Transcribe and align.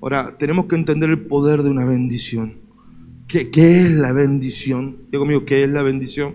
Ahora, 0.00 0.36
tenemos 0.38 0.66
que 0.66 0.76
entender 0.76 1.10
el 1.10 1.26
poder 1.26 1.64
de 1.64 1.70
una 1.70 1.84
bendición. 1.84 2.58
¿Qué, 3.26 3.50
es 3.52 3.90
la 3.90 4.12
bendición? 4.12 4.98
Digo 5.10 5.22
conmigo, 5.24 5.44
¿qué 5.44 5.64
es 5.64 5.68
la 5.68 5.82
bendición? 5.82 6.32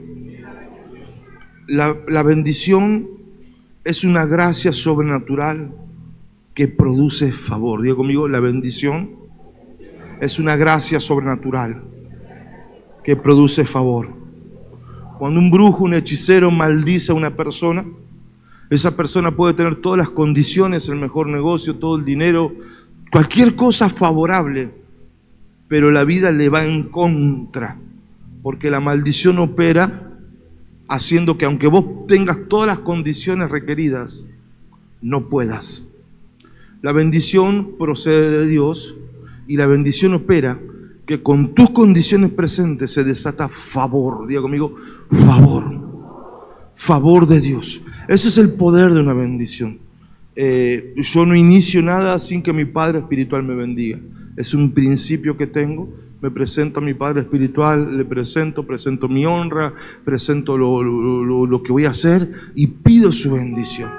La, 1.67 2.21
bendición 2.21 3.07
es 3.85 4.03
una 4.03 4.25
gracia 4.25 4.73
sobrenatural 4.73 5.71
que 6.53 6.67
produce 6.67 7.31
favor. 7.31 7.81
Digo 7.81 7.95
conmigo, 7.95 8.27
la 8.27 8.41
bendición 8.41 9.11
es 10.19 10.37
una 10.37 10.57
gracia 10.57 10.99
sobrenatural 10.99 11.81
que 13.05 13.15
produce 13.15 13.63
favor. 13.63 14.09
Cuando 15.17 15.39
un 15.39 15.49
brujo, 15.49 15.85
un 15.85 15.93
hechicero 15.93 16.51
maldice 16.51 17.13
a 17.13 17.15
una 17.15 17.33
persona, 17.33 17.85
esa 18.69 18.95
persona 18.95 19.31
puede 19.31 19.55
tener 19.55 19.75
todas 19.77 19.97
las 19.97 20.09
condiciones, 20.09 20.87
el 20.89 20.99
mejor 20.99 21.27
negocio, 21.27 21.75
todo 21.75 21.95
el 21.95 22.05
dinero, 22.05 22.53
cualquier 23.11 23.55
cosa 23.55 23.89
favorable, 23.89 24.71
pero 25.67 25.91
la 25.91 26.03
vida 26.03 26.31
le 26.31 26.49
va 26.49 26.65
en 26.65 26.83
contra, 26.83 27.77
porque 28.43 28.69
la 28.69 28.79
maldición 28.79 29.39
opera 29.39 30.11
haciendo 30.87 31.37
que 31.37 31.45
aunque 31.45 31.67
vos 31.67 32.07
tengas 32.07 32.47
todas 32.47 32.67
las 32.67 32.79
condiciones 32.79 33.49
requeridas, 33.49 34.27
no 35.01 35.29
puedas. 35.29 35.87
La 36.81 36.91
bendición 36.91 37.75
procede 37.77 38.39
de 38.39 38.47
Dios 38.47 38.95
y 39.47 39.57
la 39.57 39.67
bendición 39.67 40.13
opera 40.13 40.59
que 41.05 41.21
con 41.23 41.55
tus 41.55 41.71
condiciones 41.71 42.31
presentes 42.31 42.91
se 42.91 43.03
desata 43.03 43.49
favor. 43.49 44.27
Diga 44.27 44.41
conmigo, 44.41 44.75
favor. 45.11 45.88
Favor 46.79 47.27
de 47.27 47.41
Dios. 47.41 47.81
Ese 48.07 48.29
es 48.29 48.37
el 48.37 48.51
poder 48.53 48.93
de 48.93 49.01
una 49.01 49.11
bendición. 49.11 49.79
Eh, 50.33 50.93
yo 50.95 51.25
no 51.25 51.35
inicio 51.35 51.81
nada 51.81 52.17
sin 52.19 52.41
que 52.41 52.53
mi 52.53 52.63
Padre 52.63 52.99
Espiritual 52.99 53.43
me 53.43 53.53
bendiga. 53.53 53.99
Es 54.37 54.53
un 54.53 54.71
principio 54.71 55.35
que 55.35 55.45
tengo. 55.45 55.89
Me 56.21 56.31
presento 56.31 56.79
a 56.79 56.81
mi 56.81 56.93
Padre 56.93 57.19
Espiritual, 57.19 57.97
le 57.97 58.05
presento, 58.05 58.65
presento 58.65 59.09
mi 59.09 59.25
honra, 59.25 59.73
presento 60.05 60.57
lo, 60.57 60.81
lo, 60.81 61.45
lo 61.45 61.63
que 61.63 61.73
voy 61.73 61.83
a 61.83 61.89
hacer 61.89 62.31
y 62.55 62.67
pido 62.67 63.11
su 63.11 63.33
bendición. 63.33 63.91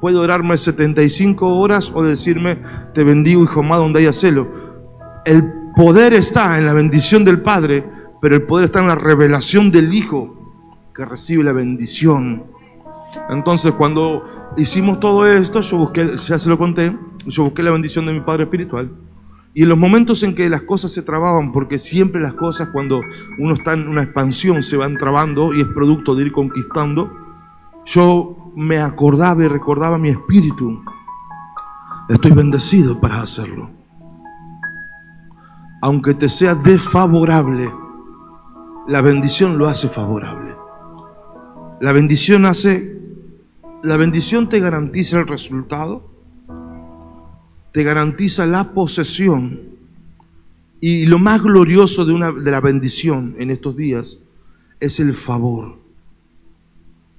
Puede 0.00 0.16
orarme 0.16 0.56
75 0.56 1.46
horas 1.46 1.92
o 1.94 2.02
decirme, 2.02 2.56
te 2.94 3.04
bendigo, 3.04 3.44
hijo 3.44 3.60
amado, 3.60 3.82
donde 3.82 4.00
haya 4.00 4.14
celo. 4.14 4.48
El 5.26 5.44
poder 5.76 6.14
está 6.14 6.58
en 6.58 6.64
la 6.64 6.72
bendición 6.72 7.22
del 7.22 7.42
Padre, 7.42 7.84
pero 8.22 8.34
el 8.34 8.42
poder 8.44 8.64
está 8.64 8.80
en 8.80 8.86
la 8.86 8.94
revelación 8.94 9.70
del 9.70 9.92
Hijo 9.92 10.43
que 10.94 11.04
recibe 11.04 11.44
la 11.44 11.52
bendición. 11.52 12.44
Entonces, 13.28 13.72
cuando 13.72 14.24
hicimos 14.56 15.00
todo 15.00 15.26
esto, 15.26 15.60
yo 15.60 15.78
busqué, 15.78 16.16
ya 16.18 16.38
se 16.38 16.48
lo 16.48 16.58
conté, 16.58 16.96
yo 17.26 17.44
busqué 17.44 17.62
la 17.62 17.70
bendición 17.70 18.06
de 18.06 18.12
mi 18.12 18.20
Padre 18.20 18.44
Espiritual. 18.44 18.90
Y 19.54 19.62
en 19.62 19.68
los 19.68 19.78
momentos 19.78 20.22
en 20.24 20.34
que 20.34 20.48
las 20.48 20.62
cosas 20.62 20.92
se 20.92 21.02
trababan, 21.02 21.52
porque 21.52 21.78
siempre 21.78 22.20
las 22.20 22.34
cosas 22.34 22.68
cuando 22.68 23.02
uno 23.38 23.54
está 23.54 23.72
en 23.74 23.86
una 23.88 24.02
expansión 24.02 24.62
se 24.62 24.76
van 24.76 24.96
trabando 24.96 25.54
y 25.54 25.60
es 25.60 25.68
producto 25.68 26.14
de 26.14 26.24
ir 26.24 26.32
conquistando, 26.32 27.10
yo 27.86 28.52
me 28.56 28.78
acordaba 28.78 29.44
y 29.44 29.48
recordaba 29.48 29.96
mi 29.96 30.08
espíritu. 30.08 30.82
Estoy 32.08 32.32
bendecido 32.32 33.00
para 33.00 33.22
hacerlo. 33.22 33.70
Aunque 35.80 36.14
te 36.14 36.28
sea 36.28 36.54
desfavorable, 36.54 37.72
la 38.88 39.00
bendición 39.00 39.56
lo 39.56 39.66
hace 39.66 39.88
favorable. 39.88 40.63
La 41.84 41.92
bendición 41.92 42.46
hace, 42.46 42.98
la 43.82 43.98
bendición 43.98 44.48
te 44.48 44.58
garantiza 44.58 45.18
el 45.18 45.26
resultado, 45.26 46.08
te 47.72 47.82
garantiza 47.82 48.46
la 48.46 48.72
posesión. 48.72 49.60
Y 50.80 51.04
lo 51.04 51.18
más 51.18 51.42
glorioso 51.42 52.06
de, 52.06 52.14
una, 52.14 52.32
de 52.32 52.50
la 52.50 52.62
bendición 52.62 53.36
en 53.38 53.50
estos 53.50 53.76
días 53.76 54.18
es 54.80 54.98
el 54.98 55.12
favor. 55.12 55.76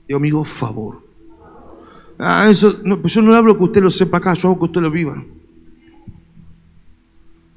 Digo, 0.07 0.17
amigo, 0.17 0.43
favor. 0.43 1.03
Ah, 2.17 2.47
eso, 2.49 2.79
no, 2.83 2.99
pues 2.99 3.13
yo 3.13 3.21
no 3.21 3.35
hablo 3.35 3.55
que 3.55 3.65
usted 3.65 3.83
lo 3.83 3.91
sepa 3.91 4.17
acá, 4.17 4.33
yo 4.33 4.47
hago 4.47 4.57
que 4.57 4.65
usted 4.65 4.81
lo 4.81 4.89
viva. 4.89 5.23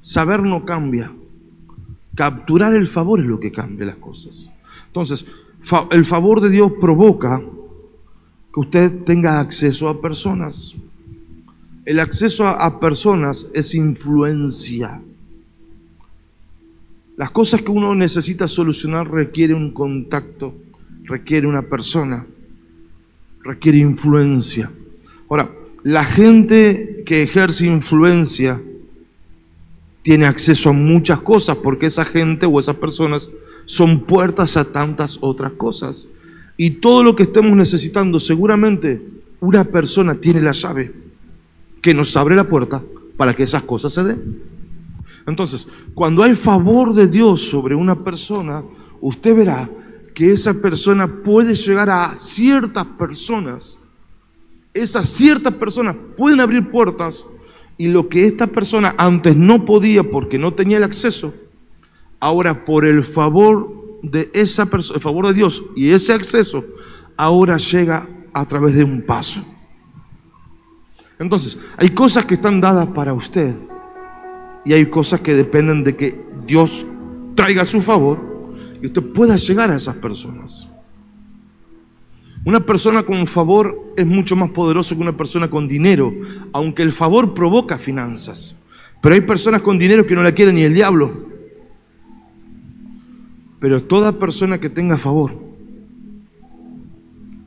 Saber 0.03 0.43
no 0.43 0.63
cambia. 0.67 1.11
Capturar 2.15 2.75
el 2.75 2.87
favor 2.87 3.21
es 3.21 3.27
lo 3.27 3.41
que 3.41 3.51
cambia 3.51 3.87
las 3.87 3.97
cosas. 3.97 4.53
Entonces, 4.89 5.25
el 5.91 6.05
favor 6.05 6.41
de 6.41 6.51
Dios 6.51 6.73
provoca 6.81 7.43
que 8.53 8.61
usted 8.61 9.05
tenga 9.05 9.41
acceso 9.41 9.89
a 9.89 10.01
personas. 10.01 10.75
El 11.85 12.01
acceso 12.01 12.47
a, 12.47 12.81
personas 12.81 13.49
es 13.55 13.75
influencia. 13.75 15.01
Las 17.17 17.31
cosas 17.31 17.63
que 17.63 17.71
uno 17.71 17.95
necesita 17.95 18.47
solucionar 18.47 19.11
requiere 19.11 19.55
un 19.55 19.73
contacto, 19.73 20.55
requiere 21.05 21.47
una 21.47 21.63
persona, 21.63 22.27
requiere 23.43 23.79
influencia. 23.79 24.71
Ahora, 25.29 25.51
la 25.83 26.05
gente 26.05 27.03
que 27.07 27.23
ejerce 27.23 27.67
influencia 27.67 28.61
tiene 30.03 30.27
acceso 30.27 30.71
a 30.71 30.73
muchas 30.73 31.21
cosas 31.21 31.57
porque 31.57 31.87
esa 31.87 32.05
gente 32.05 32.47
o 32.47 32.59
esas 32.59 32.77
personas 32.77 33.31
son 33.69 34.01
puertas 34.01 34.57
a 34.57 34.65
tantas 34.65 35.19
otras 35.21 35.53
cosas. 35.53 36.09
Y 36.57 36.71
todo 36.71 37.03
lo 37.03 37.15
que 37.15 37.25
estemos 37.25 37.55
necesitando, 37.55 38.19
seguramente 38.19 39.07
una 39.41 39.63
persona 39.63 40.15
tiene 40.15 40.41
la 40.41 40.53
llave 40.53 40.91
que 41.83 41.93
nos 41.93 42.17
abre 42.17 42.35
la 42.35 42.49
puerta 42.49 42.83
para 43.19 43.37
que 43.37 43.43
esas 43.43 43.65
cosas 43.65 43.93
se 43.93 44.05
den. 44.05 44.43
Entonces, 45.27 45.69
cuando 45.93 46.23
hay 46.23 46.35
favor 46.35 46.95
de 46.95 47.09
Dios 47.09 47.43
sobre 47.43 47.75
una 47.75 48.03
persona, 48.03 48.65
usted 49.03 49.37
verá 49.37 49.69
que 50.15 50.33
esa 50.33 50.55
persona 50.55 51.07
puede 51.07 51.55
llegar 51.55 51.91
a 51.91 52.17
ciertas 52.17 52.87
personas. 52.87 53.79
Esas 54.73 55.11
ciertas 55.11 55.53
personas 55.53 55.95
pueden 56.17 56.41
abrir 56.41 56.71
puertas 56.71 57.27
y 57.77 57.89
lo 57.89 58.09
que 58.09 58.25
esta 58.25 58.47
persona 58.47 58.95
antes 58.97 59.37
no 59.37 59.67
podía 59.67 60.11
porque 60.11 60.39
no 60.39 60.55
tenía 60.55 60.79
el 60.79 60.85
acceso, 60.85 61.35
ahora 62.21 62.65
por 62.65 62.85
el 62.85 63.05
favor 63.05 64.01
de 64.03 64.31
esa 64.33 64.67
persona, 64.67 64.97
el 64.97 65.03
favor 65.03 65.27
de 65.27 65.35
Dios 65.35 65.63
y 65.77 65.91
ese 65.91 66.13
acceso, 66.13 66.65
ahora 67.17 67.57
llega 67.59 68.09
a 68.33 68.47
través 68.47 68.75
de 68.75 68.85
un 68.85 69.03
paso. 69.03 69.45
Entonces, 71.19 71.59
hay 71.77 71.91
cosas 71.91 72.25
que 72.25 72.35
están 72.35 72.61
dadas 72.61 72.87
para 72.89 73.13
usted 73.13 73.55
y 74.65 74.73
hay 74.73 74.87
cosas 74.87 75.21
que 75.21 75.35
dependen 75.35 75.83
de 75.83 75.97
que 75.97 76.25
Dios 76.47 76.87
traiga 77.35 77.65
su 77.65 77.81
favor 77.81 78.55
y 78.81 78.87
usted 78.87 79.03
pueda 79.03 79.37
llegar 79.37 79.71
a 79.71 79.77
esas 79.77 79.97
personas. 79.97 80.69
Una 82.45 82.61
persona 82.61 83.03
con 83.03 83.27
favor 83.27 83.93
es 83.97 84.07
mucho 84.07 84.37
más 84.37 84.51
poderoso 84.51 84.95
que 84.95 85.03
una 85.03 85.17
persona 85.17 85.51
con 85.51 85.67
dinero, 85.67 86.15
aunque 86.53 86.83
el 86.83 86.93
favor 86.93 87.35
provoca 87.35 87.79
finanzas. 87.79 88.57
Pero 89.03 89.15
hay 89.15 89.21
personas 89.21 89.61
con 89.61 89.79
dinero 89.79 90.07
que 90.07 90.15
no 90.15 90.23
la 90.23 90.33
quieren 90.33 90.55
ni 90.55 90.63
el 90.63 90.73
diablo. 90.73 91.28
Pero 93.61 93.83
toda 93.83 94.13
persona 94.13 94.59
que 94.59 94.71
tenga 94.71 94.99
favor 94.99 95.35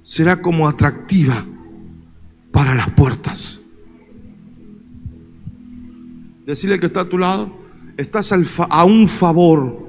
será 0.04 0.42
como 0.42 0.68
atractiva 0.68 1.46
para 2.52 2.76
las 2.76 2.90
puertas. 2.92 3.62
Decirle 6.46 6.80
que 6.80 6.88
está 6.88 7.02
a 7.02 7.10
tu 7.10 7.18
lado, 7.18 7.52
estás 7.98 8.34
a 8.34 8.84
un 8.84 9.08
favor 9.08 9.88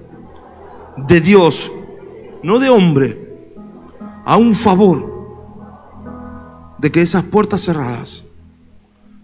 de 1.08 1.20
Dios, 1.20 1.72
no 2.42 2.58
de 2.58 2.68
hombre, 2.68 3.54
a 4.24 4.36
un 4.36 4.54
favor 4.54 5.10
de 6.78 6.92
que 6.92 7.02
esas 7.02 7.24
puertas 7.24 7.62
cerradas 7.62 8.26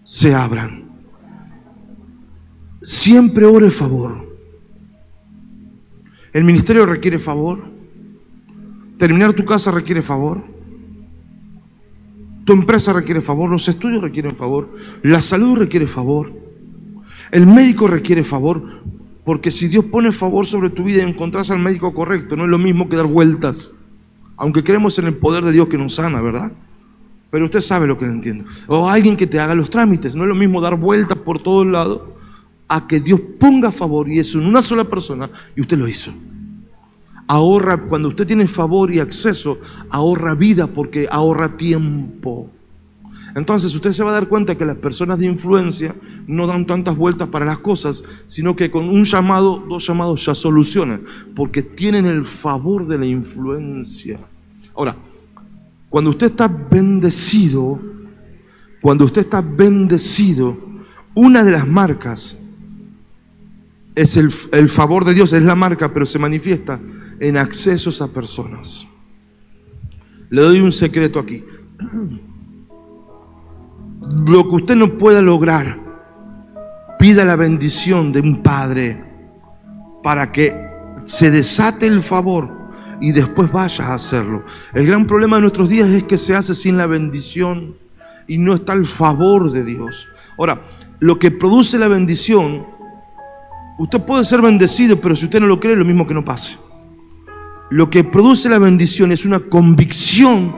se 0.03 0.33
abran. 0.33 0.89
Siempre 2.81 3.45
ore 3.45 3.69
favor. 3.69 4.28
El 6.33 6.43
ministerio 6.43 6.85
requiere 6.85 7.19
favor. 7.19 7.63
Terminar 8.97 9.33
tu 9.33 9.45
casa 9.45 9.71
requiere 9.71 10.01
favor. 10.01 10.43
Tu 12.45 12.53
empresa 12.53 12.93
requiere 12.93 13.21
favor. 13.21 13.49
Los 13.49 13.67
estudios 13.67 14.01
requieren 14.01 14.35
favor. 14.35 14.69
La 15.03 15.21
salud 15.21 15.57
requiere 15.57 15.87
favor. 15.87 16.31
El 17.31 17.47
médico 17.47 17.87
requiere 17.87 18.23
favor. 18.23 18.81
Porque 19.23 19.51
si 19.51 19.67
Dios 19.67 19.85
pone 19.85 20.11
favor 20.11 20.45
sobre 20.45 20.69
tu 20.69 20.83
vida 20.83 21.03
y 21.03 21.09
encontrás 21.09 21.51
al 21.51 21.59
médico 21.59 21.93
correcto, 21.93 22.35
no 22.35 22.45
es 22.45 22.49
lo 22.49 22.57
mismo 22.57 22.89
que 22.89 22.97
dar 22.97 23.07
vueltas. 23.07 23.73
Aunque 24.37 24.63
creemos 24.63 24.97
en 24.99 25.05
el 25.05 25.15
poder 25.15 25.43
de 25.43 25.51
Dios 25.51 25.67
que 25.67 25.77
nos 25.77 25.95
sana, 25.95 26.21
¿verdad? 26.21 26.51
Pero 27.29 27.45
usted 27.45 27.61
sabe 27.61 27.87
lo 27.87 27.97
que 27.97 28.05
le 28.05 28.13
entiendo. 28.13 28.45
O 28.67 28.89
alguien 28.89 29.17
que 29.17 29.27
te 29.27 29.39
haga 29.39 29.53
los 29.53 29.69
trámites. 29.69 30.15
No 30.15 30.23
es 30.23 30.29
lo 30.29 30.35
mismo 30.35 30.61
dar 30.61 30.75
vueltas 30.77 31.17
por 31.17 31.41
todos 31.41 31.67
lados 31.67 32.01
a 32.69 32.87
que 32.87 33.01
Dios 33.01 33.19
ponga 33.39 33.71
favor 33.71 34.07
y 34.07 34.19
eso 34.19 34.39
en 34.39 34.45
una 34.45 34.61
sola 34.61 34.85
persona 34.85 35.29
y 35.55 35.61
usted 35.61 35.77
lo 35.77 35.87
hizo. 35.87 36.13
Ahorra, 37.27 37.81
cuando 37.81 38.07
usted 38.07 38.25
tiene 38.25 38.47
favor 38.47 38.93
y 38.93 38.99
acceso, 38.99 39.59
ahorra 39.89 40.35
vida 40.35 40.67
porque 40.67 41.07
ahorra 41.11 41.57
tiempo. 41.57 42.49
Entonces 43.35 43.73
usted 43.75 43.91
se 43.91 44.03
va 44.03 44.11
a 44.11 44.13
dar 44.13 44.27
cuenta 44.27 44.55
que 44.55 44.65
las 44.65 44.77
personas 44.77 45.19
de 45.19 45.25
influencia 45.25 45.95
no 46.27 46.47
dan 46.47 46.65
tantas 46.65 46.95
vueltas 46.95 47.29
para 47.29 47.45
las 47.45 47.59
cosas, 47.59 48.03
sino 48.25 48.55
que 48.55 48.71
con 48.71 48.89
un 48.89 49.03
llamado, 49.03 49.63
dos 49.67 49.85
llamados 49.85 50.25
ya 50.25 50.33
solucionan, 50.33 51.03
porque 51.35 51.61
tienen 51.61 52.05
el 52.05 52.25
favor 52.25 52.87
de 52.87 52.97
la 52.97 53.05
influencia. 53.05 54.19
Ahora, 54.75 54.95
cuando 55.89 56.11
usted 56.11 56.27
está 56.27 56.47
bendecido, 56.47 57.79
cuando 58.81 59.05
usted 59.05 59.21
está 59.21 59.41
bendecido, 59.41 60.57
una 61.15 61.43
de 61.43 61.51
las 61.51 61.67
marcas 61.67 62.38
es 63.95 64.17
el, 64.17 64.31
el, 64.51 64.69
favor 64.69 65.05
de 65.05 65.13
Dios, 65.13 65.33
es 65.33 65.43
la 65.43 65.55
marca, 65.55 65.93
pero 65.93 66.05
se 66.05 66.19
manifiesta 66.19 66.79
en 67.19 67.37
accesos 67.37 68.01
a 68.01 68.07
personas. 68.07 68.87
Le 70.29 70.41
doy 70.41 70.61
un 70.61 70.71
secreto 70.71 71.19
aquí 71.19 71.43
lo 74.27 74.49
que 74.49 74.55
usted 74.55 74.75
no 74.75 74.97
pueda 74.97 75.21
lograr, 75.21 75.79
pida 76.97 77.25
la 77.25 77.35
bendición 77.35 78.11
de 78.11 78.19
un 78.21 78.41
padre 78.41 79.03
para 80.03 80.31
que 80.31 80.55
se 81.05 81.31
desate 81.31 81.87
el 81.87 82.01
favor 82.01 82.49
y 83.01 83.11
después 83.11 83.51
vaya 83.51 83.87
a 83.87 83.95
hacerlo. 83.95 84.43
El 84.73 84.85
gran 84.85 85.05
problema 85.05 85.37
de 85.37 85.43
nuestros 85.43 85.69
días 85.69 85.89
es 85.89 86.03
que 86.03 86.17
se 86.17 86.35
hace 86.35 86.53
sin 86.53 86.77
la 86.77 86.87
bendición 86.87 87.75
y 88.27 88.37
no 88.37 88.53
está 88.53 88.73
el 88.73 88.85
favor 88.85 89.51
de 89.51 89.63
Dios. 89.63 90.07
Ahora, 90.37 90.61
lo 90.99 91.17
que 91.17 91.31
produce 91.31 91.77
la 91.77 91.87
bendición, 91.87 92.65
usted 93.79 94.01
puede 94.03 94.25
ser 94.25 94.41
bendecido, 94.41 94.99
pero 94.99 95.15
si 95.15 95.25
usted 95.25 95.39
no 95.39 95.47
lo 95.47 95.59
cree, 95.59 95.75
lo 95.75 95.85
mismo 95.85 96.05
que 96.05 96.13
no 96.13 96.23
pase. 96.23 96.57
Lo 97.71 97.89
que 97.89 98.03
produce 98.03 98.49
la 98.49 98.59
bendición 98.59 99.11
es 99.11 99.25
una 99.25 99.39
convicción 99.39 100.53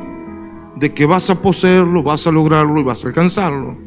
de 0.75 0.93
que 0.93 1.05
vas 1.05 1.29
a 1.29 1.41
poseerlo, 1.41 2.01
vas 2.01 2.25
a 2.25 2.31
lograrlo 2.31 2.79
y 2.79 2.83
vas 2.83 3.05
a 3.05 3.07
alcanzarlo. 3.07 3.77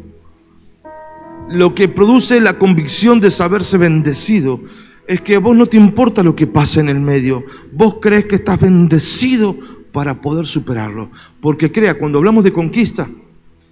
Lo 1.48 1.74
que 1.74 1.88
produce 1.88 2.40
la 2.40 2.58
convicción 2.58 3.20
de 3.20 3.30
saberse 3.30 3.76
bendecido 3.76 4.60
es 5.08 5.20
que 5.20 5.34
a 5.34 5.40
vos 5.40 5.56
no 5.56 5.66
te 5.66 5.76
importa 5.76 6.22
lo 6.22 6.36
que 6.36 6.46
pasa 6.46 6.80
en 6.80 6.88
el 6.88 7.00
medio. 7.00 7.44
Vos 7.72 7.96
crees 8.00 8.26
que 8.26 8.36
estás 8.36 8.60
bendecido 8.60 9.56
para 9.92 10.20
poder 10.20 10.46
superarlo. 10.46 11.10
Porque 11.40 11.72
crea, 11.72 11.98
cuando 11.98 12.18
hablamos 12.18 12.44
de 12.44 12.52
conquista, 12.52 13.08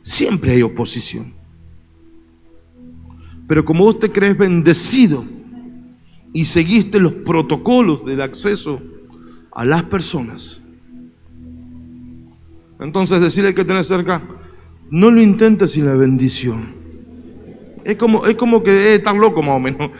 siempre 0.02 0.52
hay 0.52 0.62
oposición. 0.62 1.32
Pero 3.46 3.64
como 3.64 3.84
vos 3.84 3.98
te 3.98 4.10
crees 4.10 4.36
bendecido 4.36 5.24
y 6.32 6.44
seguiste 6.44 6.98
los 6.98 7.12
protocolos 7.12 8.04
del 8.04 8.22
acceso 8.22 8.80
a 9.50 9.64
las 9.64 9.82
personas, 9.84 10.62
entonces 12.80 13.20
decirle 13.20 13.54
que 13.54 13.64
tenés 13.64 13.86
cerca, 13.86 14.22
no 14.90 15.10
lo 15.10 15.22
intentes 15.22 15.72
sin 15.72 15.86
la 15.86 15.94
bendición. 15.94 16.74
Es 17.84 17.96
como, 17.96 18.26
es 18.26 18.34
como 18.34 18.62
que 18.62 18.94
es 18.94 19.02
tan 19.02 19.20
loco 19.20 19.42
más 19.42 19.56
o 19.56 19.60
menos. 19.60 19.90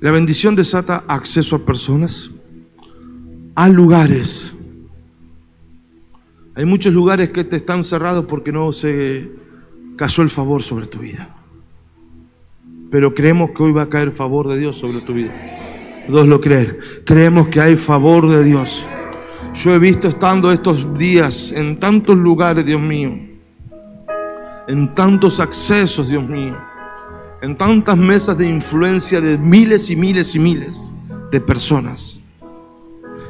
La 0.00 0.10
bendición 0.10 0.56
desata 0.56 1.04
acceso 1.06 1.56
a 1.56 1.64
personas, 1.64 2.30
a 3.54 3.68
lugares. 3.68 4.56
Hay 6.54 6.64
muchos 6.64 6.92
lugares 6.92 7.30
que 7.30 7.44
te 7.44 7.56
están 7.56 7.84
cerrados 7.84 8.24
porque 8.24 8.52
no 8.52 8.72
se 8.72 9.30
cayó 9.96 10.22
el 10.22 10.30
favor 10.30 10.62
sobre 10.62 10.86
tu 10.86 10.98
vida. 10.98 11.39
Pero 12.90 13.14
creemos 13.14 13.50
que 13.50 13.62
hoy 13.62 13.72
va 13.72 13.82
a 13.82 13.88
caer 13.88 14.10
favor 14.12 14.48
de 14.48 14.58
Dios 14.58 14.76
sobre 14.76 15.00
tu 15.02 15.14
vida. 15.14 15.32
Dos 16.08 16.26
lo 16.26 16.40
creen. 16.40 16.78
Creemos 17.04 17.48
que 17.48 17.60
hay 17.60 17.76
favor 17.76 18.28
de 18.28 18.42
Dios. 18.42 18.84
Yo 19.54 19.74
he 19.74 19.78
visto 19.78 20.08
estando 20.08 20.52
estos 20.52 20.96
días 20.96 21.52
en 21.52 21.78
tantos 21.78 22.16
lugares, 22.16 22.64
Dios 22.64 22.80
mío, 22.80 23.18
en 24.68 24.94
tantos 24.94 25.40
accesos, 25.40 26.08
Dios 26.08 26.26
mío, 26.26 26.56
en 27.42 27.56
tantas 27.56 27.96
mesas 27.96 28.38
de 28.38 28.48
influencia 28.48 29.20
de 29.20 29.36
miles 29.38 29.90
y 29.90 29.96
miles 29.96 30.34
y 30.34 30.38
miles 30.38 30.92
de 31.32 31.40
personas. 31.40 32.20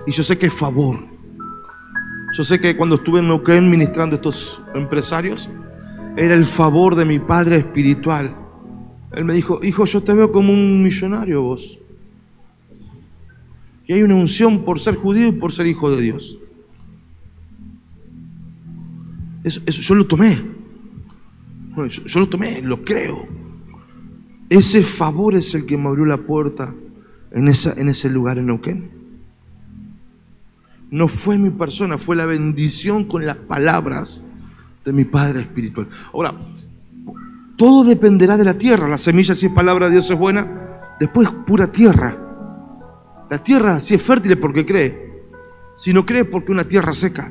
Y 0.06 0.12
yo 0.12 0.22
sé 0.22 0.38
que 0.38 0.46
es 0.46 0.54
favor. 0.54 0.98
Yo 2.36 2.44
sé 2.44 2.60
que 2.60 2.76
cuando 2.76 2.96
estuve 2.96 3.20
en 3.20 3.28
Neuquén 3.28 3.68
ministrando 3.70 4.14
a 4.14 4.16
estos 4.16 4.62
empresarios, 4.74 5.48
era 6.16 6.34
el 6.34 6.46
favor 6.46 6.94
de 6.94 7.04
mi 7.04 7.18
padre 7.18 7.56
espiritual. 7.56 8.34
Él 9.12 9.24
me 9.24 9.34
dijo, 9.34 9.60
hijo, 9.62 9.84
yo 9.84 10.02
te 10.02 10.14
veo 10.14 10.30
como 10.30 10.52
un 10.52 10.82
millonario 10.82 11.42
vos. 11.42 11.78
Y 13.86 13.92
hay 13.92 14.02
una 14.02 14.14
unción 14.14 14.64
por 14.64 14.78
ser 14.78 14.94
judío 14.94 15.28
y 15.28 15.32
por 15.32 15.52
ser 15.52 15.66
hijo 15.66 15.90
de 15.94 16.00
Dios. 16.00 16.38
Eso, 19.42 19.60
yo 19.66 19.94
lo 19.94 20.06
tomé. 20.06 20.40
yo, 22.06 22.20
lo 22.20 22.28
tomé, 22.28 22.62
lo 22.62 22.84
creo. 22.84 23.26
Ese 24.48 24.82
favor 24.82 25.34
es 25.34 25.54
el 25.54 25.66
que 25.66 25.76
me 25.76 25.88
abrió 25.88 26.04
la 26.04 26.18
puerta 26.18 26.74
en, 27.32 27.48
esa, 27.48 27.72
en 27.80 27.88
ese 27.88 28.10
lugar 28.10 28.38
en 28.38 28.46
Neuquén. 28.46 28.90
No 30.90 31.08
fue 31.08 31.38
mi 31.38 31.50
persona, 31.50 31.98
fue 31.98 32.16
la 32.16 32.26
bendición 32.26 33.04
con 33.04 33.24
las 33.24 33.36
palabras 33.36 34.22
de 34.84 34.92
mi 34.92 35.04
Padre 35.04 35.40
Espiritual. 35.40 35.88
Ahora, 36.12 36.34
todo 37.60 37.84
dependerá 37.84 38.38
de 38.38 38.44
la 38.44 38.54
tierra. 38.54 38.88
La 38.88 38.96
semilla, 38.96 39.34
si 39.34 39.44
es 39.44 39.52
palabra 39.52 39.84
de 39.84 39.92
Dios, 39.92 40.10
es 40.10 40.16
buena. 40.16 40.94
Después, 40.98 41.28
pura 41.46 41.70
tierra. 41.70 42.16
La 43.28 43.36
tierra 43.36 43.78
si 43.80 43.92
es 43.92 44.02
fértil 44.02 44.32
es 44.32 44.38
porque 44.38 44.64
cree. 44.64 45.26
Si 45.76 45.92
no 45.92 46.06
cree 46.06 46.22
es 46.22 46.26
porque 46.26 46.52
una 46.52 46.64
tierra 46.64 46.94
seca. 46.94 47.30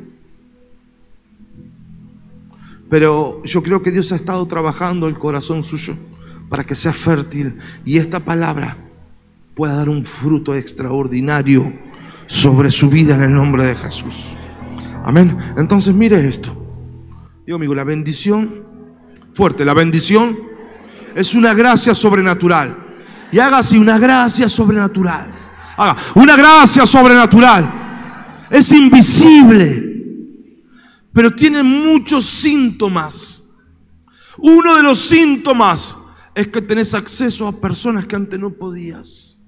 Pero 2.92 3.42
yo 3.44 3.64
creo 3.64 3.82
que 3.82 3.90
Dios 3.90 4.12
ha 4.12 4.18
estado 4.18 4.46
trabajando 4.46 5.08
el 5.08 5.18
corazón 5.18 5.64
suyo 5.64 5.96
para 6.48 6.64
que 6.64 6.76
sea 6.76 6.94
fértil 6.94 7.58
y 7.84 7.98
esta 7.98 8.20
palabra 8.20 8.78
pueda 9.56 9.74
dar 9.74 9.90
un 9.90 10.06
fruto 10.06 10.54
extraordinario 10.54 11.74
sobre 12.28 12.70
su 12.70 12.88
vida 12.88 13.16
en 13.16 13.24
el 13.24 13.34
nombre 13.34 13.66
de 13.66 13.74
Jesús. 13.74 14.38
Amén. 15.04 15.36
Entonces 15.58 15.96
mire 15.96 16.24
esto. 16.28 16.56
Digo 17.48 17.56
amigo, 17.56 17.74
la 17.74 17.84
bendición, 17.84 18.69
fuerte, 19.34 19.66
la 19.66 19.74
bendición 19.74 20.38
es 21.16 21.34
una 21.34 21.54
gracia 21.54 21.96
sobrenatural. 21.96 22.86
Y 23.32 23.40
hágase 23.40 23.78
una 23.78 23.98
gracia 24.00 24.50
sobrenatural. 24.50 25.36
Una 26.16 26.36
gracia 26.36 26.86
sobrenatural. 26.86 28.48
Es 28.50 28.72
invisible, 28.72 30.06
pero 31.14 31.34
tiene 31.34 31.62
muchos 31.64 32.26
síntomas. 32.26 33.44
Uno 34.38 34.76
de 34.76 34.84
los 34.84 35.00
síntomas 35.00 35.96
es 36.34 36.48
que 36.48 36.62
tenés 36.62 36.94
acceso 36.94 37.48
a 37.48 37.52
personas 37.52 38.06
que 38.06 38.16
antes 38.16 38.40
no 38.40 38.52
podías. 38.52 39.40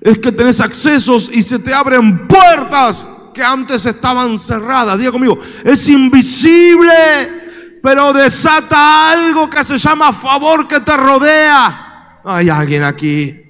Es 0.00 0.18
que 0.18 0.30
tenés 0.30 0.60
accesos 0.60 1.30
y 1.32 1.42
se 1.42 1.58
te 1.58 1.72
abren 1.72 2.28
puertas 2.28 3.06
que 3.32 3.42
antes 3.42 3.86
estaban 3.86 4.38
cerradas. 4.38 4.98
Diga 4.98 5.12
conmigo, 5.12 5.38
es 5.64 5.88
invisible, 5.88 6.92
pero 7.86 8.12
desata 8.12 9.12
algo 9.12 9.48
que 9.48 9.62
se 9.62 9.78
llama 9.78 10.12
favor 10.12 10.66
que 10.66 10.80
te 10.80 10.96
rodea. 10.96 12.18
Hay 12.24 12.48
alguien 12.48 12.82
aquí 12.82 13.46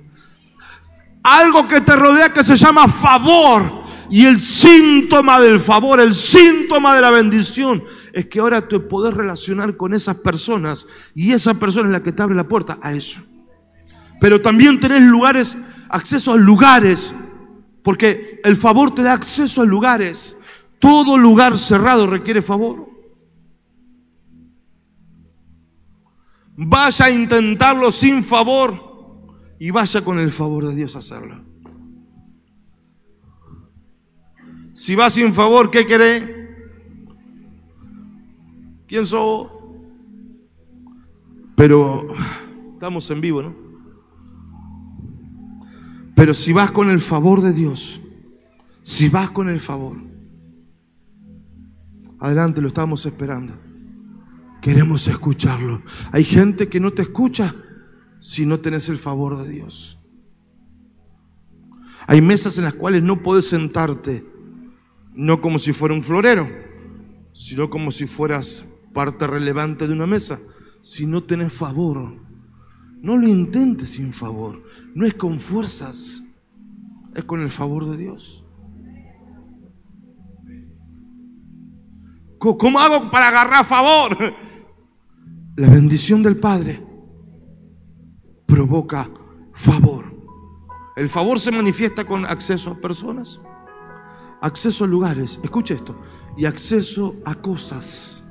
algo 1.22 1.66
que 1.66 1.80
te 1.80 1.96
rodea 1.96 2.34
que 2.34 2.44
se 2.44 2.54
llama 2.54 2.86
favor. 2.86 3.86
Y 4.10 4.26
el 4.26 4.38
síntoma 4.38 5.40
del 5.40 5.58
favor, 5.58 6.00
el 6.00 6.12
síntoma 6.12 6.94
de 6.94 7.00
la 7.00 7.10
bendición, 7.10 7.82
es 8.12 8.26
que 8.26 8.40
ahora 8.40 8.60
te 8.68 8.78
podés 8.78 9.14
relacionar 9.14 9.74
con 9.74 9.94
esas 9.94 10.16
personas 10.16 10.86
y 11.14 11.32
esa 11.32 11.54
persona 11.54 11.88
es 11.88 11.92
la 11.92 12.02
que 12.02 12.12
te 12.12 12.22
abre 12.22 12.36
la 12.36 12.46
puerta 12.46 12.78
a 12.82 12.92
eso. 12.92 13.22
Pero 14.20 14.42
también 14.42 14.78
tenés 14.78 15.00
lugares, 15.00 15.56
acceso 15.88 16.32
a 16.32 16.36
lugares, 16.36 17.14
porque 17.82 18.38
el 18.44 18.54
favor 18.54 18.94
te 18.94 19.02
da 19.02 19.14
acceso 19.14 19.62
a 19.62 19.64
lugares. 19.64 20.36
Todo 20.78 21.16
lugar 21.16 21.56
cerrado 21.56 22.06
requiere 22.06 22.42
favor. 22.42 22.95
Vaya 26.56 27.06
a 27.06 27.10
intentarlo 27.10 27.92
sin 27.92 28.24
favor 28.24 28.86
y 29.58 29.70
vaya 29.70 30.02
con 30.02 30.18
el 30.18 30.30
favor 30.30 30.66
de 30.66 30.74
Dios 30.74 30.96
a 30.96 31.00
hacerlo. 31.00 31.44
Si 34.72 34.94
va 34.94 35.10
sin 35.10 35.32
favor, 35.32 35.70
¿qué 35.70 35.86
querés? 35.86 36.24
¿Quién 38.86 39.06
sos? 39.06 39.48
Pero 41.56 42.08
estamos 42.74 43.10
en 43.10 43.20
vivo, 43.20 43.42
¿no? 43.42 43.54
Pero 46.14 46.32
si 46.34 46.52
vas 46.52 46.70
con 46.70 46.90
el 46.90 47.00
favor 47.00 47.42
de 47.42 47.52
Dios, 47.52 48.00
si 48.80 49.08
vas 49.08 49.30
con 49.30 49.48
el 49.48 49.60
favor, 49.60 49.98
adelante, 52.18 52.60
lo 52.62 52.68
estamos 52.68 53.04
esperando. 53.04 53.65
Queremos 54.66 55.06
escucharlo. 55.06 55.80
Hay 56.10 56.24
gente 56.24 56.68
que 56.68 56.80
no 56.80 56.92
te 56.92 57.02
escucha 57.02 57.54
si 58.18 58.44
no 58.44 58.58
tenés 58.58 58.88
el 58.88 58.98
favor 58.98 59.38
de 59.38 59.48
Dios. 59.48 60.00
Hay 62.08 62.20
mesas 62.20 62.58
en 62.58 62.64
las 62.64 62.74
cuales 62.74 63.00
no 63.04 63.22
puedes 63.22 63.48
sentarte, 63.48 64.26
no 65.14 65.40
como 65.40 65.60
si 65.60 65.72
fuera 65.72 65.94
un 65.94 66.02
florero, 66.02 66.50
sino 67.32 67.70
como 67.70 67.92
si 67.92 68.08
fueras 68.08 68.66
parte 68.92 69.28
relevante 69.28 69.86
de 69.86 69.92
una 69.92 70.08
mesa. 70.08 70.40
Si 70.80 71.06
no 71.06 71.22
tenés 71.22 71.52
favor, 71.52 72.16
no 73.00 73.16
lo 73.16 73.28
intentes 73.28 73.90
sin 73.90 74.12
favor. 74.12 74.64
No 74.96 75.06
es 75.06 75.14
con 75.14 75.38
fuerzas, 75.38 76.24
es 77.14 77.22
con 77.22 77.40
el 77.40 77.50
favor 77.50 77.88
de 77.88 77.96
Dios. 77.98 78.44
¿Cómo 82.40 82.80
hago 82.80 83.12
para 83.12 83.28
agarrar 83.28 83.64
favor? 83.64 84.34
La 85.56 85.70
bendición 85.70 86.22
del 86.22 86.36
Padre 86.36 86.84
provoca 88.44 89.08
favor. 89.54 90.14
El 90.96 91.08
favor 91.08 91.40
se 91.40 91.50
manifiesta 91.50 92.04
con 92.04 92.26
acceso 92.26 92.72
a 92.72 92.78
personas, 92.78 93.40
acceso 94.42 94.84
a 94.84 94.86
lugares, 94.86 95.40
escucha 95.42 95.72
esto, 95.72 95.98
y 96.36 96.44
acceso 96.44 97.16
a 97.24 97.36
cosas. 97.36 98.22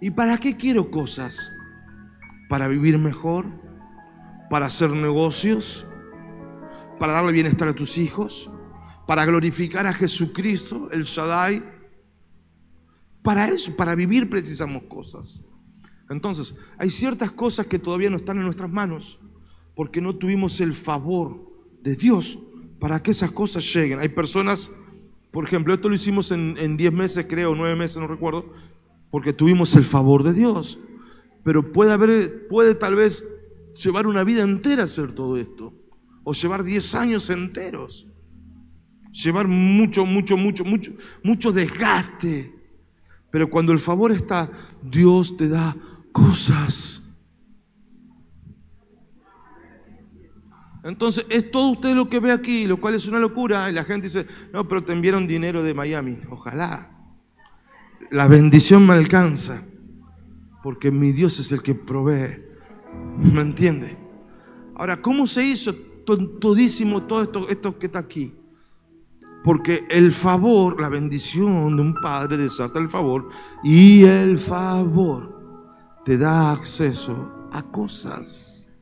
¿Y 0.00 0.10
para 0.10 0.38
qué 0.38 0.56
quiero 0.56 0.90
cosas? 0.90 1.52
Para 2.48 2.66
vivir 2.66 2.96
mejor, 2.96 3.44
para 4.48 4.64
hacer 4.64 4.88
negocios, 4.88 5.86
para 6.98 7.12
darle 7.12 7.32
bienestar 7.32 7.68
a 7.68 7.74
tus 7.74 7.98
hijos, 7.98 8.50
para 9.06 9.26
glorificar 9.26 9.86
a 9.86 9.92
Jesucristo, 9.92 10.90
el 10.90 11.02
Shaddai. 11.02 11.62
Para 13.20 13.48
eso, 13.48 13.76
para 13.76 13.94
vivir 13.94 14.30
precisamos 14.30 14.84
cosas. 14.84 15.44
Entonces, 16.10 16.56
hay 16.76 16.90
ciertas 16.90 17.30
cosas 17.30 17.66
que 17.66 17.78
todavía 17.78 18.10
no 18.10 18.16
están 18.16 18.36
en 18.36 18.44
nuestras 18.44 18.70
manos 18.70 19.20
porque 19.76 20.00
no 20.00 20.16
tuvimos 20.16 20.60
el 20.60 20.74
favor 20.74 21.40
de 21.80 21.94
Dios 21.94 22.38
para 22.80 23.00
que 23.02 23.12
esas 23.12 23.30
cosas 23.30 23.72
lleguen. 23.72 24.00
Hay 24.00 24.08
personas, 24.08 24.72
por 25.30 25.44
ejemplo, 25.46 25.72
esto 25.72 25.88
lo 25.88 25.94
hicimos 25.94 26.32
en 26.32 26.76
10 26.76 26.92
meses, 26.92 27.26
creo, 27.28 27.54
9 27.54 27.76
meses, 27.76 27.98
no 27.98 28.08
recuerdo, 28.08 28.52
porque 29.10 29.32
tuvimos 29.32 29.74
el 29.76 29.84
favor 29.84 30.24
de 30.24 30.32
Dios. 30.32 30.80
Pero 31.44 31.72
puede 31.72 31.92
haber, 31.92 32.48
puede 32.48 32.74
tal 32.74 32.96
vez 32.96 33.24
llevar 33.82 34.08
una 34.08 34.24
vida 34.24 34.42
entera 34.42 34.84
hacer 34.84 35.12
todo 35.12 35.36
esto, 35.36 35.72
o 36.24 36.32
llevar 36.32 36.64
10 36.64 36.94
años 36.96 37.30
enteros, 37.30 38.08
llevar 39.12 39.46
mucho, 39.46 40.04
mucho, 40.04 40.36
mucho, 40.36 40.64
mucho, 40.64 40.92
mucho 41.22 41.52
desgaste. 41.52 42.54
Pero 43.30 43.48
cuando 43.48 43.72
el 43.72 43.78
favor 43.78 44.10
está, 44.10 44.50
Dios 44.82 45.36
te 45.36 45.48
da 45.48 45.76
cosas. 46.12 47.02
Entonces, 50.82 51.26
es 51.28 51.50
todo 51.50 51.72
usted 51.72 51.94
lo 51.94 52.08
que 52.08 52.20
ve 52.20 52.32
aquí, 52.32 52.66
lo 52.66 52.80
cual 52.80 52.94
es 52.94 53.06
una 53.06 53.18
locura. 53.18 53.68
Y 53.68 53.72
la 53.72 53.84
gente 53.84 54.06
dice, 54.06 54.26
no, 54.52 54.66
pero 54.66 54.82
te 54.82 54.92
enviaron 54.92 55.26
dinero 55.26 55.62
de 55.62 55.74
Miami. 55.74 56.18
Ojalá. 56.30 56.90
La 58.10 58.26
bendición 58.28 58.86
me 58.86 58.94
alcanza, 58.94 59.62
porque 60.62 60.90
mi 60.90 61.12
Dios 61.12 61.38
es 61.38 61.52
el 61.52 61.62
que 61.62 61.74
provee. 61.74 62.42
¿Me 63.18 63.40
entiende? 63.40 63.96
Ahora, 64.74 65.00
¿cómo 65.00 65.26
se 65.26 65.44
hizo 65.44 65.74
todísimo 66.40 67.02
todo 67.02 67.22
esto, 67.22 67.48
esto 67.48 67.78
que 67.78 67.86
está 67.86 67.98
aquí? 67.98 68.34
Porque 69.44 69.86
el 69.90 70.12
favor, 70.12 70.80
la 70.80 70.88
bendición 70.88 71.76
de 71.76 71.82
un 71.82 71.94
padre 71.94 72.36
desata 72.36 72.78
el 72.78 72.88
favor 72.88 73.28
y 73.62 74.04
el 74.04 74.38
favor 74.38 75.39
te 76.04 76.16
da 76.16 76.52
acceso 76.52 77.48
a 77.52 77.62
cosas. 77.62 78.72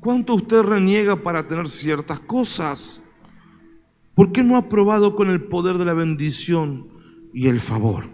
¿Cuánto 0.00 0.34
usted 0.34 0.62
reniega 0.62 1.16
para 1.16 1.46
tener 1.46 1.68
ciertas 1.68 2.18
cosas? 2.20 3.02
¿Por 4.14 4.32
qué 4.32 4.42
no 4.42 4.56
ha 4.56 4.68
probado 4.68 5.14
con 5.16 5.30
el 5.30 5.44
poder 5.44 5.78
de 5.78 5.84
la 5.84 5.94
bendición 5.94 6.88
y 7.32 7.48
el 7.48 7.60
favor? 7.60 8.08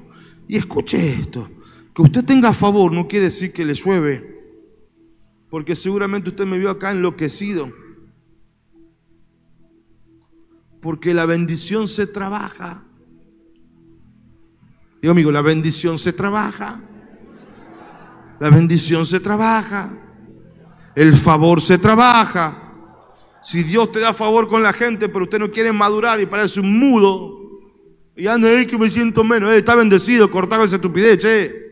Y 0.47 0.57
escuche 0.57 1.15
esto, 1.15 1.49
que 1.95 2.03
usted 2.03 2.25
tenga 2.25 2.53
favor 2.53 2.93
no 2.93 3.09
quiere 3.09 3.27
decir 3.27 3.53
que 3.53 3.65
le 3.65 3.75
llueve, 3.75 4.39
porque 5.51 5.75
seguramente 5.75 6.31
usted 6.31 6.47
me 6.47 6.59
vio 6.59 6.71
acá 6.71 6.91
enloquecido, 6.91 7.71
porque 10.81 11.13
la 11.15 11.27
bendición 11.27 11.89
se 11.89 12.07
trabaja. 12.07 12.88
Digo 15.01 15.13
amigo, 15.13 15.31
la 15.31 15.43
bendición 15.43 15.99
se 15.99 16.13
trabaja. 16.13 16.81
La 18.41 18.51
bendición 18.51 19.07
se 19.07 19.21
trabaja. 19.21 19.93
El 20.95 21.17
favor 21.17 21.61
se 21.61 21.79
trabaja. 21.79 22.65
Si 23.43 23.63
Dios 23.63 23.93
te 23.93 24.01
da 24.01 24.13
favor 24.13 24.49
con 24.49 24.63
la 24.63 24.73
gente, 24.73 25.09
pero 25.09 25.25
usted 25.25 25.39
no 25.39 25.51
quiere 25.51 25.73
madurar 25.73 26.21
y 26.21 26.27
parece 26.27 26.61
un 26.61 26.79
mudo, 26.79 27.39
y 28.17 28.27
anda 28.27 28.49
ahí 28.49 28.67
que 28.67 28.77
me 28.77 28.91
siento 28.91 29.23
menos, 29.23 29.53
eh, 29.53 29.59
está 29.59 29.77
bendecido, 29.77 30.29
cortado 30.29 30.65
esa 30.65 30.77
estupidez, 30.77 31.19
che. 31.19 31.69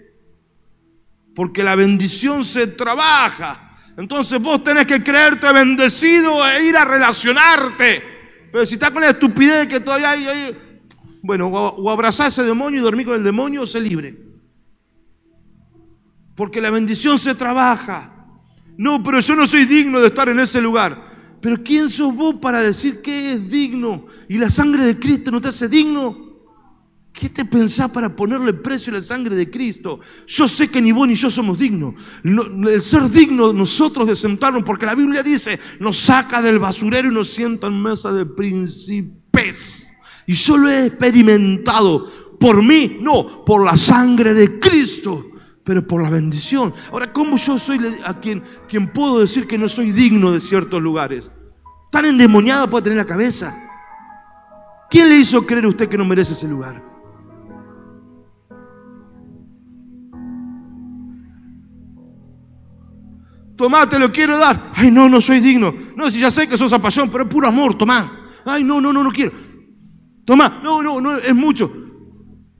Porque 1.35 1.65
la 1.65 1.75
bendición 1.75 2.45
se 2.45 2.69
trabaja. 2.69 3.73
Entonces 3.97 4.41
vos 4.41 4.63
tenés 4.63 4.87
que 4.87 5.03
creerte 5.03 5.53
bendecido 5.53 6.47
e 6.47 6.65
ir 6.67 6.77
a 6.77 6.85
relacionarte. 6.85 8.03
Pero 8.53 8.65
si 8.65 8.75
está 8.75 8.93
con 8.93 9.03
la 9.03 9.11
estupidez 9.11 9.67
que 9.67 9.81
todavía 9.81 10.11
hay 10.13 10.57
bueno, 11.27 11.49
o 11.49 11.91
abrazar 11.91 12.27
a 12.27 12.29
ese 12.29 12.45
demonio 12.45 12.81
y 12.81 12.83
dormir 12.83 13.07
con 13.07 13.17
el 13.17 13.25
demonio 13.25 13.63
o 13.63 13.67
ser 13.67 13.83
libre. 13.83 14.17
Porque 16.35 16.61
la 16.61 16.71
bendición 16.71 17.19
se 17.19 17.35
trabaja. 17.35 18.13
No, 18.77 19.03
pero 19.03 19.21
yo 19.21 19.35
no 19.35 19.47
soy 19.47 19.65
digno 19.65 20.01
de 20.01 20.09
estar 20.09 20.29
en 20.29 20.39
ese 20.39 20.61
lugar. 20.61 21.07
Pero 21.41 21.63
¿quién 21.63 21.89
sos 21.89 22.15
vos 22.15 22.37
para 22.37 22.63
decir 22.63 23.01
que 23.01 23.33
es 23.33 23.51
digno? 23.51 24.07
Y 24.29 24.39
la 24.39 24.51
sangre 24.51 24.85
de 24.85 24.99
Cristo 24.99 25.31
no 25.31 25.41
te 25.41 25.49
hace 25.49 25.69
digno. 25.69 26.27
¿Qué 27.13 27.31
te 27.31 27.47
pensás 27.47 27.91
para 27.91 28.15
ponerle 28.15 28.53
precio 28.53 28.93
a 28.93 28.97
la 28.97 29.01
sangre 29.01 29.35
de 29.35 29.51
Cristo? 29.51 30.01
Yo 30.27 30.47
sé 30.47 30.69
que 30.69 30.83
ni 30.83 30.93
vos 30.93 31.09
ni 31.09 31.15
yo 31.15 31.31
somos 31.31 31.59
dignos. 31.59 31.95
el 32.23 32.83
ser 32.83 33.11
digno 33.11 33.55
nosotros 33.55 34.07
de 34.07 34.15
sentarnos, 34.15 34.63
porque 34.65 34.85
la 34.85 34.95
Biblia 34.95 35.23
dice, 35.23 35.59
nos 35.81 35.97
saca 35.97 36.43
del 36.43 36.59
basurero 36.59 37.09
y 37.09 37.15
nos 37.15 37.29
sienta 37.29 37.69
en 37.69 37.83
mesa 37.83 38.13
de 38.13 38.27
príncipes. 38.27 39.96
Y 40.27 40.35
yo 40.35 40.57
lo 40.57 40.69
he 40.69 40.87
experimentado 40.87 42.07
por 42.39 42.63
mí, 42.63 42.99
no, 43.01 43.45
por 43.45 43.65
la 43.65 43.77
sangre 43.77 44.35
de 44.35 44.59
Cristo, 44.59 45.31
pero 45.65 45.87
por 45.87 46.03
la 46.03 46.11
bendición. 46.11 46.75
Ahora, 46.93 47.13
¿cómo 47.13 47.37
yo 47.37 47.59
soy 47.59 47.81
a 48.05 48.19
quien, 48.21 48.43
quien 48.69 48.93
puedo 48.93 49.21
decir 49.21 49.47
que 49.47 49.59
no 49.59 49.69
soy 49.69 49.93
digno 49.93 50.33
de 50.33 50.41
ciertos 50.41 50.83
lugares? 50.83 51.31
Tan 51.91 52.05
endemoniado 52.07 52.69
puede 52.69 52.85
tener 52.85 52.99
la 52.99 53.07
cabeza. 53.07 53.57
¿Quién 54.91 55.09
le 55.09 55.17
hizo 55.17 55.47
creer 55.47 55.65
a 55.65 55.69
usted 55.69 55.89
que 55.89 55.99
no 55.99 56.05
merece 56.05 56.33
ese 56.33 56.49
lugar? 56.49 56.83
Tomá, 63.57 63.89
te 63.89 63.99
lo 63.99 64.13
quiero 64.13 64.39
dar. 64.39 64.73
Ay, 64.75 64.91
no, 64.91 65.09
no 65.09 65.21
soy 65.21 65.41
digno. 65.41 65.75
No, 65.97 66.11
si 66.11 66.21
ya 66.21 66.31
sé 66.31 66.47
que 66.47 66.59
sos 66.59 66.73
apayón, 66.73 67.11
pero 67.11 67.25
es 67.25 67.31
puro 67.31 67.49
amor, 67.49 67.77
tomá. 67.77 68.27
Ay, 68.45 68.63
no, 68.63 68.81
no, 68.81 68.93
no, 68.93 69.03
no 69.03 69.11
quiero. 69.11 69.33
Toma, 70.27 70.61
no, 70.61 70.83
no, 70.83 71.01
no, 71.01 71.17
es 71.19 71.35
mucho. 71.35 71.71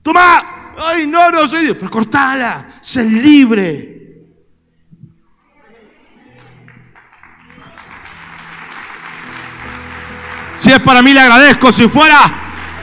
Toma, 0.01 0.73
ay, 0.77 1.05
no, 1.05 1.29
no 1.29 1.45
soy 1.49 1.65
Dios. 1.65 1.75
Pero 1.77 1.91
cortala, 1.91 2.65
sé 2.79 3.03
libre. 3.03 3.93
Si 10.55 10.71
es 10.71 10.79
para 10.79 11.01
mí, 11.01 11.13
le 11.13 11.19
agradezco. 11.19 11.73
Si 11.73 11.89
fuera 11.89 12.31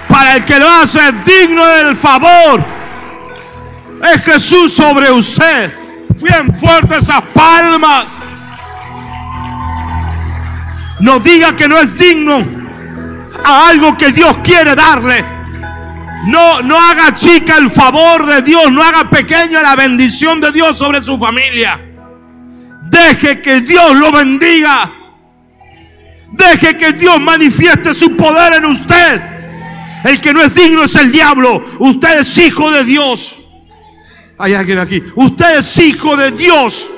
para 0.07 0.37
el 0.37 0.45
que 0.45 0.59
lo 0.59 0.69
hace 0.69 1.01
digno 1.25 1.65
del 1.65 1.97
favor, 1.97 2.63
es 4.13 4.23
Jesús 4.23 4.71
sobre 4.75 5.11
usted. 5.11 5.75
Bien 6.23 6.55
fuerte 6.55 6.99
esas 6.99 7.23
palmas. 7.33 8.19
No 11.01 11.21
diga 11.21 11.57
que 11.57 11.67
no 11.67 11.79
es 11.79 11.99
digno 11.99 12.64
a 13.43 13.69
algo 13.69 13.97
que 13.97 14.13
Dios 14.13 14.39
quiere 14.45 14.75
darle. 14.75 15.25
No, 16.27 16.63
no 16.63 16.79
haga 16.79 17.15
chica 17.15 17.57
el 17.59 17.69
favor 17.69 18.25
de 18.27 18.43
Dios, 18.43 18.71
no 18.71 18.83
haga 18.83 19.11
pequeña 19.11 19.63
la 19.63 19.77
bendición 19.77 20.41
de 20.41 20.53
Dios 20.53 20.79
sobre 20.79 21.03
su 21.03 21.19
familia. 21.19 21.81
Deje 22.85 23.43
que 23.43 23.61
Dios 23.61 23.95
lo 23.97 24.11
bendiga. 24.13 24.91
Deje 26.33 26.77
que 26.77 26.93
Dios 26.93 27.21
manifieste 27.21 27.93
su 27.95 28.17
poder 28.17 28.55
en 28.55 28.65
usted. 28.65 29.23
El 30.05 30.21
que 30.21 30.33
no 30.33 30.43
es 30.43 30.55
digno 30.55 30.85
es 30.85 30.95
el 30.97 31.13
diablo. 31.13 31.65
Usted 31.79 32.21
es 32.21 32.39
hijo 32.39 32.71
de 32.71 32.85
Dios. 32.85 33.39
Hay 34.39 34.55
alguien 34.55 34.79
aquí. 34.79 35.03
Usted 35.15 35.59
es 35.59 35.79
hijo 35.79 36.17
de 36.17 36.31
Dios. 36.33 36.89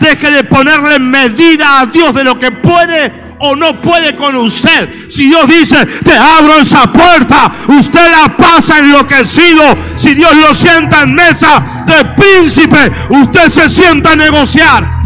Deje 0.00 0.30
de 0.30 0.44
ponerle 0.44 0.98
medida 0.98 1.80
a 1.80 1.86
Dios 1.86 2.14
de 2.14 2.24
lo 2.24 2.38
que 2.38 2.50
puede 2.50 3.21
o 3.42 3.56
no 3.56 3.80
puede 3.80 4.14
con 4.14 4.36
usted. 4.36 5.10
Si 5.10 5.24
Dios 5.24 5.48
dice, 5.48 5.84
te 6.04 6.16
abro 6.16 6.58
esa 6.58 6.90
puerta, 6.92 7.50
usted 7.68 8.10
la 8.10 8.36
pasa 8.36 8.78
enloquecido. 8.78 9.62
Si 9.96 10.14
Dios 10.14 10.34
lo 10.36 10.54
sienta 10.54 11.02
en 11.02 11.14
mesa 11.14 11.84
de 11.84 12.04
príncipe, 12.16 12.92
usted 13.10 13.48
se 13.48 13.68
sienta 13.68 14.12
a 14.12 14.16
negociar. 14.16 15.02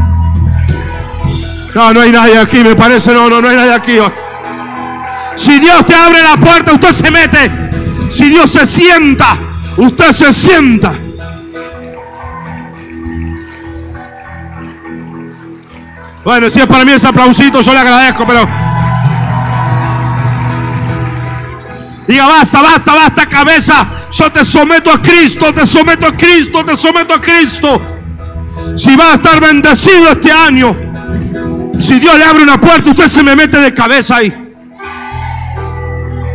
No, 1.74 1.92
no 1.94 2.00
hay 2.00 2.12
nadie 2.12 2.38
aquí, 2.38 2.58
me 2.58 2.74
parece, 2.74 3.12
no, 3.12 3.28
no, 3.28 3.40
no 3.40 3.48
hay 3.48 3.56
nadie 3.56 3.72
aquí. 3.72 3.98
Si 5.36 5.58
Dios 5.58 5.86
te 5.86 5.94
abre 5.94 6.22
la 6.22 6.36
puerta, 6.36 6.72
usted 6.72 6.92
se 6.92 7.10
mete. 7.10 7.50
Si 8.10 8.28
Dios 8.28 8.50
se 8.50 8.66
sienta, 8.66 9.36
usted 9.78 10.12
se 10.12 10.32
sienta. 10.34 11.05
Bueno, 16.26 16.50
si 16.50 16.58
es 16.58 16.66
para 16.66 16.84
mí 16.84 16.90
ese 16.90 17.06
aplausito, 17.06 17.60
yo 17.60 17.72
le 17.72 17.78
agradezco, 17.78 18.26
pero. 18.26 18.48
Diga, 22.08 22.26
basta, 22.26 22.62
basta, 22.62 22.94
basta, 22.94 23.26
cabeza. 23.26 23.88
Yo 24.10 24.32
te 24.32 24.44
someto 24.44 24.90
a 24.90 25.00
Cristo, 25.00 25.54
te 25.54 25.64
someto 25.64 26.04
a 26.04 26.10
Cristo, 26.10 26.64
te 26.64 26.76
someto 26.76 27.14
a 27.14 27.20
Cristo. 27.20 27.80
Si 28.76 28.96
va 28.96 29.12
a 29.12 29.14
estar 29.14 29.40
bendecido 29.40 30.10
este 30.10 30.32
año, 30.32 30.74
si 31.78 32.00
Dios 32.00 32.18
le 32.18 32.24
abre 32.24 32.42
una 32.42 32.60
puerta, 32.60 32.90
usted 32.90 33.06
se 33.06 33.22
me 33.22 33.36
mete 33.36 33.60
de 33.60 33.72
cabeza 33.72 34.16
ahí. 34.16 34.34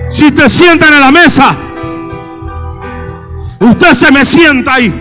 Si 0.09 0.31
te 0.31 0.47
sientan 0.49 0.93
en 0.93 1.01
la 1.01 1.11
mesa, 1.11 1.53
usted 3.59 3.93
se 3.93 4.09
me 4.09 4.23
sienta 4.23 4.75
ahí. 4.75 5.00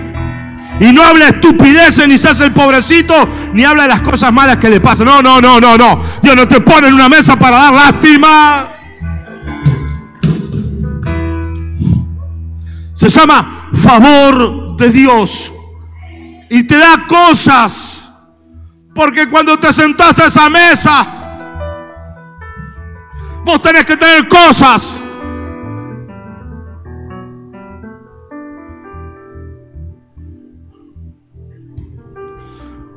Y 0.81 0.93
no 0.93 1.05
habla 1.05 1.29
estupideces, 1.29 2.09
ni 2.09 2.17
se 2.17 2.31
hace 2.31 2.47
el 2.47 2.53
pobrecito, 2.53 3.15
ni 3.53 3.65
habla 3.65 3.83
de 3.83 3.91
las 3.91 4.01
cosas 4.01 4.33
malas 4.33 4.57
que 4.57 4.71
le 4.71 4.81
pasan. 4.81 5.07
No, 5.07 5.21
no, 5.21 5.39
no, 5.39 5.61
no, 5.61 5.77
no. 5.77 6.03
Dios 6.23 6.35
no 6.35 6.49
te 6.49 6.63
pone 6.63 6.89
en 6.89 6.95
una 6.95 7.09
mesa 7.09 7.39
para 7.39 7.59
dar 7.59 7.73
lástima. 7.75 8.67
Se 12.95 13.11
llama 13.11 13.69
favor 13.75 14.77
de 14.79 14.89
Dios. 14.91 15.53
Y 16.49 16.65
te 16.65 16.79
da 16.79 17.07
cosas. 17.07 18.07
Porque 18.95 19.29
cuando 19.29 19.59
te 19.59 19.75
sentás 19.75 20.19
a 20.19 20.27
esa 20.27 20.49
mesa, 20.49 21.07
vos 23.45 23.61
tenés 23.61 23.85
que 23.85 23.99
tener 23.99 24.27
cosas. 24.29 24.99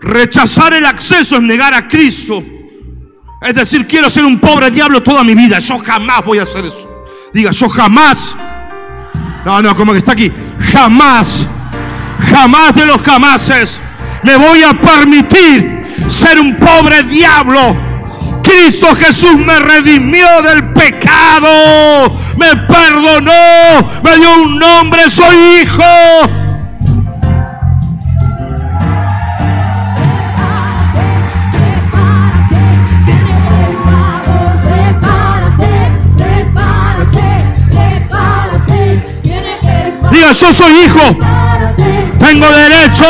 Rechazar 0.03 0.73
el 0.73 0.85
acceso 0.85 1.37
es 1.37 1.41
negar 1.41 1.73
a 1.73 1.87
Cristo. 1.87 2.43
Es 3.41 3.55
decir, 3.55 3.87
quiero 3.87 4.09
ser 4.09 4.25
un 4.25 4.39
pobre 4.39 4.69
diablo 4.69 5.01
toda 5.01 5.23
mi 5.23 5.33
vida. 5.33 5.59
Yo 5.59 5.79
jamás 5.79 6.23
voy 6.25 6.39
a 6.39 6.43
hacer 6.43 6.65
eso. 6.65 7.05
Diga, 7.33 7.51
yo 7.51 7.69
jamás. 7.69 8.35
No, 9.45 9.61
no, 9.61 9.75
como 9.75 9.93
que 9.93 9.97
está 9.97 10.11
aquí. 10.11 10.31
Jamás, 10.71 11.47
jamás 12.31 12.75
de 12.75 12.85
los 12.85 13.01
jamases 13.01 13.79
me 14.23 14.37
voy 14.37 14.63
a 14.63 14.73
permitir 14.73 15.83
ser 16.09 16.39
un 16.39 16.55
pobre 16.55 17.03
diablo. 17.03 17.75
Cristo 18.43 18.93
Jesús 18.95 19.37
me 19.37 19.57
redimió 19.59 20.27
del 20.41 20.73
pecado, 20.73 22.19
me 22.37 22.55
perdonó, 22.55 24.01
me 24.03 24.17
dio 24.17 24.35
un 24.41 24.59
nombre, 24.59 25.09
soy 25.09 25.35
hijo. 25.61 26.42
Yo 40.19 40.53
soy 40.53 40.73
hijo. 40.85 41.17
Tengo 42.19 42.49
derecho, 42.51 43.05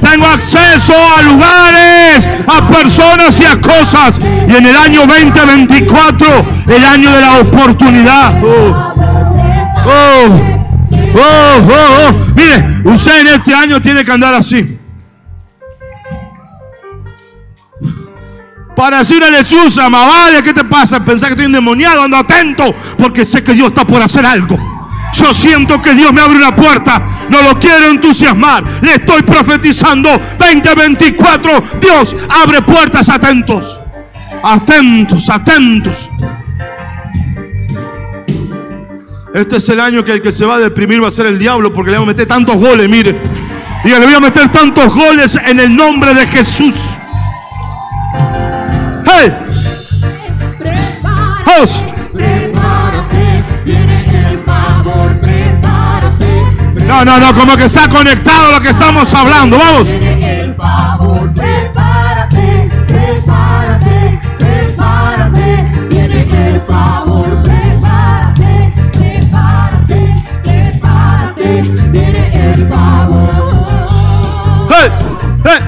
tengo 0.00 0.26
acceso 0.26 0.94
a 1.18 1.22
lugares, 1.22 2.28
a 2.46 2.68
personas 2.68 3.40
y 3.40 3.44
a 3.44 3.60
cosas. 3.60 4.20
Y 4.48 4.54
en 4.54 4.66
el 4.66 4.76
año 4.76 5.06
2024, 5.06 6.26
el 6.68 6.84
año 6.84 7.10
de 7.10 7.20
la 7.20 7.40
oportunidad. 7.40 8.42
Oh. 8.42 8.94
Oh. 9.86 10.54
Oh, 11.16 11.68
oh, 11.70 12.12
Mire, 12.34 12.82
usted 12.84 13.20
en 13.20 13.28
este 13.28 13.54
año 13.54 13.80
tiene 13.80 14.04
que 14.04 14.10
andar 14.10 14.34
así. 14.34 14.78
Para 18.74 18.98
decir 18.98 19.22
a 19.22 19.30
lechuza, 19.30 19.88
vale, 19.88 20.42
¿qué 20.42 20.52
te 20.52 20.64
pasa? 20.64 21.04
Pensar 21.04 21.28
que 21.28 21.34
estoy 21.34 21.46
endemoniado, 21.46 22.02
ando 22.02 22.16
atento, 22.16 22.74
porque 22.98 23.24
sé 23.24 23.44
que 23.44 23.52
Dios 23.52 23.68
está 23.68 23.84
por 23.84 24.02
hacer 24.02 24.26
algo. 24.26 24.73
Yo 25.14 25.32
siento 25.32 25.80
que 25.80 25.94
Dios 25.94 26.12
me 26.12 26.20
abre 26.20 26.36
una 26.36 26.54
puerta. 26.54 27.02
No 27.28 27.42
lo 27.42 27.58
quiero 27.58 27.88
entusiasmar. 27.88 28.64
Le 28.82 28.96
estoy 28.96 29.22
profetizando 29.22 30.10
2024. 30.38 31.62
Dios 31.80 32.16
abre 32.28 32.62
puertas 32.62 33.08
atentos. 33.08 33.80
Atentos, 34.42 35.30
atentos. 35.30 36.10
Este 39.34 39.56
es 39.56 39.68
el 39.68 39.80
año 39.80 40.04
que 40.04 40.12
el 40.12 40.22
que 40.22 40.30
se 40.30 40.44
va 40.44 40.56
a 40.56 40.58
deprimir 40.58 41.02
va 41.02 41.08
a 41.08 41.10
ser 41.10 41.26
el 41.26 41.38
diablo 41.38 41.72
porque 41.72 41.90
le 41.90 41.98
voy 41.98 42.06
a 42.06 42.08
meter 42.08 42.26
tantos 42.26 42.56
goles, 42.56 42.88
mire. 42.88 43.20
Y 43.84 43.88
le 43.88 43.98
voy 43.98 44.14
a 44.14 44.20
meter 44.20 44.50
tantos 44.50 44.92
goles 44.94 45.36
en 45.44 45.60
el 45.60 45.74
nombre 45.74 46.14
de 46.14 46.26
Jesús. 46.26 46.76
¡Hey! 49.04 49.32
¡Vamos! 51.02 51.84
No, 56.86 57.04
no, 57.04 57.18
no, 57.18 57.34
como 57.34 57.56
que 57.56 57.64
está 57.64 57.88
conectado 57.88 58.52
lo 58.52 58.60
que 58.60 58.68
estamos 58.68 59.12
hablando. 59.14 59.56
Vamos. 59.56 59.88
el 59.88 60.54
favor, 60.54 61.32
prepárate, 61.32 62.70
prepárate, 62.86 64.20
prepárate. 64.38 65.86
Viene 65.88 66.50
el 66.50 66.60
favor, 66.60 67.42
prepárate, 67.42 68.72
prepárate, 68.92 70.24
prepárate. 70.44 71.62
Viene 71.90 72.52
el 72.52 72.68
favor. 72.68 73.88
¡Hey! 74.68 74.90
¡Hey! 75.44 75.60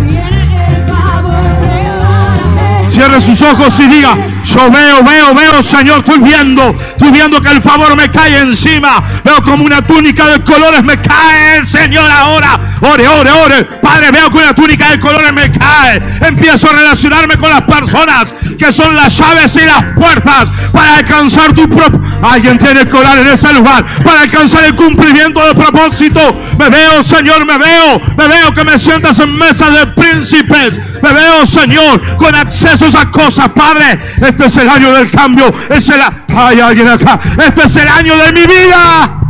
Viene 0.00 0.76
el 0.76 0.86
favor, 0.86 1.58
prepárate. 1.60 2.90
Cierre 2.90 3.20
sus 3.22 3.40
ojos 3.40 3.80
y 3.80 3.88
diga. 3.88 4.31
Yo 4.44 4.70
veo, 4.70 5.04
veo, 5.04 5.34
veo, 5.34 5.62
Señor, 5.62 5.98
estoy 5.98 6.18
viendo, 6.18 6.70
estoy 6.70 7.10
viendo 7.10 7.40
que 7.40 7.50
el 7.50 7.62
favor 7.62 7.96
me 7.96 8.10
cae 8.10 8.40
encima. 8.40 9.02
Veo 9.24 9.42
como 9.42 9.64
una 9.64 9.82
túnica 9.82 10.28
de 10.28 10.42
colores 10.42 10.82
me 10.82 11.00
cae, 11.00 11.64
Señor, 11.64 12.10
ahora. 12.10 12.58
Ore, 12.80 13.06
ore, 13.06 13.30
ore. 13.30 13.64
Padre, 13.80 14.10
veo 14.10 14.30
que 14.30 14.38
una 14.38 14.54
túnica 14.54 14.90
de 14.90 15.00
colores 15.00 15.32
me 15.32 15.50
cae. 15.52 16.02
Empiezo 16.20 16.68
a 16.68 16.72
relacionarme 16.72 17.36
con 17.38 17.50
las 17.50 17.62
personas 17.62 18.34
que 18.58 18.72
son 18.72 18.94
las 18.94 19.16
llaves 19.16 19.56
y 19.56 19.64
las 19.64 19.84
puertas 19.94 20.48
para 20.72 20.96
alcanzar 20.96 21.52
tu 21.52 21.68
propio. 21.68 22.00
Alguien 22.22 22.58
tiene 22.58 22.86
que 22.86 22.96
orar 22.96 23.18
en 23.18 23.28
ese 23.28 23.52
lugar 23.52 23.84
para 24.02 24.22
alcanzar 24.22 24.64
el 24.64 24.74
cumplimiento 24.74 25.44
del 25.44 25.56
propósito. 25.56 26.20
Me 26.58 26.68
veo, 26.68 27.02
Señor, 27.02 27.46
me 27.46 27.58
veo, 27.58 28.00
me 28.16 28.28
veo 28.28 28.52
que 28.52 28.64
me 28.64 28.78
sientas 28.78 29.18
en 29.20 29.34
mesa 29.36 29.70
de 29.70 29.86
príncipes. 29.88 30.74
Me 31.02 31.12
veo, 31.12 31.46
Señor, 31.46 32.16
con 32.16 32.34
acceso 32.34 32.86
a 32.98 33.10
cosas, 33.10 33.48
Padre. 33.50 33.98
Este 34.32 34.46
es 34.46 34.56
el 34.56 34.68
año 34.70 34.92
del 34.94 35.10
cambio. 35.10 35.52
Es 35.68 35.90
el, 35.90 36.00
hay 36.34 36.58
alguien 36.58 36.88
acá. 36.88 37.20
Este 37.46 37.64
es 37.64 37.76
el 37.76 37.86
año 37.86 38.16
de 38.16 38.32
mi 38.32 38.46
vida. 38.46 39.20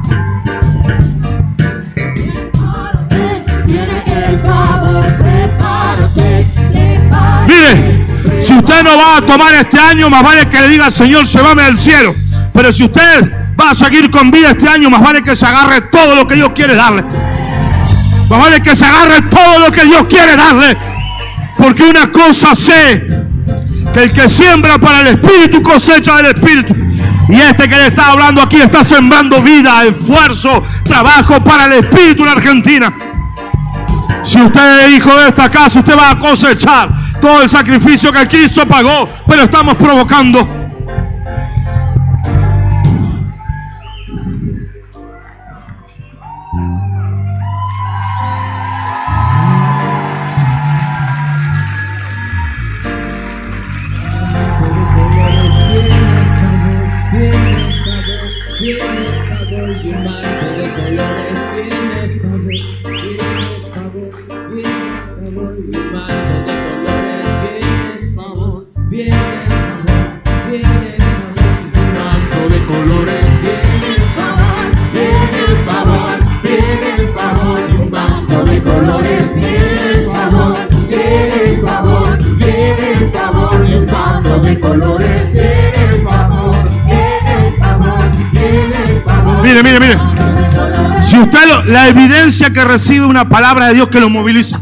Mire, 7.48 8.06
si 8.40 8.54
usted 8.54 8.84
no 8.84 8.96
va 8.96 9.16
a 9.16 9.22
tomar 9.22 9.52
este 9.54 9.80
año, 9.80 10.08
más 10.08 10.22
vale 10.22 10.48
que 10.48 10.60
le 10.60 10.68
diga 10.68 10.86
al 10.86 10.92
Señor, 10.92 11.26
se 11.26 11.42
va 11.42 11.56
del 11.56 11.76
cielo. 11.76 12.14
Pero 12.52 12.72
si 12.72 12.84
usted 12.84 13.56
va 13.60 13.70
a 13.70 13.74
seguir 13.74 14.08
con 14.08 14.30
vida 14.30 14.52
este 14.52 14.68
año, 14.68 14.88
más 14.88 15.02
vale 15.02 15.24
que 15.24 15.34
se 15.34 15.44
agarre 15.44 15.80
todo 15.80 16.14
lo 16.14 16.28
que 16.28 16.36
Dios 16.36 16.52
quiere 16.54 16.76
darle. 16.76 17.02
Más 18.30 18.38
vale 18.38 18.62
que 18.62 18.76
se 18.76 18.84
agarre 18.84 19.22
todo 19.22 19.58
lo 19.58 19.72
que 19.72 19.84
Dios 19.84 20.06
quiere 20.08 20.36
darle. 20.36 20.76
Porque 21.58 21.82
una 21.82 22.12
cosa 22.12 22.54
sé, 22.54 23.04
que 23.92 24.02
el 24.02 24.12
que 24.12 24.28
siembra 24.28 24.78
para 24.78 25.00
el 25.00 25.06
Espíritu 25.08 25.62
cosecha 25.62 26.16
del 26.16 26.26
Espíritu. 26.26 26.74
Y 27.28 27.40
este 27.40 27.68
que 27.68 27.76
le 27.76 27.86
está 27.86 28.10
hablando 28.10 28.42
aquí 28.42 28.56
está 28.56 28.84
sembrando 28.84 29.40
vida, 29.40 29.84
esfuerzo, 29.84 30.62
trabajo 30.84 31.42
para 31.42 31.66
el 31.66 31.84
Espíritu 31.84 32.24
en 32.24 32.28
Argentina. 32.28 32.92
Si 34.22 34.40
usted 34.40 34.86
es 34.86 34.96
hijo 34.96 35.14
de 35.16 35.28
esta 35.28 35.50
casa, 35.50 35.80
usted 35.80 35.96
va 35.96 36.10
a 36.10 36.18
cosechar 36.18 36.88
todo 37.20 37.42
el 37.42 37.48
sacrificio 37.48 38.12
que 38.12 38.28
Cristo 38.28 38.66
pagó, 38.66 39.08
pero 39.26 39.42
estamos 39.42 39.76
provocando 39.76 40.61
que 92.50 92.64
recibe 92.64 93.04
una 93.04 93.28
palabra 93.28 93.68
de 93.68 93.74
Dios 93.74 93.88
que 93.88 94.00
lo 94.00 94.08
moviliza. 94.08 94.60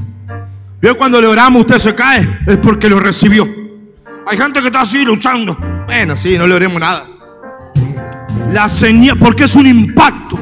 Vio 0.82 0.96
cuando 0.96 1.20
le 1.20 1.26
oramos, 1.26 1.60
usted 1.60 1.78
se 1.78 1.94
cae, 1.94 2.28
es 2.46 2.56
porque 2.58 2.88
lo 2.88 2.98
recibió. 2.98 3.48
Hay 4.26 4.36
gente 4.36 4.60
que 4.60 4.66
está 4.66 4.80
así 4.80 5.04
luchando. 5.04 5.56
Bueno, 5.86 6.16
sí, 6.16 6.36
no 6.36 6.46
le 6.46 6.54
oremos 6.54 6.80
nada. 6.80 7.04
La 8.52 8.68
señal, 8.68 9.16
porque 9.18 9.44
es 9.44 9.54
un 9.54 9.66
impacto. 9.66 10.38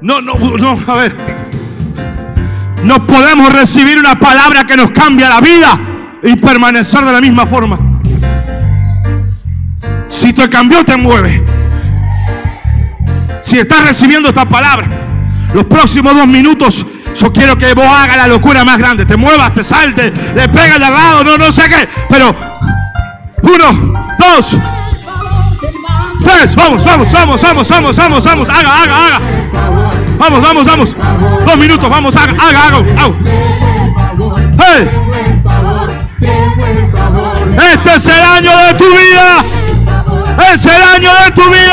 No, 0.00 0.20
no, 0.20 0.34
no, 0.58 0.78
a 0.86 0.94
ver. 0.94 1.14
No 2.84 3.06
podemos 3.06 3.52
recibir 3.52 3.98
una 3.98 4.18
palabra 4.18 4.64
que 4.64 4.76
nos 4.76 4.90
cambia 4.90 5.28
la 5.28 5.40
vida 5.40 5.80
y 6.22 6.36
permanecer 6.36 7.04
de 7.04 7.12
la 7.12 7.20
misma 7.20 7.46
forma. 7.46 8.00
Si 10.10 10.32
te 10.32 10.48
cambió, 10.48 10.84
te 10.84 10.96
mueve. 10.96 11.42
Si 13.54 13.60
estás 13.60 13.84
recibiendo 13.84 14.30
esta 14.30 14.44
palabra, 14.44 14.84
los 15.52 15.64
próximos 15.66 16.16
dos 16.16 16.26
minutos, 16.26 16.84
yo 17.16 17.32
quiero 17.32 17.56
que 17.56 17.72
vos 17.72 17.86
hagas 17.86 18.16
la 18.16 18.26
locura 18.26 18.64
más 18.64 18.78
grande. 18.78 19.06
Te 19.06 19.16
muevas, 19.16 19.52
te 19.52 19.62
saltes, 19.62 20.12
le 20.34 20.48
pegas 20.48 20.80
de 20.80 20.84
al 20.84 20.92
lado, 20.92 21.22
no, 21.22 21.38
no 21.38 21.52
sé 21.52 21.68
qué. 21.68 21.88
Pero, 22.08 22.34
uno, 23.42 24.08
dos, 24.18 24.56
tres, 26.24 26.56
vamos, 26.56 26.84
vamos, 26.84 27.12
vamos, 27.12 27.40
vamos, 27.40 27.68
vamos, 27.68 27.96
vamos, 27.96 28.24
vamos, 28.24 28.48
haga, 28.48 28.74
haga, 28.74 29.06
haga. 29.06 29.20
Vamos, 30.18 30.42
vamos, 30.42 30.66
vamos. 30.66 30.96
Dos 31.46 31.56
minutos, 31.56 31.88
vamos, 31.88 32.16
haga, 32.16 32.32
haga, 32.32 32.66
haga. 32.66 32.84
Hey. 34.58 34.90
Este 37.72 37.94
es 37.94 38.08
el 38.08 38.20
año 38.20 38.56
de 38.66 38.74
tu 38.74 38.84
vida. 38.86 39.44
Es 40.52 40.66
el 40.66 40.82
año 40.82 41.10
de 41.24 41.30
tu 41.30 41.48
vida. 41.50 41.63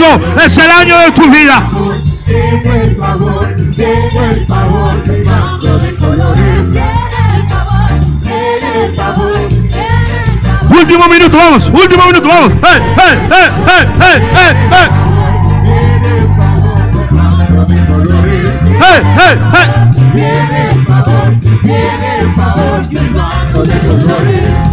Es 0.00 0.56
el 0.56 0.70
año 0.70 0.98
de 0.98 1.10
tu 1.10 1.30
vida. 1.30 1.62
el 2.26 2.96
favor, 2.96 3.54
el 3.54 3.74
favor, 4.46 5.04
de 5.04 5.22
colores. 5.96 6.68
el 8.72 8.94
favor, 8.94 9.30
Último 10.70 11.06
minuto, 11.06 11.36
vamos, 11.36 11.66
último 11.70 12.06
minuto, 12.06 12.28
vamos. 12.28 12.52
¡Hey, 12.62 12.80
hey, 12.96 13.18
hey, 13.28 13.48
hey, 13.66 13.86
hey, 14.00 14.22
hey, 14.32 14.56
hey! 14.70 14.88
¡Hey, 18.80 19.02
hey, 19.18 19.38
hey! 19.52 19.68
Viene 20.14 20.70
el 20.70 20.86
favor, 20.86 21.28
viene 21.62 22.20
el 22.20 22.28
favor 22.32 22.86
y 22.90 22.96
un 22.96 23.12
manto 23.12 23.62
de 23.64 23.78
colores. 23.80 24.69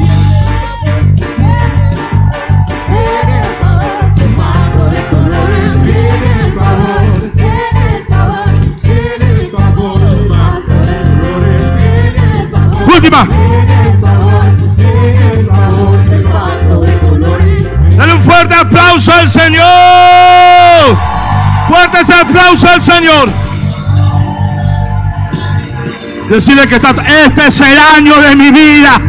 Dale 17.96 18.14
un 18.14 18.22
fuerte 18.22 18.54
aplauso 18.54 19.12
al 19.12 19.30
Señor. 19.30 20.98
Fuerte 21.68 22.02
ese 22.02 22.14
aplauso 22.14 22.68
al 22.68 22.82
Señor. 22.82 23.30
Decirle 26.30 26.68
que 26.68 26.76
está, 26.76 26.92
este 27.26 27.48
es 27.48 27.62
el 27.62 27.80
año 27.80 28.20
de 28.22 28.36
mi 28.36 28.52
vida. 28.52 29.02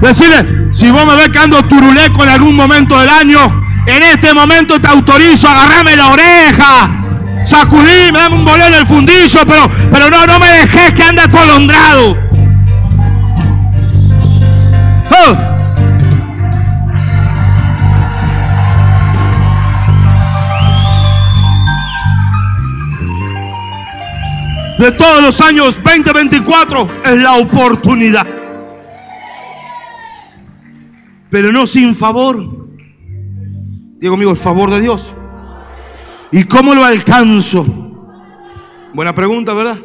Decirle, 0.00 0.72
si 0.72 0.90
vos 0.90 1.04
me 1.04 1.16
ves 1.16 1.28
que 1.30 1.38
ando 1.38 1.62
turuleco 1.64 2.22
en 2.22 2.28
algún 2.30 2.54
momento 2.54 2.98
del 2.98 3.08
año, 3.08 3.62
en 3.86 4.02
este 4.02 4.32
momento 4.34 4.80
te 4.80 4.88
autorizo 4.88 5.48
a 5.48 5.52
agarrarme 5.52 5.96
la 5.96 6.08
oreja, 6.08 7.05
sacudirme, 7.46 8.18
dame 8.18 8.36
un 8.36 8.44
bolero 8.44 8.66
en 8.66 8.74
el 8.74 8.86
fundillo, 8.86 9.40
pero, 9.46 9.70
pero 9.90 10.10
no, 10.10 10.26
no 10.26 10.38
me 10.38 10.48
dejes 10.48 10.92
que 10.92 11.02
ande 11.02 11.22
atolondrado. 11.22 12.16
Oh. 15.10 15.56
de 24.78 24.92
todos 24.92 25.22
los 25.22 25.40
años 25.40 25.82
2024 25.82 26.88
es 27.06 27.16
la 27.16 27.36
oportunidad. 27.36 28.26
Pero 31.30 31.50
no 31.50 31.66
sin 31.66 31.94
favor. 31.94 32.68
Digo 33.98 34.14
amigo, 34.14 34.30
el 34.30 34.36
favor 34.36 34.70
de 34.70 34.80
Dios. 34.80 35.14
¿Y 36.32 36.44
cómo 36.44 36.74
lo 36.74 36.84
alcanzo? 36.84 37.64
Buena 38.94 39.14
pregunta, 39.14 39.54
¿verdad? 39.54 39.78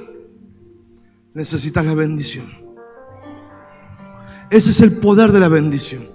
Necesitas 1.34 1.86
la 1.86 1.94
bendición. 1.94 2.52
Ese 4.50 4.72
es 4.72 4.82
el 4.82 4.98
poder 4.98 5.32
de 5.32 5.40
la 5.40 5.48
bendición. 5.48 6.10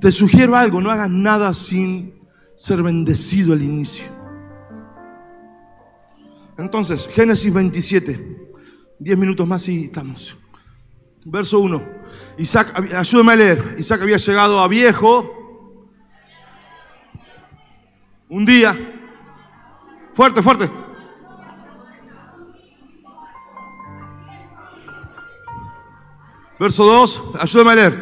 Te 0.00 0.10
sugiero 0.10 0.56
algo, 0.56 0.80
no 0.80 0.90
hagas 0.90 1.10
nada 1.10 1.52
sin 1.52 2.14
ser 2.56 2.82
bendecido 2.82 3.52
al 3.52 3.62
inicio. 3.62 4.06
Entonces, 6.56 7.08
Génesis 7.08 7.52
27, 7.52 8.38
10 8.98 9.18
minutos 9.18 9.46
más 9.46 9.66
y 9.68 9.84
estamos. 9.84 10.36
Verso 11.26 11.58
1. 11.60 11.82
Isaac, 12.38 12.74
ayúdame 12.94 13.32
a 13.32 13.36
leer. 13.36 13.76
Isaac 13.78 14.02
había 14.02 14.16
llegado 14.16 14.60
a 14.60 14.68
viejo. 14.68 15.88
Un 18.28 18.46
día. 18.46 18.99
Fuerte, 20.20 20.42
fuerte. 20.42 20.70
Verso 26.58 26.84
2. 26.84 27.22
Ayúdame 27.40 27.70
a 27.70 27.74
leer. 27.74 27.94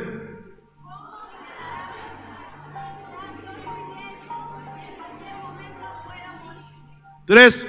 Tres. 7.25 7.69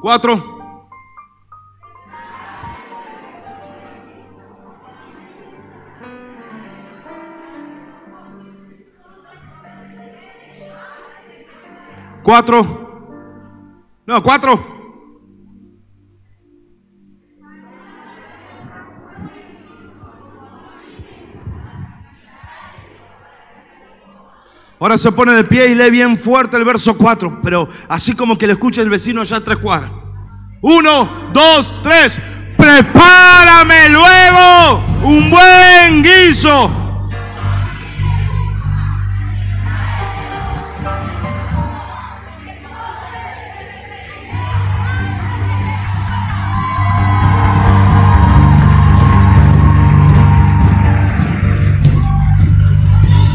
Cuatro. 0.00 0.57
Cuatro. 12.28 12.62
No, 14.06 14.22
cuatro. 14.22 14.62
Ahora 24.78 24.98
se 24.98 25.10
pone 25.10 25.32
de 25.32 25.44
pie 25.44 25.70
y 25.70 25.74
lee 25.74 25.88
bien 25.88 26.18
fuerte 26.18 26.58
el 26.58 26.66
verso 26.66 26.98
4, 26.98 27.40
pero 27.42 27.66
así 27.88 28.12
como 28.12 28.36
que 28.36 28.46
le 28.46 28.52
escucha 28.52 28.82
el 28.82 28.90
vecino 28.90 29.24
ya 29.24 29.40
tres 29.40 29.56
cuadras. 29.56 29.90
Uno, 30.60 31.30
dos, 31.32 31.78
tres. 31.82 32.20
Prepárame 32.58 33.88
luego 33.88 34.82
un 35.02 35.30
buen 35.30 36.02
guiso. 36.02 36.87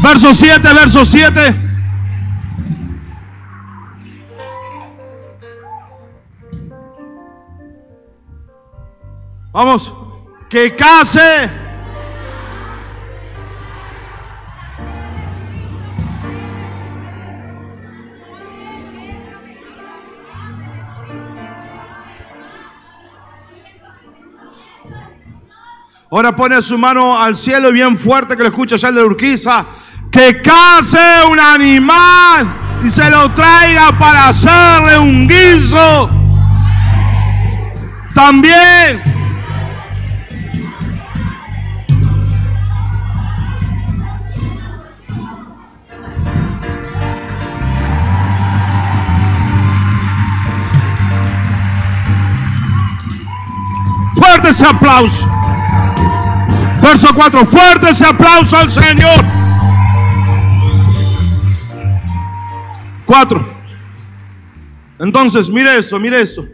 Verso 0.04 0.34
7, 0.34 0.74
verso 0.74 1.02
7. 1.02 1.54
Vamos, 9.50 9.94
que 10.50 10.76
case. 10.76 11.50
Ahora 26.10 26.36
pone 26.36 26.60
su 26.60 26.76
mano 26.76 27.18
al 27.18 27.36
cielo 27.36 27.70
y 27.70 27.72
bien 27.72 27.96
fuerte 27.96 28.36
que 28.36 28.42
lo 28.42 28.50
escucha 28.50 28.76
ya 28.76 28.88
el 28.88 28.96
de 28.96 29.02
Urquiza. 29.02 29.66
Que 30.14 30.40
case 30.40 31.24
un 31.28 31.40
animal 31.40 32.46
y 32.84 32.88
se 32.88 33.10
lo 33.10 33.32
traiga 33.32 33.90
para 33.98 34.28
hacerle 34.28 34.96
un 34.96 35.26
guiso. 35.26 36.08
También. 38.14 39.02
Fuerte 54.14 54.50
ese 54.50 54.64
aplauso. 54.64 55.28
Verso 56.80 57.12
4. 57.12 57.44
Fuerte 57.46 57.90
ese 57.90 58.06
aplauso 58.06 58.56
al 58.56 58.70
Señor. 58.70 59.43
4. 63.06 63.44
Entonces, 64.98 65.50
mire 65.50 65.76
eso, 65.76 65.98
mire 65.98 66.20
eso. 66.20 66.46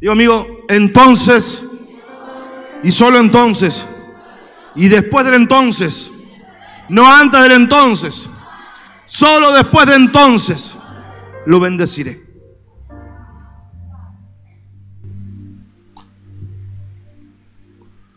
Digo, 0.00 0.12
amigo, 0.12 0.46
entonces, 0.68 1.64
y 2.82 2.90
solo 2.90 3.18
entonces, 3.18 3.86
y 4.74 4.88
después 4.88 5.24
del 5.24 5.34
entonces, 5.34 6.12
no 6.88 7.06
antes 7.12 7.40
del 7.40 7.52
entonces, 7.52 8.28
solo 9.06 9.52
después 9.52 9.86
de 9.86 9.94
entonces, 9.94 10.76
lo 11.46 11.60
bendeciré. 11.60 12.20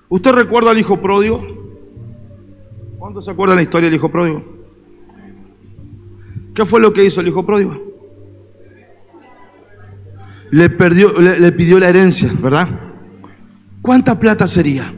¿Usted 0.10 0.32
recuerda 0.32 0.72
al 0.72 0.80
hijo 0.80 1.00
pródigo? 1.00 1.42
¿Cuántos 2.98 3.26
se 3.26 3.32
acuerdan 3.32 3.58
la 3.58 3.62
historia 3.62 3.90
del 3.90 3.96
hijo 3.96 4.10
pródigo? 4.10 4.59
¿Qué 6.60 6.66
fue 6.66 6.82
lo 6.82 6.92
que 6.92 7.06
hizo 7.06 7.22
el 7.22 7.30
hijo 7.30 7.46
pródigo? 7.46 7.74
Le, 10.52 10.70
perdió, 10.70 11.18
le, 11.18 11.52
pidió 11.54 11.80
la 11.80 11.88
herencia, 11.88 12.34
¿verdad? 12.38 12.68
¿Cuánta 13.82 14.20
plata 14.20 14.46
sería? 14.46 14.94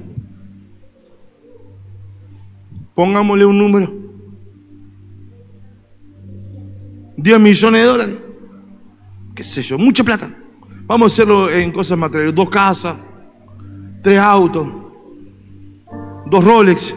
Pongámosle 2.95 3.45
un 3.45 3.59
número. 3.59 3.93
10 7.17 7.39
millones 7.39 7.81
de 7.81 7.87
dólares. 7.87 8.15
¿Qué 9.35 9.43
sé 9.43 9.61
yo? 9.61 9.77
Mucha 9.77 10.03
plata. 10.03 10.35
Vamos 10.87 11.11
a 11.11 11.13
hacerlo 11.13 11.47
en 11.47 11.71
cosas 11.71 11.95
materiales. 11.95 12.33
Dos 12.33 12.49
casas, 12.49 12.95
tres 14.01 14.17
autos, 14.17 14.67
dos 16.25 16.43
Rolex. 16.43 16.95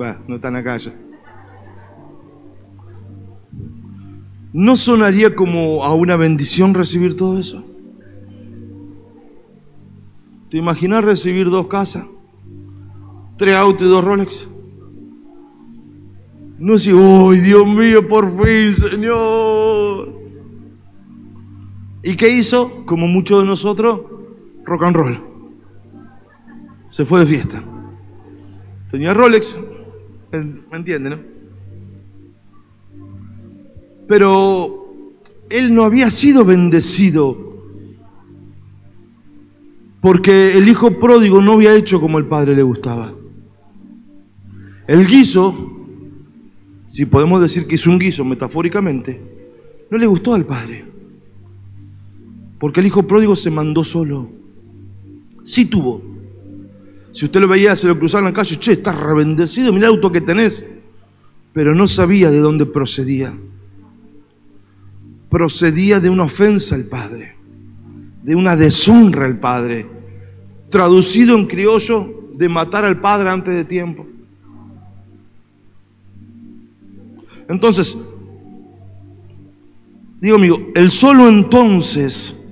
Va, 0.00 0.20
no 0.26 0.36
están 0.36 0.56
acá 0.56 0.76
ya. 0.76 0.92
¿No 4.52 4.76
sonaría 4.76 5.34
como 5.34 5.82
a 5.84 5.94
una 5.94 6.16
bendición 6.16 6.74
recibir 6.74 7.16
todo 7.16 7.38
eso? 7.38 7.64
¿Te 10.50 10.58
imaginas 10.58 11.04
recibir 11.04 11.50
dos 11.50 11.66
casas, 11.66 12.06
tres 13.36 13.56
autos 13.56 13.86
y 13.86 13.90
dos 13.90 14.04
Rolex? 14.04 14.48
No 16.58 16.78
sé, 16.78 16.92
¡ay, 16.92 17.40
Dios 17.40 17.66
mío, 17.66 18.06
por 18.06 18.30
fin, 18.30 18.72
Señor! 18.72 20.20
¿Y 22.04 22.16
qué 22.16 22.30
hizo? 22.30 22.86
Como 22.86 23.08
muchos 23.08 23.42
de 23.42 23.46
nosotros, 23.48 24.00
rock 24.64 24.82
and 24.84 24.96
roll 24.96 25.34
se 26.86 27.04
fue 27.04 27.20
de 27.20 27.26
fiesta. 27.26 27.62
Tenía 28.90 29.14
Rolex, 29.14 29.58
¿me 30.38 30.76
entiende, 30.76 31.10
no? 31.10 31.18
Pero 34.06 35.12
él 35.50 35.74
no 35.74 35.84
había 35.84 36.10
sido 36.10 36.44
bendecido 36.44 37.44
porque 40.00 40.58
el 40.58 40.68
hijo 40.68 40.98
pródigo 41.00 41.40
no 41.40 41.54
había 41.54 41.74
hecho 41.74 41.98
como 41.98 42.18
el 42.18 42.26
padre 42.26 42.54
le 42.54 42.62
gustaba. 42.62 43.14
El 44.86 45.06
guiso, 45.06 45.86
si 46.86 47.06
podemos 47.06 47.40
decir 47.40 47.66
que 47.66 47.76
es 47.76 47.86
un 47.86 47.98
guiso 47.98 48.22
metafóricamente, 48.22 49.18
no 49.90 49.96
le 49.96 50.06
gustó 50.06 50.34
al 50.34 50.44
padre. 50.44 50.84
Porque 52.58 52.80
el 52.80 52.86
hijo 52.86 53.04
pródigo 53.04 53.34
se 53.34 53.50
mandó 53.50 53.82
solo. 53.82 54.28
Sí 55.42 55.64
tuvo, 55.64 56.02
si 57.14 57.26
usted 57.26 57.40
lo 57.40 57.46
veía, 57.46 57.76
se 57.76 57.86
lo 57.86 57.96
cruzaba 57.96 58.22
en 58.22 58.24
la 58.24 58.32
calle, 58.32 58.58
che, 58.58 58.72
estás 58.72 58.98
rebendecido, 58.98 59.72
mira 59.72 59.86
el 59.86 59.94
auto 59.94 60.10
que 60.10 60.20
tenés. 60.20 60.66
Pero 61.52 61.72
no 61.72 61.86
sabía 61.86 62.28
de 62.28 62.40
dónde 62.40 62.66
procedía. 62.66 63.32
Procedía 65.30 66.00
de 66.00 66.10
una 66.10 66.24
ofensa 66.24 66.74
al 66.74 66.86
Padre, 66.86 67.36
de 68.24 68.34
una 68.34 68.56
deshonra 68.56 69.26
al 69.26 69.38
Padre. 69.38 69.86
Traducido 70.68 71.36
en 71.38 71.46
criollo, 71.46 72.30
de 72.34 72.48
matar 72.48 72.84
al 72.84 73.00
Padre 73.00 73.30
antes 73.30 73.54
de 73.54 73.64
tiempo. 73.64 74.08
Entonces, 77.48 77.96
digo 80.20 80.34
amigo, 80.34 80.66
el 80.74 80.90
solo 80.90 81.28
entonces 81.28 82.42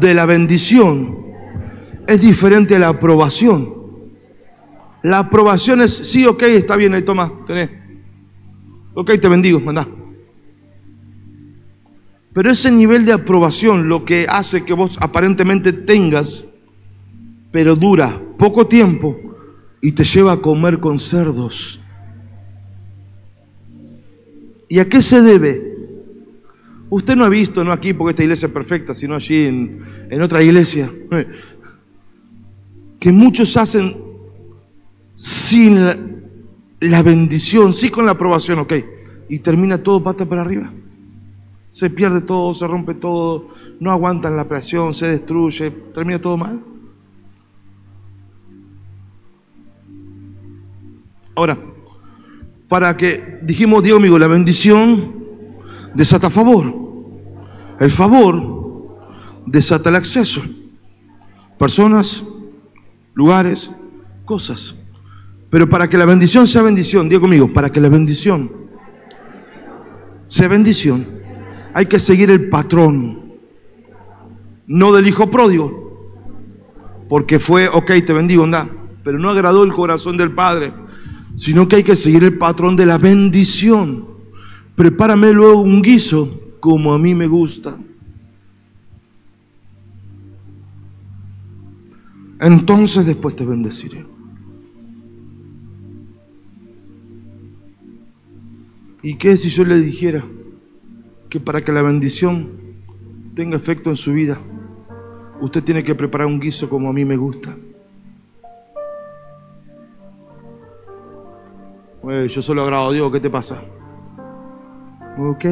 de 0.00 0.14
la 0.14 0.24
bendición 0.24 1.23
es 2.06 2.20
diferente 2.20 2.76
a 2.76 2.78
la 2.78 2.88
aprobación. 2.88 3.74
La 5.02 5.18
aprobación 5.18 5.82
es, 5.82 5.92
sí, 5.92 6.26
ok, 6.26 6.42
está 6.44 6.76
bien, 6.76 6.94
ahí 6.94 7.02
toma, 7.02 7.30
tenés. 7.46 7.70
Ok, 8.94 9.12
te 9.20 9.28
bendigo, 9.28 9.60
mandá. 9.60 9.86
Pero 12.32 12.50
ese 12.50 12.70
nivel 12.70 13.04
de 13.04 13.12
aprobación 13.12 13.88
lo 13.88 14.04
que 14.04 14.26
hace 14.28 14.64
que 14.64 14.72
vos 14.72 14.96
aparentemente 15.00 15.72
tengas, 15.72 16.46
pero 17.52 17.76
dura 17.76 18.20
poco 18.38 18.66
tiempo 18.66 19.16
y 19.80 19.92
te 19.92 20.04
lleva 20.04 20.32
a 20.32 20.36
comer 20.38 20.80
con 20.80 20.98
cerdos. 20.98 21.80
¿Y 24.68 24.78
a 24.78 24.88
qué 24.88 25.00
se 25.02 25.20
debe? 25.20 25.74
Usted 26.88 27.14
no 27.14 27.24
ha 27.24 27.28
visto, 27.28 27.62
no 27.62 27.72
aquí 27.72 27.92
porque 27.92 28.10
esta 28.10 28.22
iglesia 28.22 28.46
es 28.46 28.52
perfecta, 28.52 28.94
sino 28.94 29.14
allí 29.14 29.46
en, 29.46 29.80
en 30.10 30.22
otra 30.22 30.42
iglesia 30.42 30.90
que 33.04 33.12
muchos 33.12 33.54
hacen 33.58 34.02
sin 35.14 35.78
la, 36.80 37.02
bendición, 37.02 37.74
sí 37.74 37.90
con 37.90 38.06
la 38.06 38.12
aprobación, 38.12 38.60
ok, 38.60 38.72
y 39.28 39.40
termina 39.40 39.76
todo 39.76 40.02
pata 40.02 40.24
para 40.24 40.40
arriba. 40.40 40.72
Se 41.68 41.90
pierde 41.90 42.22
todo, 42.22 42.54
se 42.54 42.66
rompe 42.66 42.94
todo, 42.94 43.50
no 43.78 43.90
aguantan 43.90 44.34
la 44.34 44.48
presión, 44.48 44.94
se 44.94 45.06
destruye, 45.08 45.70
termina 45.92 46.18
todo 46.18 46.38
mal. 46.38 46.64
Ahora, 51.34 51.58
para 52.68 52.96
que, 52.96 53.38
dijimos, 53.42 53.82
Dios 53.82 53.98
amigo, 53.98 54.18
la 54.18 54.28
bendición 54.28 55.26
desata 55.92 56.30
favor. 56.30 56.74
El 57.78 57.90
favor 57.90 58.96
desata 59.44 59.90
el 59.90 59.96
acceso. 59.96 60.40
Personas, 61.58 62.24
lugares, 63.14 63.70
cosas. 64.24 64.74
Pero 65.50 65.68
para 65.68 65.88
que 65.88 65.96
la 65.96 66.04
bendición 66.04 66.46
sea 66.46 66.62
bendición, 66.62 67.08
digo 67.08 67.22
conmigo, 67.22 67.52
para 67.52 67.70
que 67.70 67.80
la 67.80 67.88
bendición 67.88 68.50
sea 70.26 70.48
bendición, 70.48 71.06
hay 71.72 71.86
que 71.86 71.98
seguir 71.98 72.30
el 72.30 72.48
patrón, 72.48 73.34
no 74.66 74.92
del 74.92 75.06
hijo 75.06 75.30
pródigo, 75.30 76.12
porque 77.08 77.38
fue, 77.38 77.68
ok, 77.68 77.92
te 78.04 78.12
bendigo, 78.12 78.44
anda, 78.44 78.68
pero 79.04 79.18
no 79.18 79.30
agradó 79.30 79.62
el 79.64 79.72
corazón 79.72 80.16
del 80.16 80.32
Padre, 80.32 80.72
sino 81.36 81.68
que 81.68 81.76
hay 81.76 81.84
que 81.84 81.96
seguir 81.96 82.24
el 82.24 82.38
patrón 82.38 82.74
de 82.74 82.86
la 82.86 82.98
bendición. 82.98 84.06
Prepárame 84.74 85.32
luego 85.32 85.60
un 85.60 85.82
guiso 85.82 86.56
como 86.60 86.94
a 86.94 86.98
mí 86.98 87.14
me 87.14 87.26
gusta. 87.26 87.76
Entonces 92.40 93.06
después 93.06 93.36
te 93.36 93.44
bendeciré. 93.44 94.04
¿Y 99.02 99.16
qué 99.16 99.36
si 99.36 99.50
yo 99.50 99.64
le 99.64 99.78
dijera 99.78 100.24
que 101.28 101.38
para 101.40 101.64
que 101.64 101.72
la 101.72 101.82
bendición 101.82 102.48
tenga 103.34 103.56
efecto 103.56 103.90
en 103.90 103.96
su 103.96 104.12
vida, 104.12 104.40
usted 105.40 105.62
tiene 105.62 105.84
que 105.84 105.94
preparar 105.94 106.26
un 106.26 106.40
guiso 106.40 106.68
como 106.68 106.88
a 106.88 106.92
mí 106.92 107.04
me 107.04 107.16
gusta? 107.16 107.56
yo 112.28 112.42
solo 112.42 112.62
agrado 112.62 112.90
a 112.90 112.92
Dios, 112.92 113.12
¿qué 113.12 113.20
te 113.20 113.30
pasa? 113.30 113.62
Ok. 115.18 115.44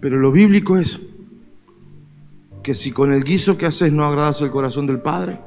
Pero 0.00 0.18
lo 0.18 0.32
bíblico 0.32 0.76
es 0.76 1.00
que 2.62 2.74
si 2.74 2.92
con 2.92 3.12
el 3.12 3.24
guiso 3.24 3.58
que 3.58 3.66
haces 3.66 3.92
no 3.92 4.06
agradas 4.06 4.40
el 4.40 4.50
corazón 4.50 4.86
del 4.86 5.00
Padre, 5.00 5.38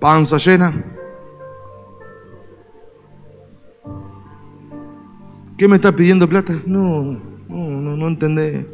panza 0.00 0.38
llena, 0.38 0.84
¿qué 5.58 5.68
me 5.68 5.76
está 5.76 5.94
pidiendo 5.94 6.28
plata? 6.28 6.58
No, 6.66 7.02
no, 7.48 7.68
no, 7.68 7.96
no 7.96 8.08
entendé. 8.08 8.66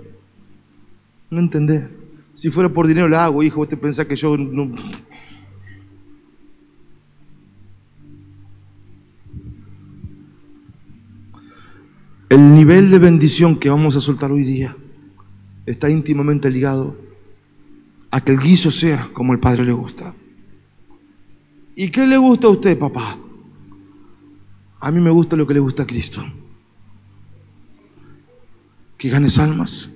No 1.31 1.40
entendé. 1.40 1.88
Si 2.33 2.50
fuera 2.50 2.68
por 2.68 2.87
dinero 2.87 3.09
la 3.09 3.24
hago, 3.24 3.42
hijo, 3.42 3.61
usted 3.61 3.78
piensa 3.78 4.07
que 4.07 4.16
yo 4.16 4.37
no... 4.37 4.70
El 12.31 12.54
nivel 12.54 12.90
de 12.90 12.98
bendición 12.98 13.57
que 13.57 13.70
vamos 13.70 13.96
a 13.96 14.00
soltar 14.00 14.31
hoy 14.31 14.44
día 14.44 14.76
está 15.64 15.88
íntimamente 15.88 16.50
ligado 16.50 17.07
a 18.10 18.20
que 18.20 18.32
el 18.32 18.38
guiso 18.38 18.70
sea 18.70 19.10
como 19.12 19.32
el 19.32 19.40
Padre 19.40 19.64
le 19.64 19.72
gusta. 19.72 20.14
¿Y 21.74 21.90
qué 21.90 22.06
le 22.06 22.16
gusta 22.16 22.48
a 22.48 22.50
usted, 22.50 22.78
papá? 22.78 23.16
A 24.80 24.90
mí 24.90 25.00
me 25.00 25.10
gusta 25.10 25.36
lo 25.36 25.46
que 25.46 25.54
le 25.54 25.60
gusta 25.60 25.82
a 25.82 25.86
Cristo. 25.86 26.22
Que 28.96 29.08
ganes 29.08 29.38
almas, 29.38 29.94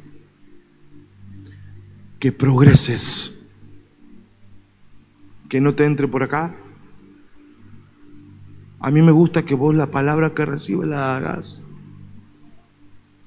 que 2.21 2.31
progreses, 2.31 3.49
que 5.49 5.61
no 5.61 5.75
te 5.75 5.85
entre 5.85 6.07
por 6.07 6.23
acá. 6.23 6.55
A 8.79 8.91
mí 8.91 9.03
me 9.03 9.13
gusta 9.13 9.45
que 9.45 9.55
vos 9.55 9.75
la 9.75 9.91
palabra 9.91 10.35
que 10.35 10.45
recibes 10.45 10.89
la 10.89 11.17
hagas. 11.17 11.63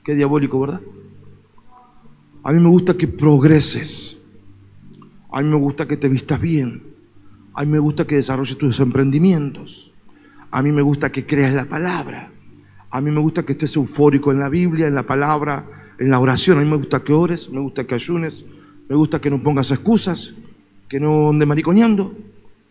Qué 0.04 0.16
diabólico, 0.16 0.60
¿verdad? 0.60 0.82
A 2.44 2.52
mí 2.52 2.62
me 2.62 2.70
gusta 2.70 2.96
que 2.96 3.08
progreses. 3.08 4.15
A 5.36 5.42
mí 5.42 5.50
me 5.50 5.58
gusta 5.58 5.86
que 5.86 5.98
te 5.98 6.08
vistas 6.08 6.40
bien. 6.40 6.82
A 7.56 7.66
mí 7.66 7.72
me 7.74 7.80
gusta 7.80 8.08
que 8.08 8.16
desarrolles 8.16 8.58
tus 8.58 8.80
emprendimientos. 8.80 9.92
A 10.50 10.62
mí 10.62 10.72
me 10.72 10.82
gusta 10.82 11.12
que 11.12 11.26
creas 11.26 11.54
la 11.54 11.66
palabra. 11.66 12.32
A 12.90 13.02
mí 13.02 13.12
me 13.12 13.20
gusta 13.20 13.44
que 13.44 13.52
estés 13.52 13.76
eufórico 13.76 14.32
en 14.32 14.40
la 14.40 14.48
Biblia, 14.48 14.88
en 14.88 14.96
la 14.96 15.04
palabra, 15.04 15.94
en 16.00 16.10
la 16.10 16.22
oración. 16.22 16.58
A 16.58 16.62
mí 16.62 16.70
me 16.70 16.78
gusta 16.78 17.04
que 17.04 17.12
ores, 17.12 17.50
me 17.50 17.60
gusta 17.60 17.84
que 17.84 17.96
ayunes, 17.96 18.46
me 18.88 18.96
gusta 18.96 19.20
que 19.20 19.30
no 19.30 19.44
pongas 19.44 19.72
excusas, 19.72 20.36
que 20.88 21.02
no 21.02 21.32
andes 21.32 21.46
mariconeando, 21.46 22.16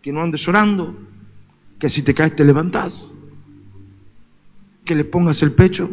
que 0.01 0.11
no 0.11 0.23
andes 0.23 0.43
llorando, 0.43 0.97
que 1.77 1.87
si 1.87 2.01
te 2.01 2.15
caes 2.15 2.35
te 2.35 2.43
levantás, 2.43 3.13
que 4.83 4.95
le 4.95 5.05
pongas 5.05 5.43
el 5.43 5.51
pecho, 5.51 5.91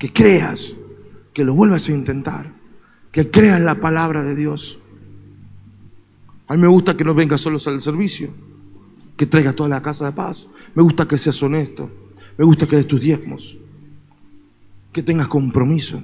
que 0.00 0.12
creas, 0.12 0.74
que 1.32 1.44
lo 1.44 1.54
vuelvas 1.54 1.88
a 1.88 1.92
intentar, 1.92 2.52
que 3.12 3.30
creas 3.30 3.60
la 3.60 3.76
palabra 3.76 4.24
de 4.24 4.34
Dios. 4.34 4.81
A 6.52 6.54
mí 6.54 6.60
me 6.60 6.68
gusta 6.68 6.94
que 6.94 7.02
no 7.02 7.14
vengas 7.14 7.40
solos 7.40 7.66
al 7.66 7.80
servicio, 7.80 8.28
que 9.16 9.24
traigas 9.24 9.56
toda 9.56 9.70
la 9.70 9.80
casa 9.80 10.04
de 10.04 10.12
paz. 10.12 10.50
Me 10.74 10.82
gusta 10.82 11.08
que 11.08 11.16
seas 11.16 11.42
honesto, 11.42 11.90
me 12.36 12.44
gusta 12.44 12.66
que 12.66 12.76
des 12.76 12.86
tus 12.86 13.00
diezmos, 13.00 13.56
que 14.92 15.02
tengas 15.02 15.28
compromiso. 15.28 16.02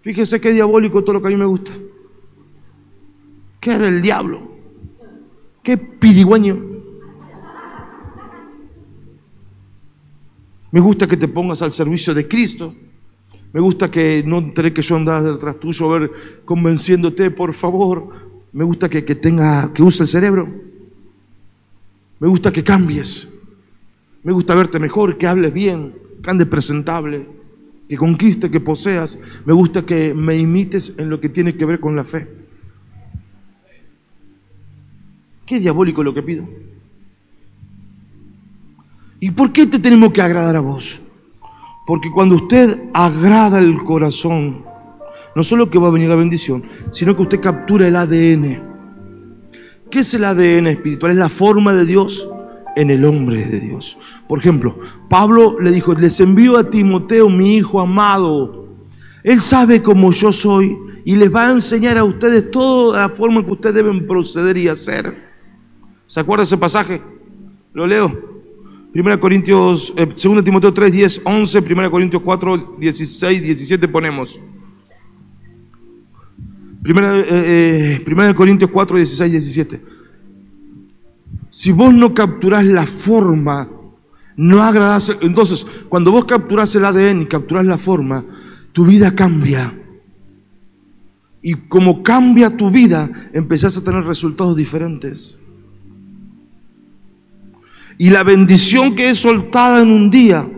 Fíjese 0.00 0.40
qué 0.40 0.50
diabólico 0.50 1.04
todo 1.04 1.12
lo 1.12 1.22
que 1.22 1.28
a 1.28 1.30
mí 1.30 1.36
me 1.36 1.46
gusta. 1.46 1.70
Qué 3.60 3.78
del 3.78 4.02
diablo. 4.02 4.42
Qué 5.62 5.76
pidigüeño. 5.76 6.60
Me 10.72 10.80
gusta 10.80 11.06
que 11.06 11.16
te 11.16 11.28
pongas 11.28 11.62
al 11.62 11.70
servicio 11.70 12.12
de 12.12 12.26
Cristo. 12.26 12.74
Me 13.52 13.60
gusta 13.60 13.88
que 13.88 14.24
no 14.26 14.52
tener 14.52 14.74
que 14.74 14.82
yo 14.82 14.96
andar 14.96 15.22
detrás 15.22 15.60
tuyo, 15.60 15.88
ver 15.90 16.10
convenciéndote, 16.44 17.30
por 17.30 17.54
favor. 17.54 18.31
Me 18.52 18.64
gusta 18.64 18.88
que, 18.88 19.04
que 19.04 19.14
tenga, 19.14 19.72
que 19.72 19.82
use 19.82 20.02
el 20.02 20.08
cerebro. 20.08 20.48
Me 22.20 22.28
gusta 22.28 22.52
que 22.52 22.62
cambies. 22.62 23.40
Me 24.22 24.32
gusta 24.32 24.54
verte 24.54 24.78
mejor, 24.78 25.18
que 25.18 25.26
hables 25.26 25.52
bien, 25.52 25.94
que 26.22 26.30
andes 26.30 26.46
presentable, 26.46 27.26
que 27.88 27.96
conquiste, 27.96 28.50
que 28.50 28.60
poseas. 28.60 29.18
Me 29.44 29.52
gusta 29.52 29.84
que 29.84 30.14
me 30.14 30.36
imites 30.36 30.94
en 30.98 31.10
lo 31.10 31.20
que 31.20 31.28
tiene 31.28 31.56
que 31.56 31.64
ver 31.64 31.80
con 31.80 31.96
la 31.96 32.04
fe. 32.04 32.28
Qué 35.44 35.58
diabólico 35.58 36.04
lo 36.04 36.14
que 36.14 36.22
pido. 36.22 36.48
¿Y 39.18 39.30
por 39.30 39.52
qué 39.52 39.66
te 39.66 39.78
tenemos 39.78 40.12
que 40.12 40.22
agradar 40.22 40.56
a 40.56 40.60
vos? 40.60 41.00
Porque 41.86 42.10
cuando 42.10 42.36
usted 42.36 42.90
agrada 42.94 43.58
el 43.58 43.82
corazón, 43.82 44.64
no 45.34 45.42
solo 45.42 45.70
que 45.70 45.78
va 45.78 45.88
a 45.88 45.92
venir 45.92 46.08
la 46.08 46.16
bendición, 46.16 46.64
sino 46.90 47.16
que 47.16 47.22
usted 47.22 47.40
captura 47.40 47.86
el 47.86 47.96
ADN. 47.96 48.72
¿Qué 49.90 49.98
es 49.98 50.14
el 50.14 50.24
ADN 50.24 50.68
espiritual? 50.68 51.12
Es 51.12 51.18
la 51.18 51.28
forma 51.28 51.72
de 51.72 51.84
Dios 51.84 52.28
en 52.76 52.90
el 52.90 53.04
hombre 53.04 53.44
de 53.44 53.60
Dios. 53.60 53.98
Por 54.26 54.38
ejemplo, 54.38 54.78
Pablo 55.08 55.58
le 55.60 55.70
dijo, 55.70 55.94
les 55.94 56.18
envío 56.20 56.56
a 56.56 56.70
Timoteo, 56.70 57.28
mi 57.28 57.56
hijo 57.56 57.80
amado. 57.80 58.68
Él 59.22 59.40
sabe 59.40 59.82
cómo 59.82 60.10
yo 60.10 60.32
soy 60.32 60.76
y 61.04 61.16
les 61.16 61.32
va 61.32 61.48
a 61.48 61.52
enseñar 61.52 61.98
a 61.98 62.04
ustedes 62.04 62.50
toda 62.50 63.00
la 63.00 63.08
forma 63.08 63.40
en 63.40 63.46
que 63.46 63.52
ustedes 63.52 63.74
deben 63.74 64.06
proceder 64.06 64.56
y 64.56 64.68
hacer. 64.68 65.14
¿Se 66.06 66.20
acuerda 66.20 66.44
ese 66.44 66.58
pasaje? 66.58 67.00
Lo 67.72 67.86
leo. 67.86 68.32
1 68.94 69.20
Corintios, 69.20 69.94
eh, 69.96 70.06
2 70.06 70.44
Timoteo 70.44 70.72
3, 70.72 70.92
10, 70.92 71.22
11, 71.24 71.58
1 71.58 71.90
Corintios 71.90 72.22
4, 72.22 72.76
16, 72.78 73.42
17 73.42 73.88
ponemos. 73.88 74.38
1 76.84 77.14
eh, 77.14 78.04
eh, 78.04 78.34
Corintios 78.34 78.70
4, 78.70 78.96
16, 78.96 79.32
17. 79.32 79.80
Si 81.50 81.70
vos 81.70 81.94
no 81.94 82.12
capturás 82.12 82.64
la 82.64 82.86
forma, 82.86 83.68
no 84.36 84.62
agradás, 84.62 85.16
entonces 85.20 85.66
cuando 85.88 86.10
vos 86.10 86.24
capturás 86.24 86.74
el 86.74 86.84
ADN 86.84 87.22
y 87.22 87.26
capturás 87.26 87.66
la 87.66 87.78
forma, 87.78 88.24
tu 88.72 88.86
vida 88.86 89.14
cambia. 89.14 89.72
Y 91.42 91.54
como 91.54 92.02
cambia 92.02 92.56
tu 92.56 92.70
vida, 92.70 93.10
empezás 93.32 93.76
a 93.76 93.84
tener 93.84 94.04
resultados 94.04 94.56
diferentes. 94.56 95.38
Y 97.98 98.10
la 98.10 98.22
bendición 98.22 98.94
que 98.94 99.10
es 99.10 99.18
soltada 99.18 99.82
en 99.82 99.90
un 99.90 100.10
día 100.10 100.48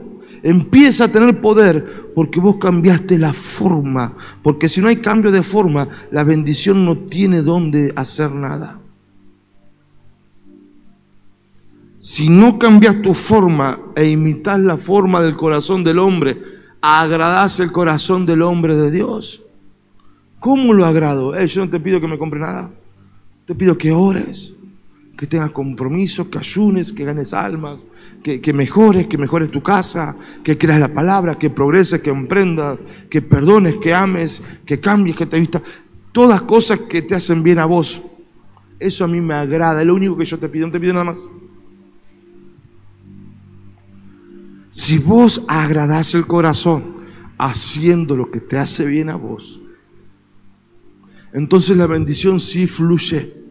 empieza 0.45 1.05
a 1.05 1.09
tener 1.09 1.41
poder 1.41 2.13
porque 2.15 2.39
vos 2.39 2.57
cambiaste 2.57 3.19
la 3.19 3.33
forma. 3.33 4.15
Porque 4.43 4.69
si 4.69 4.81
no 4.81 4.89
hay 4.89 4.99
cambio 4.99 5.33
de 5.33 5.43
forma, 5.43 5.89
la 6.13 6.23
bendición 6.23 6.85
no 6.85 6.99
tiene 6.99 7.41
dónde 7.41 7.93
hacer 7.97 8.31
nada. 8.31 8.79
Si 11.99 12.29
no 12.29 12.59
cambias 12.59 13.01
tu 13.01 13.15
forma 13.15 13.81
e 13.97 14.07
imitas 14.11 14.61
la 14.61 14.77
forma 14.77 15.23
del 15.23 15.35
corazón 15.35 15.83
del 15.83 15.99
hombre, 15.99 16.39
agradás 16.83 17.59
el 17.61 17.73
corazón 17.73 18.27
del 18.27 18.43
hombre 18.43 18.77
de 18.77 18.91
Dios. 18.91 19.43
¿Cómo 20.41 20.75
lo 20.75 20.85
agrado? 20.85 21.35
Eh, 21.35 21.47
yo 21.47 21.65
no 21.65 21.71
te 21.71 21.81
pido 21.81 22.03
que 22.03 22.07
me 22.07 22.19
compre 22.19 22.39
nada. 22.39 22.71
Te 23.47 23.55
pido 23.55 23.79
que 23.79 23.93
ores 23.93 24.55
que 25.17 25.27
tengas 25.27 25.53
compromiso, 25.53 26.29
que 26.29 26.39
ayunes, 26.39 26.93
que 26.93 27.05
ganes 27.05 27.33
almas, 27.33 27.87
que, 28.23 28.53
mejores, 28.53 29.07
que 29.07 29.17
mejores 29.17 29.51
tu 29.51 29.63
casa, 29.63 30.17
que 30.43 30.59
creas 30.59 30.81
la 30.81 30.93
palabra, 30.93 31.37
que 31.37 31.51
progreses, 31.51 32.01
que 32.01 32.11
emprendas, 32.11 32.79
que 33.09 33.23
perdones, 33.23 33.77
que 33.77 33.95
ames, 33.95 34.43
que 34.67 34.81
cambies, 34.81 35.17
que 35.17 35.27
te 35.27 35.39
vistas. 35.39 35.63
Todas 36.11 36.43
cosas 36.43 36.81
que 36.81 37.03
te 37.03 37.15
hacen 37.15 37.43
bien 37.43 37.59
a 37.59 37.65
vos. 37.65 38.03
Eso 38.81 39.05
a 39.05 39.09
mí 39.09 39.21
me 39.21 39.35
agrada, 39.35 39.81
es 39.81 39.87
lo 39.87 39.95
único 39.95 40.17
que 40.17 40.25
yo 40.25 40.39
te 40.39 40.49
pido, 40.49 40.67
no 40.67 40.73
te 40.73 40.81
pido 40.81 40.93
nada 40.93 41.05
más. 41.05 41.29
Si 44.71 44.99
vos 44.99 45.45
agradás 45.47 46.15
el 46.15 46.27
corazón 46.27 46.97
haciendo 47.39 48.17
lo 48.17 48.31
que 48.33 48.41
te 48.41 48.59
hace 48.59 48.85
bien 48.85 49.11
a 49.11 49.15
vos, 49.15 49.63
entonces 51.33 51.77
la 51.77 51.87
bendición 51.87 52.41
sí 52.41 52.67
fluye 52.67 53.44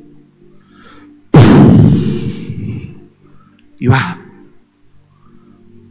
y 3.83 3.87
va. 3.87 4.17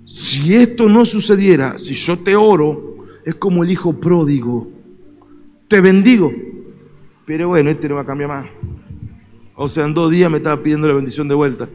Si 0.07 0.55
esto 0.55 0.89
no 0.89 1.05
sucediera, 1.05 1.77
si 1.77 1.93
yo 1.93 2.19
te 2.19 2.35
oro, 2.35 3.05
es 3.23 3.35
como 3.35 3.63
el 3.63 3.71
hijo 3.71 4.01
pródigo. 4.01 4.71
Te 5.69 5.83
bendigo. 5.83 6.33
Pero 7.27 7.49
bueno, 7.49 7.69
este 7.69 7.91
no 7.91 7.97
va 7.97 8.01
a 8.01 8.07
cambiar 8.07 8.31
más. 8.31 8.47
O 9.55 9.69
sea, 9.69 9.85
en 9.85 9.93
dos 9.93 10.11
días 10.11 10.31
me 10.31 10.39
estaba 10.39 10.63
pidiendo 10.63 10.89
la 10.89 10.95
bendición 10.95 11.29
de 11.29 11.35
vuelta. 11.35 11.69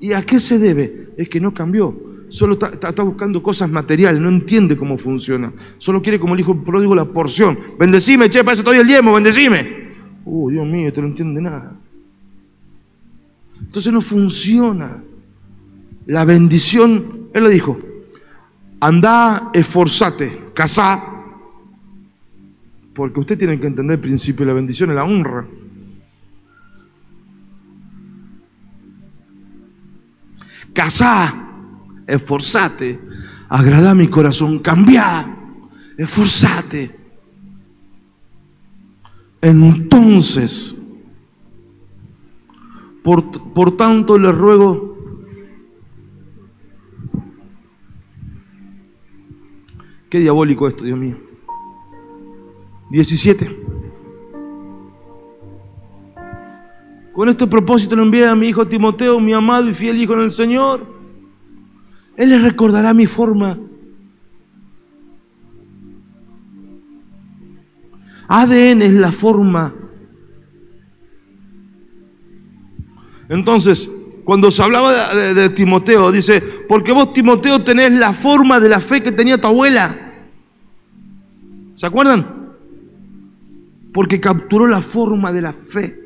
¿Y 0.00 0.12
a 0.14 0.26
qué 0.26 0.40
se 0.40 0.58
debe? 0.58 1.10
Es 1.16 1.28
que 1.28 1.38
no 1.38 1.54
cambió. 1.54 1.96
Solo 2.28 2.54
está, 2.54 3.04
buscando 3.04 3.40
cosas 3.40 3.70
materiales, 3.70 4.20
no 4.20 4.30
entiende 4.30 4.76
cómo 4.76 4.98
funciona. 4.98 5.52
Solo 5.78 6.02
quiere 6.02 6.18
como 6.18 6.34
el 6.34 6.40
hijo 6.40 6.56
pródigo 6.56 6.92
la 6.92 7.04
porción. 7.04 7.56
Bendecime, 7.78 8.28
che, 8.28 8.42
para 8.42 8.54
eso 8.54 8.62
estoy 8.62 8.78
el 8.78 8.86
diezmo, 8.88 9.14
bendecime. 9.14 9.92
Uh, 10.24 10.50
Dios 10.50 10.66
mío, 10.66 10.88
este 10.88 11.00
no 11.00 11.06
entiende 11.06 11.40
nada. 11.40 11.78
Entonces 13.60 13.92
no 13.92 14.00
funciona. 14.00 15.04
La 16.06 16.24
bendición, 16.24 17.28
él 17.32 17.44
le 17.44 17.50
dijo, 17.50 17.78
anda, 18.80 19.50
esforzate, 19.54 20.50
casá, 20.54 21.08
Porque 22.94 23.20
usted 23.20 23.38
tiene 23.38 23.58
que 23.58 23.66
entender 23.66 23.94
el 23.94 24.02
principio 24.02 24.44
de 24.44 24.52
la 24.52 24.56
bendición 24.56 24.90
y 24.90 24.94
la 24.94 25.04
honra. 25.04 25.46
Casá, 30.74 31.48
esforzate, 32.06 32.98
agrada 33.48 33.94
mi 33.94 34.08
corazón, 34.08 34.58
cambia, 34.58 35.36
esforzate. 35.96 36.98
Entonces, 39.40 40.74
por, 43.02 43.52
por 43.52 43.76
tanto 43.76 44.18
les 44.18 44.34
ruego, 44.34 44.91
qué 50.12 50.20
diabólico 50.20 50.68
esto, 50.68 50.84
Dios 50.84 50.98
mío. 50.98 51.16
17. 52.90 53.64
Con 57.14 57.30
este 57.30 57.46
propósito 57.46 57.96
le 57.96 58.02
envié 58.02 58.26
a 58.26 58.34
mi 58.34 58.48
hijo 58.48 58.68
Timoteo, 58.68 59.18
mi 59.20 59.32
amado 59.32 59.70
y 59.70 59.72
fiel 59.72 59.96
hijo 59.96 60.12
en 60.12 60.20
el 60.20 60.30
Señor. 60.30 60.86
Él 62.18 62.28
les 62.28 62.42
recordará 62.42 62.92
mi 62.92 63.06
forma. 63.06 63.58
ADN 68.28 68.82
es 68.82 68.92
la 68.92 69.12
forma. 69.12 69.74
Entonces, 73.30 73.90
cuando 74.24 74.50
se 74.50 74.62
hablaba 74.62 74.92
de, 75.14 75.50
Timoteo, 75.50 76.12
dice, 76.12 76.40
porque 76.68 76.92
vos 76.92 77.12
Timoteo 77.12 77.62
tenés 77.64 77.92
la 77.92 78.12
forma 78.12 78.60
de 78.60 78.68
la 78.68 78.80
fe 78.80 79.02
que 79.02 79.12
tenía 79.12 79.40
tu 79.40 79.48
abuela. 79.48 80.12
¿Se 81.74 81.86
acuerdan? 81.86 82.52
Porque 83.92 84.20
capturó 84.20 84.66
la 84.66 84.80
forma 84.80 85.32
de 85.32 85.42
la 85.42 85.52
fe. 85.52 86.00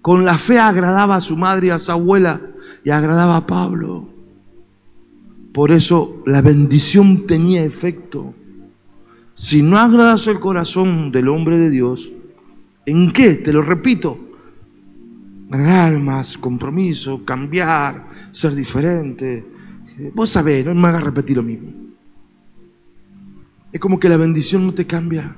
Con 0.00 0.24
la 0.24 0.38
fe 0.38 0.58
agradaba 0.58 1.16
a 1.16 1.20
su 1.20 1.36
madre 1.36 1.68
y 1.68 1.70
a 1.70 1.78
su 1.78 1.90
abuela 1.90 2.40
y 2.84 2.90
agradaba 2.90 3.38
a 3.38 3.46
Pablo. 3.46 4.08
Por 5.52 5.72
eso 5.72 6.22
la 6.26 6.42
bendición 6.42 7.26
tenía 7.26 7.64
efecto. 7.64 8.34
Si 9.34 9.62
no 9.62 9.78
agradas 9.78 10.28
el 10.28 10.38
corazón 10.38 11.10
del 11.10 11.28
hombre 11.28 11.58
de 11.58 11.70
Dios, 11.70 12.12
¿en 12.86 13.10
qué? 13.10 13.34
Te 13.34 13.52
lo 13.52 13.62
repito. 13.62 14.25
Agradar 15.50 15.98
más, 15.98 16.36
compromiso, 16.36 17.24
cambiar, 17.24 18.08
ser 18.32 18.54
diferente. 18.54 19.44
Vos 20.14 20.30
sabés, 20.30 20.66
no 20.66 20.74
me 20.74 20.88
hagas 20.88 21.04
repetir 21.04 21.36
lo 21.36 21.42
mismo. 21.42 21.72
Es 23.72 23.80
como 23.80 24.00
que 24.00 24.08
la 24.08 24.16
bendición 24.16 24.66
no 24.66 24.74
te 24.74 24.86
cambia. 24.86 25.36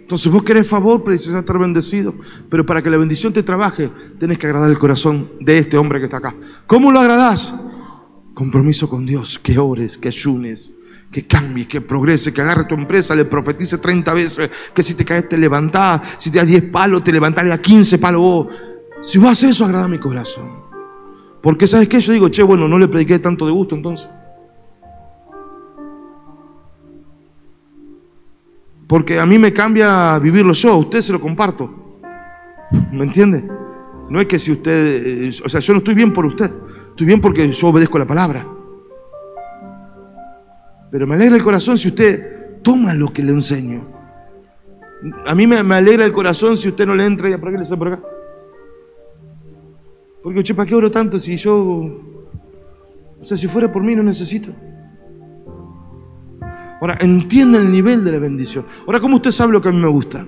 Entonces 0.00 0.30
vos 0.30 0.44
querés 0.44 0.68
favor, 0.68 1.02
precisas 1.02 1.40
estar 1.40 1.58
bendecido. 1.58 2.14
Pero 2.48 2.64
para 2.64 2.82
que 2.82 2.90
la 2.90 2.96
bendición 2.96 3.32
te 3.32 3.42
trabaje, 3.42 3.90
tenés 4.18 4.38
que 4.38 4.46
agradar 4.46 4.70
el 4.70 4.78
corazón 4.78 5.30
de 5.40 5.58
este 5.58 5.76
hombre 5.78 5.98
que 5.98 6.04
está 6.04 6.18
acá. 6.18 6.34
¿Cómo 6.66 6.92
lo 6.92 7.00
agradás? 7.00 7.54
Compromiso 8.34 8.88
con 8.88 9.06
Dios, 9.06 9.38
que 9.38 9.58
ores, 9.58 9.96
que 9.96 10.08
ayunes, 10.08 10.72
que 11.16 11.26
cambies, 11.26 11.66
que 11.66 11.80
progrese, 11.80 12.30
que 12.30 12.42
agarre 12.42 12.66
tu 12.66 12.74
empresa, 12.74 13.14
le 13.14 13.24
profetice 13.24 13.78
30 13.78 14.12
veces, 14.12 14.50
que 14.74 14.82
si 14.82 14.92
te 14.92 15.02
caes 15.02 15.26
te 15.26 15.38
levantás, 15.38 16.02
si 16.18 16.30
te 16.30 16.36
das 16.36 16.46
10 16.46 16.64
palos, 16.64 17.02
te 17.02 17.10
levantás, 17.10 17.42
le 17.42 17.48
das 17.48 17.60
15 17.60 17.96
palos 17.96 18.20
vos. 18.20 18.48
Si 19.00 19.16
vos 19.16 19.30
haces 19.30 19.52
eso, 19.52 19.64
agrada 19.64 19.88
mi 19.88 19.96
corazón. 19.96 20.46
Porque 21.40 21.66
sabes 21.66 21.88
qué, 21.88 22.00
yo 22.00 22.12
digo, 22.12 22.28
che, 22.28 22.42
bueno, 22.42 22.68
no 22.68 22.78
le 22.78 22.86
prediqué 22.86 23.18
tanto 23.18 23.46
de 23.46 23.52
gusto 23.52 23.74
entonces. 23.74 24.10
Porque 28.86 29.18
a 29.18 29.24
mí 29.24 29.38
me 29.38 29.54
cambia 29.54 30.18
vivirlo 30.18 30.52
yo, 30.52 30.72
a 30.72 30.76
usted 30.76 31.00
se 31.00 31.14
lo 31.14 31.20
comparto. 31.22 31.98
¿Me 32.92 33.04
entiende? 33.04 33.48
No 34.10 34.20
es 34.20 34.26
que 34.26 34.38
si 34.38 34.52
usted, 34.52 35.02
eh, 35.06 35.30
o 35.42 35.48
sea, 35.48 35.60
yo 35.60 35.72
no 35.72 35.78
estoy 35.78 35.94
bien 35.94 36.12
por 36.12 36.26
usted, 36.26 36.52
estoy 36.90 37.06
bien 37.06 37.22
porque 37.22 37.50
yo 37.50 37.68
obedezco 37.68 37.98
la 37.98 38.06
palabra. 38.06 38.46
Pero 40.90 41.06
me 41.06 41.14
alegra 41.14 41.36
el 41.36 41.42
corazón 41.42 41.76
si 41.78 41.88
usted 41.88 42.60
toma 42.62 42.94
lo 42.94 43.12
que 43.12 43.22
le 43.22 43.32
enseño. 43.32 43.86
A 45.26 45.34
mí 45.34 45.46
me, 45.46 45.58
alegra 45.58 46.04
el 46.04 46.12
corazón 46.12 46.56
si 46.56 46.68
usted 46.68 46.86
no 46.86 46.94
le 46.94 47.04
entra 47.04 47.28
y 47.28 47.36
para 47.36 47.52
qué 47.52 47.58
le 47.58 47.64
sale 47.64 47.78
por 47.78 47.88
acá. 47.88 48.02
Porque, 50.22 50.42
che, 50.42 50.54
¿para 50.54 50.66
qué 50.66 50.74
oro 50.74 50.90
tanto 50.90 51.18
si 51.18 51.36
yo, 51.36 51.56
o 51.56 53.22
sea, 53.22 53.36
si 53.36 53.46
fuera 53.46 53.72
por 53.72 53.82
mí 53.82 53.94
no 53.94 54.02
necesito? 54.02 54.50
Ahora, 56.80 56.98
entiende 57.00 57.58
el 57.58 57.70
nivel 57.70 58.04
de 58.04 58.12
la 58.12 58.18
bendición. 58.18 58.66
Ahora, 58.86 59.00
¿cómo 59.00 59.16
usted 59.16 59.30
sabe 59.30 59.52
lo 59.52 59.62
que 59.62 59.68
a 59.68 59.72
mí 59.72 59.78
me 59.78 59.88
gusta? 59.88 60.26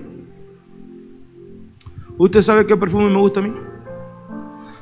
¿Usted 2.17 2.41
sabe 2.41 2.65
qué 2.65 2.75
perfume 2.75 3.09
me 3.09 3.19
gusta 3.19 3.39
a 3.39 3.43
mí? 3.43 3.53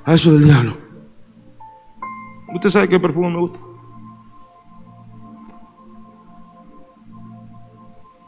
A 0.05 0.13
eso 0.13 0.31
del 0.33 0.43
diablo. 0.43 0.77
¿Usted 2.53 2.69
sabe 2.69 2.87
qué 2.87 2.99
perfume 2.99 3.29
me 3.29 3.39
gusta? 3.39 3.59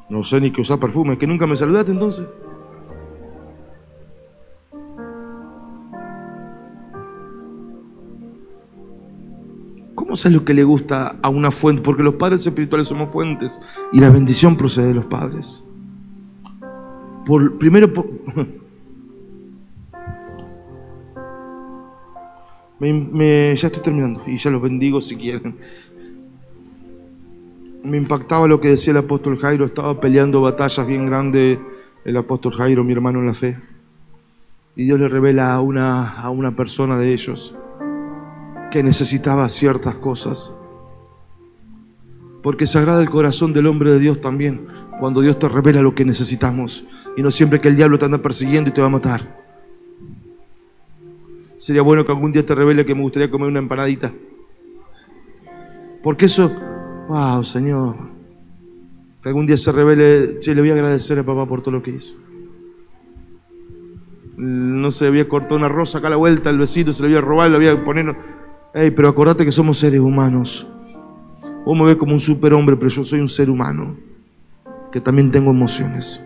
No 0.09 0.23
sé 0.23 0.41
ni 0.41 0.51
qué 0.51 0.61
usar 0.61 0.79
perfume, 0.79 1.13
es 1.13 1.19
que 1.19 1.27
nunca 1.27 1.45
me 1.45 1.55
saludaste 1.55 1.91
entonces. 1.91 2.25
¿Cómo 9.93 10.15
sé 10.15 10.31
lo 10.31 10.43
que 10.43 10.55
le 10.55 10.63
gusta 10.63 11.17
a 11.21 11.29
una 11.29 11.51
fuente? 11.51 11.83
Porque 11.83 12.01
los 12.01 12.15
padres 12.15 12.45
espirituales 12.45 12.87
somos 12.87 13.11
fuentes 13.11 13.61
y 13.93 13.99
la 13.99 14.09
bendición 14.09 14.55
procede 14.57 14.87
de 14.87 14.95
los 14.95 15.05
padres. 15.05 15.63
Por, 17.27 17.59
primero, 17.59 17.93
por, 17.93 18.07
me, 22.79 23.55
ya 23.55 23.67
estoy 23.67 23.83
terminando 23.83 24.23
y 24.25 24.37
ya 24.37 24.49
los 24.49 24.61
bendigo 24.61 24.99
si 24.99 25.15
quieren. 25.15 25.57
Me 27.83 27.97
impactaba 27.97 28.47
lo 28.47 28.59
que 28.59 28.69
decía 28.69 28.91
el 28.91 28.97
apóstol 28.97 29.39
Jairo, 29.39 29.65
estaba 29.65 29.99
peleando 29.99 30.41
batallas 30.41 30.85
bien 30.85 31.05
grandes 31.05 31.59
el 32.05 32.17
apóstol 32.17 32.53
Jairo, 32.53 32.83
mi 32.83 32.93
hermano 32.93 33.19
en 33.19 33.27
la 33.27 33.33
fe. 33.33 33.57
Y 34.75 34.85
Dios 34.85 34.99
le 34.99 35.07
revela 35.07 35.53
a 35.53 35.61
una, 35.61 36.13
a 36.13 36.29
una 36.29 36.55
persona 36.55 36.97
de 36.97 37.13
ellos 37.13 37.55
que 38.71 38.83
necesitaba 38.83 39.47
ciertas 39.49 39.95
cosas. 39.95 40.53
Porque 42.41 42.67
se 42.67 42.79
agrada 42.79 43.01
el 43.01 43.09
corazón 43.09 43.51
del 43.51 43.67
hombre 43.67 43.91
de 43.91 43.99
Dios 43.99 44.21
también, 44.21 44.67
cuando 44.99 45.21
Dios 45.21 45.37
te 45.39 45.49
revela 45.49 45.81
lo 45.81 45.95
que 45.95 46.05
necesitamos. 46.05 46.85
Y 47.17 47.21
no 47.21 47.31
siempre 47.31 47.59
que 47.59 47.67
el 47.67 47.75
diablo 47.75 47.99
te 47.99 48.05
anda 48.05 48.19
persiguiendo 48.19 48.69
y 48.69 48.73
te 48.73 48.81
va 48.81 48.87
a 48.87 48.91
matar. 48.91 49.39
Sería 51.57 51.81
bueno 51.81 52.05
que 52.05 52.11
algún 52.11 52.31
día 52.31 52.45
te 52.45 52.55
revele 52.55 52.85
que 52.85 52.95
me 52.95 53.01
gustaría 53.01 53.29
comer 53.29 53.49
una 53.49 53.59
empanadita. 53.59 54.13
Porque 56.01 56.27
eso, 56.27 56.49
wow, 57.09 57.43
Señor. 57.43 57.95
Que 59.21 59.29
algún 59.29 59.45
día 59.45 59.57
se 59.57 59.71
revele, 59.71 60.39
che, 60.39 60.55
le 60.55 60.61
voy 60.61 60.69
a 60.69 60.73
agradecer 60.73 61.19
a 61.19 61.23
papá 61.23 61.45
por 61.45 61.61
todo 61.61 61.71
lo 61.71 61.83
que 61.83 61.91
hizo. 61.91 62.15
No 64.37 64.89
se 64.91 65.07
había 65.07 65.27
cortado 65.27 65.57
una 65.57 65.67
rosa 65.67 65.97
acá 65.97 66.07
a 66.07 66.11
la 66.11 66.15
vuelta, 66.15 66.49
el 66.49 66.57
vecino 66.57 66.93
se 66.93 67.03
le 67.03 67.07
había 67.07 67.21
robado, 67.21 67.49
le 67.49 67.55
había 67.57 67.83
poner. 67.83 68.15
Hey, 68.73 68.93
pero 68.95 69.09
acordate 69.09 69.43
que 69.43 69.51
somos 69.51 69.77
seres 69.77 69.99
humanos. 69.99 70.65
Vos 71.65 71.77
me 71.77 71.83
ves 71.83 71.97
como 71.97 72.13
un 72.13 72.21
superhombre, 72.21 72.77
pero 72.77 72.89
yo 72.89 73.03
soy 73.03 73.19
un 73.19 73.27
ser 73.27 73.49
humano 73.49 73.97
que 74.91 75.01
también 75.01 75.31
tengo 75.31 75.51
emociones. 75.51 76.23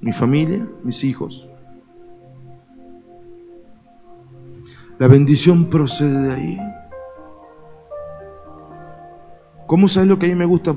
Mi 0.00 0.12
familia, 0.12 0.66
mis 0.84 1.02
hijos. 1.02 1.48
La 4.98 5.08
bendición 5.08 5.66
procede 5.66 6.28
de 6.28 6.32
ahí. 6.32 6.58
¿Cómo 9.68 9.86
sabes 9.86 10.08
lo 10.08 10.18
que 10.18 10.24
a 10.24 10.28
mí 10.30 10.34
me 10.34 10.46
gusta? 10.46 10.74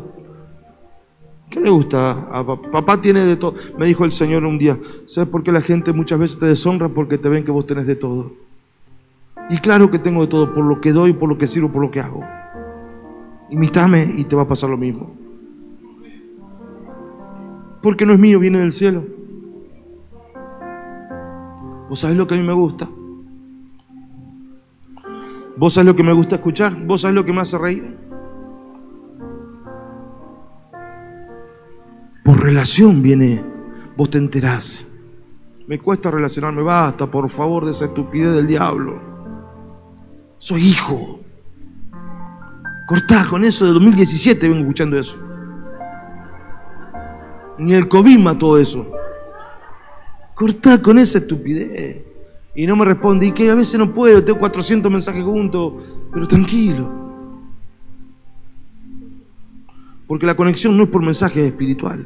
¿Qué 1.50 1.62
le 1.62 1.70
gusta 1.70 2.28
a 2.30 2.46
papá? 2.46 2.72
Papá 2.72 3.02
tiene 3.02 3.22
de 3.22 3.38
todo. 3.38 3.56
Me 3.78 3.86
dijo 3.86 4.04
el 4.04 4.12
Señor 4.12 4.44
un 4.44 4.58
día, 4.58 4.78
¿sabes 5.06 5.30
por 5.30 5.44
qué 5.44 5.54
la 5.54 5.62
gente 5.62 5.94
muchas 5.94 6.20
veces 6.20 6.38
te 6.38 6.46
deshonra? 6.46 6.90
Porque 6.90 7.18
te 7.18 7.30
ven 7.30 7.46
que 7.46 7.52
vos 7.52 7.66
tenés 7.66 7.88
de 7.88 7.96
todo. 7.96 8.34
Y 9.50 9.60
claro 9.60 9.90
que 9.90 9.98
tengo 9.98 10.20
de 10.20 10.28
todo, 10.28 10.54
por 10.54 10.66
lo 10.66 10.82
que 10.82 10.92
doy, 10.92 11.14
por 11.14 11.30
lo 11.30 11.38
que 11.38 11.48
sirvo, 11.48 11.72
por 11.72 11.82
lo 11.82 11.90
que 11.90 12.02
hago. 12.02 12.22
Imítame 13.50 14.14
y 14.18 14.26
te 14.26 14.36
va 14.36 14.42
a 14.42 14.48
pasar 14.50 14.70
lo 14.70 14.78
mismo. 14.78 15.16
Porque 17.82 18.06
no 18.06 18.12
es 18.12 18.20
mío, 18.20 18.40
viene 18.40 18.60
del 18.60 18.74
cielo. 18.74 19.06
¿Vos 21.88 22.00
sabés 22.00 22.18
lo 22.18 22.28
que 22.28 22.36
a 22.36 22.38
mí 22.38 22.44
me 22.44 22.54
gusta? 22.54 22.90
¿Vos 25.56 25.76
sabés 25.76 25.86
lo 25.86 25.96
que 25.96 26.04
me 26.04 26.12
gusta 26.12 26.36
escuchar? 26.36 26.76
¿Vos 26.86 27.00
sabés 27.00 27.16
lo 27.16 27.24
que 27.24 27.32
me 27.32 27.40
hace 27.40 27.58
reír? 27.58 28.11
Por 32.24 32.44
relación 32.44 33.02
viene, 33.02 33.44
vos 33.98 34.10
te 34.10 34.18
enterás. 34.18 34.88
Me 35.68 35.80
cuesta 35.80 36.12
relacionarme, 36.12 36.62
basta, 36.62 37.10
por 37.10 37.30
favor, 37.30 37.66
de 37.66 37.72
esa 37.72 37.86
estupidez 37.86 38.34
del 38.34 38.48
diablo. 38.48 39.02
Soy 40.38 40.68
hijo. 40.68 41.20
Cortá 42.88 43.26
con 43.30 43.44
eso 43.44 43.66
de 43.66 43.74
2017, 43.74 44.50
vengo 44.50 44.62
escuchando 44.62 45.00
eso. 45.00 45.18
Ni 47.58 47.74
el 47.74 47.88
COVID 47.88 48.20
mató 48.20 48.58
eso. 48.58 48.92
Cortá 50.36 50.82
con 50.82 51.00
esa 51.00 51.20
estupidez. 51.20 52.04
Y 52.54 52.68
no 52.68 52.76
me 52.76 52.86
responde, 52.86 53.28
y 53.28 53.32
que 53.32 53.50
a 53.50 53.56
veces 53.56 53.80
no 53.80 53.94
puedo, 53.94 54.24
tengo 54.24 54.40
400 54.40 54.92
mensajes 54.92 55.24
juntos, 55.24 55.74
pero 56.12 56.28
tranquilo. 56.28 57.01
Porque 60.12 60.26
la 60.26 60.36
conexión 60.36 60.76
no 60.76 60.84
es 60.84 60.90
por 60.90 61.02
mensaje 61.02 61.48
espiritual. 61.48 62.06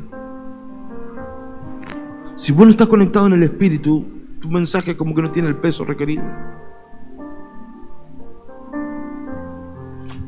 Si 2.36 2.52
vos 2.52 2.66
no 2.66 2.70
estás 2.70 2.88
conectado 2.88 3.26
en 3.26 3.34
el 3.34 3.42
espíritu, 3.42 4.06
tu 4.40 4.48
mensaje 4.48 4.96
como 4.96 5.16
que 5.16 5.24
no 5.24 5.32
tiene 5.32 5.48
el 5.48 5.56
peso 5.56 5.84
requerido. 5.86 6.24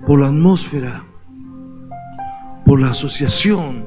Por 0.07 0.19
la 0.21 0.29
atmósfera, 0.29 1.05
por 2.65 2.81
la 2.81 2.89
asociación. 2.89 3.85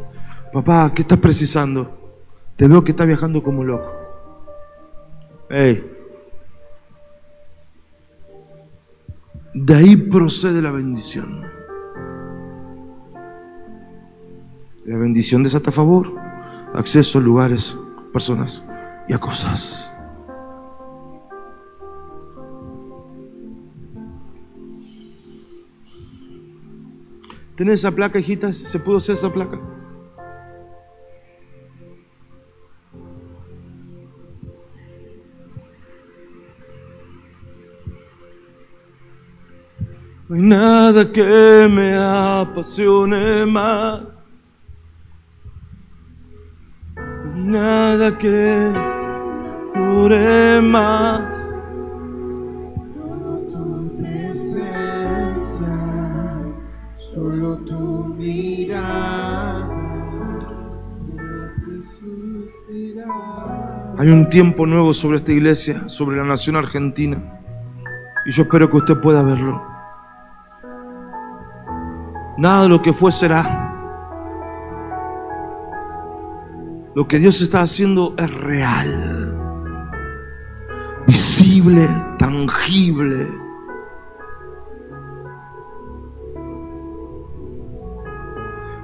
Papá, 0.53 0.93
¿qué 0.95 1.03
estás 1.03 1.18
precisando? 1.18 2.14
Te 2.55 2.68
veo 2.68 2.84
que 2.84 2.93
estás 2.93 3.09
viajando 3.09 3.43
como 3.43 3.64
loco. 3.64 3.93
Hey. 5.49 5.84
De 9.53 9.74
ahí 9.74 9.97
procede 9.97 10.62
la 10.62 10.70
bendición. 10.70 11.50
La 14.85 14.97
bendición 14.97 15.43
desata 15.43 15.70
favor, 15.70 16.14
acceso 16.74 17.18
a 17.18 17.20
lugares, 17.20 17.76
personas 18.12 18.64
y 19.09 19.12
a 19.12 19.18
cosas. 19.18 19.93
¿Tenés 27.57 27.81
esa 27.81 27.91
placa, 27.91 28.18
hijitas? 28.18 28.57
¿Se 28.57 28.78
pudo 28.78 28.97
hacer 28.97 29.16
esa 29.16 29.31
placa? 29.31 29.61
No 40.26 40.37
hay 40.37 40.43
nada 40.43 41.12
que 41.12 41.68
me 41.70 41.95
apasione 41.97 43.45
más. 43.45 44.24
Nada 47.35 48.16
que 48.18 48.72
dure 49.74 50.61
más. 50.61 51.53
Solo 52.95 53.41
tu 53.51 53.97
presencia, 53.99 55.66
solo 56.95 57.59
tu 57.59 58.14
mirada 58.16 59.81
suspirar. 61.91 63.11
Hay 63.99 64.09
un 64.09 64.28
tiempo 64.28 64.66
nuevo 64.66 64.93
sobre 64.93 65.16
esta 65.16 65.33
iglesia, 65.33 65.89
sobre 65.89 66.16
la 66.16 66.24
nación 66.24 66.57
argentina. 66.57 67.41
Y 68.26 68.31
yo 68.33 68.45
espero 68.45 68.70
que 68.70 68.76
usted 68.76 69.01
pueda 69.01 69.22
verlo. 69.22 69.62
Nada 72.39 72.62
de 72.62 72.68
lo 72.68 72.81
que 72.81 72.93
fue 72.93 73.12
será. 73.12 73.70
Lo 76.93 77.07
que 77.07 77.20
Dios 77.20 77.41
está 77.41 77.61
haciendo 77.61 78.16
es 78.18 78.28
real, 78.34 79.38
visible, 81.07 81.88
tangible. 82.18 83.28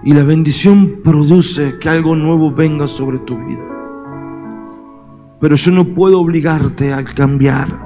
Y 0.04 0.14
la 0.14 0.22
bendición 0.22 1.00
produce 1.02 1.80
que 1.80 1.88
algo 1.88 2.14
nuevo 2.14 2.52
venga 2.52 2.86
sobre 2.86 3.18
tu 3.18 3.36
vida. 3.44 3.66
Pero 5.40 5.56
yo 5.56 5.72
no 5.72 5.84
puedo 5.84 6.20
obligarte 6.20 6.92
a 6.92 7.02
cambiar. 7.02 7.84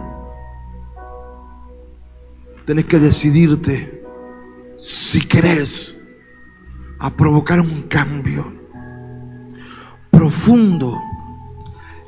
Tienes 2.67 2.85
que 2.85 2.99
decidirte 2.99 4.05
si 4.77 5.27
querés 5.27 6.15
a 6.99 7.09
provocar 7.09 7.59
un 7.63 7.85
cambio 7.89 8.60
profundo 10.11 11.01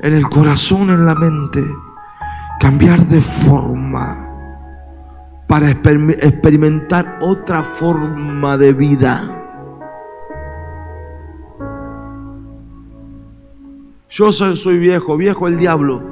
en 0.00 0.14
el 0.14 0.28
corazón, 0.28 0.90
en 0.90 1.06
la 1.06 1.14
mente, 1.14 1.64
cambiar 2.58 3.00
de 3.06 3.20
forma 3.20 4.28
para 5.46 5.70
exper- 5.70 6.18
experimentar 6.22 7.18
otra 7.20 7.62
forma 7.62 8.56
de 8.56 8.72
vida. 8.72 9.38
Yo 14.10 14.30
soy, 14.30 14.56
soy 14.56 14.78
viejo, 14.78 15.16
viejo 15.16 15.48
el 15.48 15.58
diablo. 15.58 16.02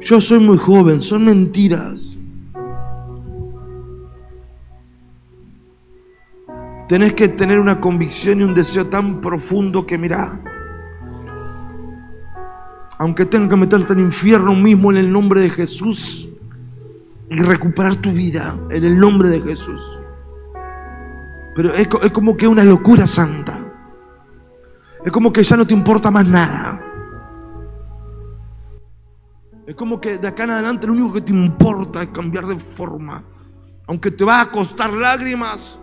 Yo 0.00 0.20
soy 0.20 0.40
muy 0.40 0.58
joven, 0.58 1.02
son 1.02 1.24
mentiras. 1.24 2.18
Tenés 6.88 7.12
que 7.12 7.28
tener 7.28 7.60
una 7.60 7.78
convicción 7.78 8.40
y 8.40 8.42
un 8.42 8.54
deseo 8.54 8.86
tan 8.86 9.20
profundo 9.20 9.86
que 9.86 9.96
mira, 9.96 10.40
aunque 13.00 13.24
tenga 13.24 13.48
que 13.48 13.56
meterte 13.56 13.94
al 13.94 14.00
infierno 14.00 14.54
mismo 14.54 14.90
en 14.90 14.98
el 14.98 15.10
nombre 15.10 15.40
de 15.40 15.48
Jesús 15.48 16.28
y 17.30 17.40
recuperar 17.40 17.94
tu 17.96 18.12
vida 18.12 18.58
en 18.68 18.84
el 18.84 19.00
nombre 19.00 19.30
de 19.30 19.40
Jesús. 19.40 19.98
Pero 21.56 21.72
es, 21.72 21.88
co- 21.88 22.02
es 22.02 22.12
como 22.12 22.36
que 22.36 22.46
una 22.46 22.62
locura 22.62 23.06
santa. 23.06 23.58
Es 25.02 25.10
como 25.10 25.32
que 25.32 25.42
ya 25.42 25.56
no 25.56 25.66
te 25.66 25.72
importa 25.72 26.10
más 26.10 26.26
nada. 26.26 26.78
Es 29.66 29.74
como 29.74 29.98
que 29.98 30.18
de 30.18 30.28
acá 30.28 30.44
en 30.44 30.50
adelante 30.50 30.86
lo 30.86 30.92
único 30.92 31.14
que 31.14 31.22
te 31.22 31.32
importa 31.32 32.02
es 32.02 32.08
cambiar 32.08 32.44
de 32.44 32.56
forma. 32.56 33.24
Aunque 33.86 34.10
te 34.10 34.24
va 34.26 34.42
a 34.42 34.50
costar 34.50 34.92
lágrimas, 34.92 35.78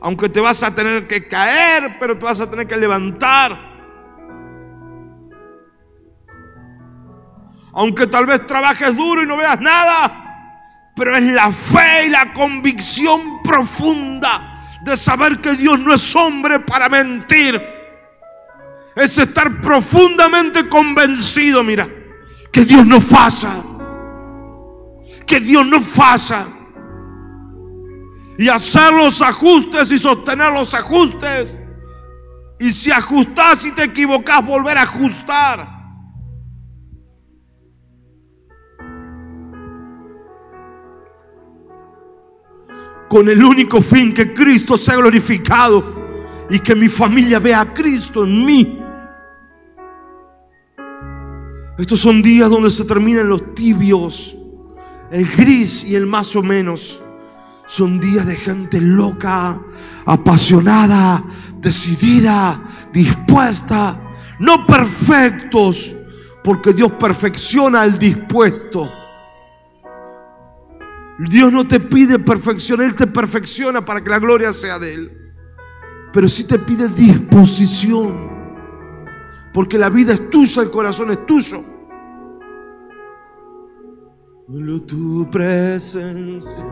aunque 0.00 0.28
te 0.28 0.38
vas 0.38 0.62
a 0.62 0.72
tener 0.72 1.08
que 1.08 1.26
caer, 1.26 1.96
pero 1.98 2.16
te 2.16 2.24
vas 2.24 2.38
a 2.40 2.48
tener 2.48 2.68
que 2.68 2.76
levantar. 2.76 3.75
Aunque 7.76 8.06
tal 8.06 8.26
vez 8.26 8.46
trabajes 8.46 8.96
duro 8.96 9.22
y 9.22 9.26
no 9.26 9.36
veas 9.36 9.60
nada, 9.60 10.92
pero 10.94 11.16
es 11.16 11.22
la 11.22 11.52
fe 11.52 12.06
y 12.06 12.08
la 12.08 12.32
convicción 12.32 13.42
profunda 13.42 14.62
de 14.82 14.96
saber 14.96 15.40
que 15.40 15.54
Dios 15.54 15.78
no 15.78 15.94
es 15.94 16.16
hombre 16.16 16.60
para 16.60 16.88
mentir. 16.88 17.62
Es 18.96 19.18
estar 19.18 19.60
profundamente 19.60 20.68
convencido, 20.68 21.62
mira, 21.62 21.88
que 22.50 22.64
Dios 22.64 22.86
no 22.86 23.00
falla. 23.00 23.62
Que 25.26 25.40
Dios 25.40 25.66
no 25.66 25.80
falla 25.80 26.46
y 28.38 28.48
hacer 28.48 28.92
los 28.92 29.22
ajustes 29.22 29.90
y 29.92 29.98
sostener 29.98 30.52
los 30.52 30.74
ajustes. 30.74 31.58
Y 32.58 32.70
si 32.70 32.90
ajustás 32.90 33.64
y 33.66 33.72
te 33.72 33.84
equivocás, 33.84 34.44
volver 34.44 34.78
a 34.78 34.82
ajustar. 34.82 35.75
Con 43.08 43.28
el 43.28 43.42
único 43.42 43.80
fin 43.80 44.12
que 44.12 44.34
Cristo 44.34 44.76
sea 44.76 44.96
glorificado 44.96 46.06
y 46.50 46.58
que 46.60 46.74
mi 46.74 46.88
familia 46.88 47.38
vea 47.38 47.60
a 47.60 47.74
Cristo 47.74 48.24
en 48.24 48.44
mí. 48.44 48.80
Estos 51.78 52.00
son 52.00 52.22
días 52.22 52.48
donde 52.48 52.70
se 52.70 52.84
terminan 52.84 53.28
los 53.28 53.54
tibios, 53.54 54.34
el 55.10 55.26
gris 55.26 55.84
y 55.84 55.94
el 55.94 56.06
más 56.06 56.34
o 56.34 56.42
menos. 56.42 57.02
Son 57.66 58.00
días 58.00 58.26
de 58.26 58.36
gente 58.36 58.80
loca, 58.80 59.60
apasionada, 60.06 61.22
decidida, 61.58 62.60
dispuesta, 62.92 64.00
no 64.38 64.66
perfectos, 64.66 65.94
porque 66.42 66.72
Dios 66.72 66.92
perfecciona 66.92 67.82
al 67.82 67.98
dispuesto. 67.98 68.88
Dios 71.18 71.50
no 71.52 71.66
te 71.66 71.80
pide 71.80 72.18
perfección, 72.18 72.82
Él 72.82 72.94
te 72.94 73.06
perfecciona 73.06 73.84
para 73.84 74.04
que 74.04 74.10
la 74.10 74.18
gloria 74.18 74.52
sea 74.52 74.78
de 74.78 74.94
Él. 74.94 75.18
Pero 76.12 76.28
sí 76.28 76.44
te 76.44 76.58
pide 76.58 76.88
disposición, 76.88 78.30
porque 79.52 79.78
la 79.78 79.88
vida 79.88 80.12
es 80.12 80.28
tuya, 80.30 80.62
el 80.62 80.70
corazón 80.70 81.10
es 81.10 81.24
tuyo. 81.26 81.62
Solo 84.46 84.82
tu 84.82 85.28
presencia. 85.30 86.64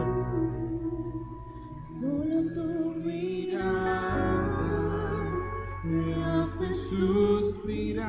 Solo 2.00 2.52
tu 2.54 2.94
mirada 3.04 4.44
me 5.82 6.14
hace 6.24 6.72
suspirar. 6.74 8.04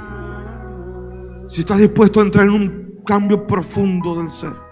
Si 1.47 1.61
estás 1.61 1.79
dispuesto 1.79 2.19
a 2.19 2.23
entrar 2.23 2.45
en 2.45 2.51
un 2.51 3.01
cambio 3.05 3.47
profundo 3.47 4.15
del 4.15 4.29
ser. 4.29 4.64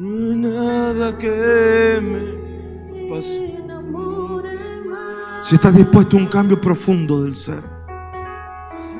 No 0.00 0.30
hay 0.30 0.36
nada 0.36 1.18
que 1.18 2.00
me 2.00 3.10
pase. 3.10 3.56
Si 5.42 5.54
estás 5.56 5.74
dispuesto 5.74 6.16
a 6.16 6.20
un 6.20 6.26
cambio 6.26 6.60
profundo 6.60 7.22
del 7.24 7.34
ser. 7.34 7.62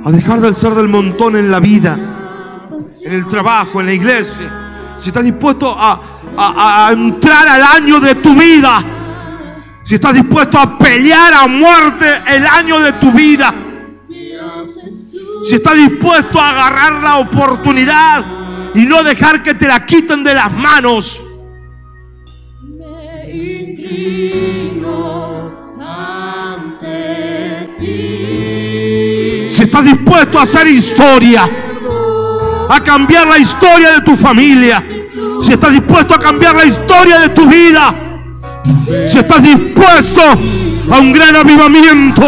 A 0.05 0.11
dejar 0.11 0.41
del 0.41 0.55
ser 0.57 0.75
del 0.75 0.89
montón 0.89 1.37
en 1.37 1.51
la 1.51 1.61
vida, 1.61 1.97
en 3.05 3.13
el 3.13 3.27
trabajo, 3.29 3.79
en 3.81 3.87
la 3.87 3.93
iglesia. 3.93 4.97
Si 4.99 5.11
estás 5.11 5.23
dispuesto 5.25 5.73
a, 5.79 6.01
a- 6.37 6.91
entrar 6.93 7.47
al 7.47 7.63
año 7.63 8.01
de 8.01 8.17
tu 8.17 8.35
vida. 8.35 8.83
Si 9.83 9.95
estás 9.95 10.15
dispuesto 10.15 10.59
a 10.59 10.77
pelear 10.79 11.33
a 11.35 11.47
muerte 11.47 12.07
el 12.35 12.45
año 12.47 12.81
de 12.81 12.93
tu 12.95 13.13
vida. 13.13 13.55
Si 15.45 15.55
estás 15.55 15.77
dispuesto 15.77 16.41
a 16.41 16.49
agarrar 16.51 17.03
la 17.03 17.19
oportunidad 17.19 18.38
y 18.79 18.87
no 18.87 19.03
dejar 19.03 19.43
que 19.43 19.55
te 19.55 19.67
la 19.67 19.85
quiten 19.85 20.23
de 20.23 20.35
las 20.35 20.53
manos. 20.53 21.21
me 22.63 23.29
inclino 23.29 24.87
ante 25.85 27.71
ti. 27.81 29.49
Si 29.51 29.65
estás 29.65 29.85
dispuesto 29.85 30.39
a 30.39 30.43
hacer 30.43 30.69
historia, 30.69 31.51
a 32.69 32.81
cambiar 32.85 33.27
la 33.27 33.39
historia 33.39 33.95
de 33.95 34.03
tu 34.03 34.15
familia. 34.15 34.87
Si 35.43 35.53
estás 35.55 35.73
dispuesto 35.73 36.15
a 36.15 36.21
cambiar 36.21 36.55
la 36.55 36.65
historia 36.65 37.19
de 37.19 37.31
tu 37.31 37.49
vida. 37.49 37.93
Si 39.09 39.19
estás 39.19 39.43
dispuesto 39.43 40.23
a 40.23 40.99
un 41.01 41.13
gran 41.13 41.35
avivamiento. 41.35 42.23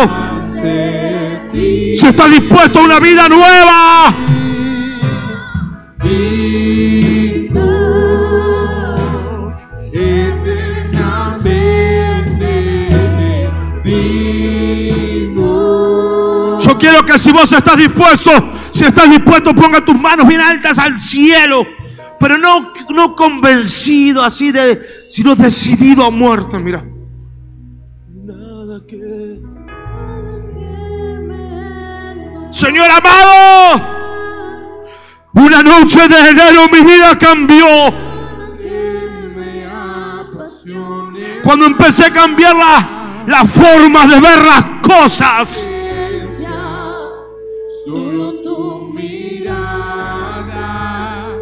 Si 1.45 2.07
estás 2.09 2.29
dispuesto 2.29 2.81
a 2.81 2.83
una 2.83 2.99
vida 2.99 3.29
nueva. 3.29 4.40
Yo 16.61 16.79
quiero 16.79 17.05
que 17.05 17.19
si 17.19 17.33
vos 17.33 17.53
estás 17.53 17.77
dispuesto, 17.77 18.31
si 18.71 18.85
estás 18.85 19.11
dispuesto, 19.11 19.55
ponga 19.55 19.85
tus 19.85 19.99
manos 19.99 20.27
bien 20.27 20.41
altas 20.41 20.79
al 20.79 21.01
cielo. 21.01 21.67
Pero 22.19 22.37
no, 22.37 22.73
no 22.91 23.17
convencido 23.17 24.23
así 24.23 24.53
de, 24.53 24.81
sino 25.09 25.35
decidido 25.35 26.05
a 26.05 26.11
muerte. 26.11 26.59
Mira. 26.59 26.85
Nada 28.09 28.83
que. 28.87 29.41
Señor 32.51 32.91
amado, 32.91 34.00
una 35.33 35.63
noche 35.63 36.09
de 36.09 36.31
enero 36.31 36.69
mi 36.73 36.81
vida 36.81 37.19
cambió. 37.19 37.67
Cuando 41.43 41.67
empecé 41.67 42.05
a 42.07 42.13
cambiar 42.13 42.55
la, 42.55 43.25
la 43.27 43.45
forma 43.45 44.07
de 44.07 44.21
ver 44.21 44.45
las 44.45 44.65
cosas. 44.83 45.67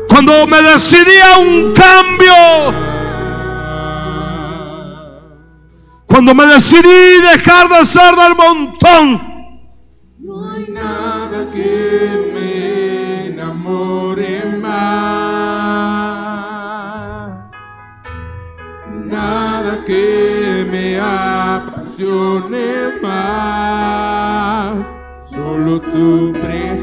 Cuando 0.08 0.46
me 0.46 0.62
decidí 0.62 1.16
a 1.18 1.38
un 1.38 1.74
cambio. 1.74 2.88
Cuando 6.06 6.34
me 6.34 6.46
decidí 6.46 7.20
dejar 7.20 7.68
de 7.68 7.84
ser 7.84 8.14
del 8.16 8.34
montón. 8.34 9.27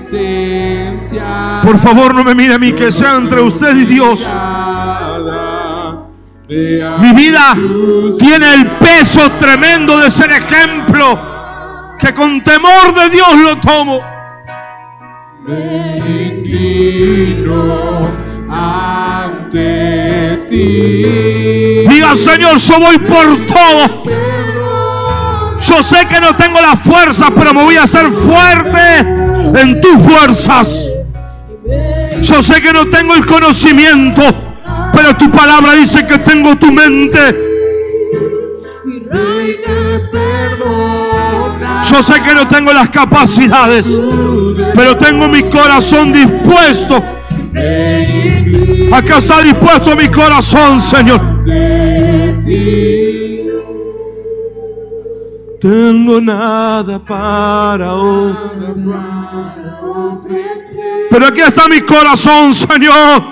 Presencia. 0.09 1.61
Por 1.63 1.79
favor, 1.79 2.13
no 2.13 2.23
me 2.23 2.35
mire 2.35 2.53
a 2.53 2.59
mí, 2.59 2.73
que 2.73 2.91
sea 2.91 3.15
entre 3.15 3.41
usted 3.41 3.75
y 3.75 3.85
Dios. 3.85 4.25
Mi 6.47 7.13
vida 7.13 7.55
tiene 8.19 8.53
el 8.53 8.67
peso 8.71 9.31
tremendo 9.39 9.97
de 9.97 10.11
ser 10.11 10.31
ejemplo. 10.31 11.33
Que 11.99 12.13
con 12.13 12.43
temor 12.43 12.93
de 12.93 13.09
Dios 13.09 13.35
lo 13.41 13.57
tomo. 13.57 13.99
Me 15.47 15.97
inclino 16.27 18.07
ante 18.49 19.65
ti. 20.49 21.87
Diga, 21.89 22.15
Señor, 22.15 22.57
yo 22.57 22.79
voy 22.79 22.97
por 22.99 23.45
todo. 23.45 24.03
Yo 25.61 25.81
sé 25.81 26.05
que 26.07 26.19
no 26.19 26.35
tengo 26.35 26.61
las 26.61 26.79
fuerzas, 26.79 27.31
pero 27.35 27.53
me 27.53 27.63
voy 27.63 27.77
a 27.77 27.83
hacer 27.83 28.07
fuerte 28.11 29.24
en 29.53 29.81
tus 29.81 30.01
fuerzas. 30.01 30.89
Yo 32.21 32.41
sé 32.41 32.61
que 32.61 32.73
no 32.73 32.87
tengo 32.87 33.13
el 33.13 33.25
conocimiento, 33.25 34.21
pero 34.93 35.15
tu 35.15 35.29
palabra 35.31 35.73
dice 35.73 36.05
que 36.05 36.17
tengo 36.19 36.55
tu 36.55 36.71
mente. 36.71 37.19
Yo 41.91 42.03
sé 42.03 42.21
que 42.21 42.33
no 42.33 42.47
tengo 42.47 42.73
las 42.73 42.89
capacidades, 42.89 43.87
pero 44.73 44.97
tengo 44.97 45.27
mi 45.27 45.43
corazón 45.43 46.11
dispuesto. 46.11 46.95
Acá 48.91 49.17
está 49.17 49.41
dispuesto 49.41 49.95
mi 49.95 50.07
corazón, 50.07 50.81
Señor. 50.81 51.21
Tengo 55.65 56.21
nada 56.21 56.99
para 56.99 57.95
ofrecer 59.95 61.07
Pero 61.09 61.25
aquí 61.25 61.41
está 61.41 61.67
mi 61.67 61.81
corazón, 61.81 62.53
Señor. 62.53 63.23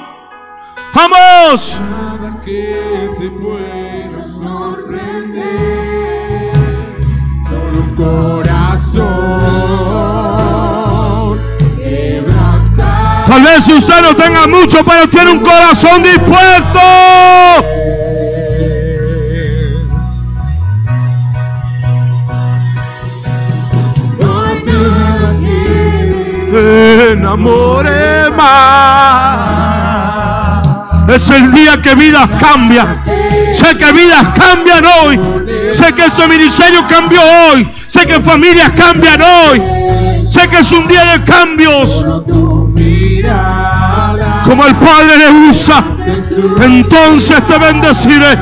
Vamos. 0.95 1.79
nada 1.79 2.39
que 2.43 3.11
te 3.19 3.29
pueda 3.29 4.19
sorprender. 4.19 5.43
Solo 7.47 7.77
un 7.77 7.95
corazón 7.95 9.03
quebrantado. 11.77 13.25
Tal 13.27 13.43
vez 13.43 13.69
usted 13.69 14.01
no 14.01 14.15
tenga 14.15 14.47
mucho, 14.47 14.83
pero 14.83 15.07
tiene 15.07 15.33
un 15.33 15.39
corazón 15.39 16.01
dispuesto. 16.01 16.79
Enamore 26.59 28.29
más. 28.31 29.53
Es 31.07 31.29
el 31.29 31.51
día 31.51 31.81
que 31.81 31.95
vidas 31.95 32.29
cambian. 32.39 32.87
Sé 33.53 33.77
que 33.77 33.91
vidas 33.91 34.27
cambian 34.37 34.85
hoy. 34.85 35.19
Sé 35.73 35.93
que 35.93 36.05
este 36.05 36.27
ministerio 36.27 36.85
cambió 36.87 37.21
hoy. 37.21 37.69
Sé 37.87 38.05
que 38.05 38.19
familias 38.19 38.71
cambian 38.71 39.21
hoy. 39.21 39.61
Sé 40.17 40.47
que 40.47 40.59
es 40.59 40.71
un 40.71 40.87
día 40.87 41.03
de 41.13 41.23
cambios. 41.23 42.05
Como 44.45 44.65
el 44.65 44.75
Padre 44.75 45.17
le 45.17 45.49
usa. 45.49 45.83
Entonces 46.61 47.47
te 47.47 47.57
bendeciré. 47.57 48.37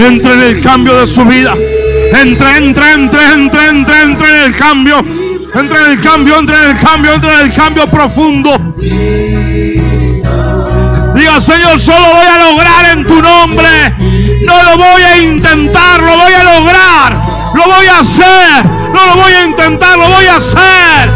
Entre 0.00 0.32
en 0.32 0.40
el 0.40 0.62
cambio 0.62 0.96
de 0.96 1.06
su 1.06 1.24
vida. 1.26 1.54
Entre, 1.54 2.56
entre, 2.56 2.92
entre, 2.92 3.34
entre, 3.34 3.68
entre, 3.68 4.02
entre 4.02 4.28
en 4.28 4.44
el 4.46 4.56
cambio. 4.56 5.04
Entre 5.54 5.78
en 5.84 5.90
el 5.90 6.00
cambio, 6.00 6.38
entre 6.38 6.56
en 6.56 6.70
el 6.70 6.78
cambio, 6.78 7.12
entre 7.12 7.34
en 7.34 7.40
el 7.40 7.52
cambio 7.52 7.86
profundo. 7.86 8.58
Diga, 11.14 11.40
Señor, 11.40 11.76
yo 11.76 11.98
lo 11.98 12.14
voy 12.14 12.26
a 12.26 12.38
lograr 12.38 12.96
en 12.96 13.04
tu 13.04 13.20
nombre. 13.20 13.92
No 14.46 14.62
lo 14.62 14.78
voy 14.78 15.02
a 15.02 15.18
intentar, 15.18 16.00
lo 16.00 16.16
voy 16.16 16.32
a 16.32 16.44
lograr. 16.44 17.22
Lo 17.54 17.64
voy 17.64 17.86
a 17.86 17.98
hacer. 17.98 18.64
No 18.94 19.06
lo 19.06 19.16
voy 19.16 19.32
a 19.32 19.44
intentar, 19.44 19.98
lo 19.98 20.08
voy 20.08 20.24
a 20.24 20.36
hacer. 20.36 21.10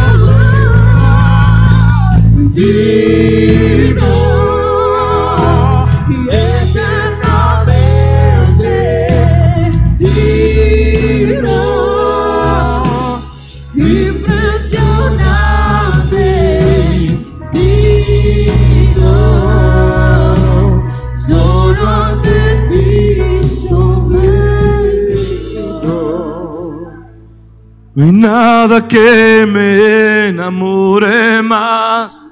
No 27.97 28.05
hay 28.05 28.11
nada 28.11 28.89
que 28.89 29.47
me 29.49 30.31
enamore 30.31 31.41
más. 31.43 32.29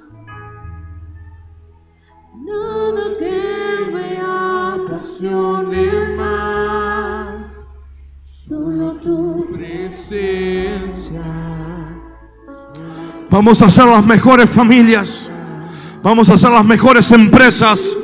Nada 2.35 3.03
que 3.17 3.93
me 3.93 4.19
apasione 4.85 6.17
más. 6.17 7.65
Solo 8.21 8.95
tu 8.95 9.47
presencia. 9.53 11.23
Vamos 13.31 13.63
a 13.63 13.71
ser 13.71 13.87
las 13.87 14.05
mejores 14.05 14.51
familias. 14.51 15.31
Vamos 16.03 16.29
a 16.29 16.37
ser 16.37 16.51
las 16.51 16.65
mejores 16.65 17.13
empresas. 17.13 17.97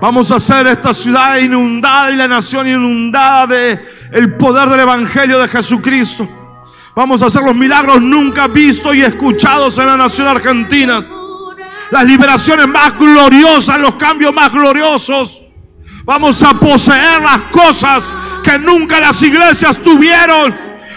Vamos 0.00 0.30
a 0.30 0.36
hacer 0.36 0.68
esta 0.68 0.94
ciudad 0.94 1.38
inundada 1.38 2.12
y 2.12 2.16
la 2.16 2.28
nación 2.28 2.68
inundada 2.68 3.48
de 3.48 3.84
el 4.12 4.36
poder 4.36 4.68
del 4.68 4.78
evangelio 4.78 5.40
de 5.40 5.48
Jesucristo. 5.48 6.28
Vamos 6.98 7.22
a 7.22 7.26
hacer 7.26 7.44
los 7.44 7.54
milagros 7.54 8.02
nunca 8.02 8.48
vistos 8.48 8.92
y 8.96 9.02
escuchados 9.02 9.78
en 9.78 9.86
la 9.86 9.96
nación 9.96 10.26
argentina. 10.26 10.98
Las 11.92 12.04
liberaciones 12.04 12.66
más 12.66 12.98
gloriosas, 12.98 13.78
los 13.78 13.94
cambios 13.94 14.34
más 14.34 14.50
gloriosos. 14.50 15.40
Vamos 16.02 16.42
a 16.42 16.54
poseer 16.54 17.22
las 17.22 17.42
cosas 17.52 18.12
que 18.42 18.58
nunca 18.58 18.98
las 18.98 19.22
iglesias 19.22 19.78
tuvieron, 19.78 20.52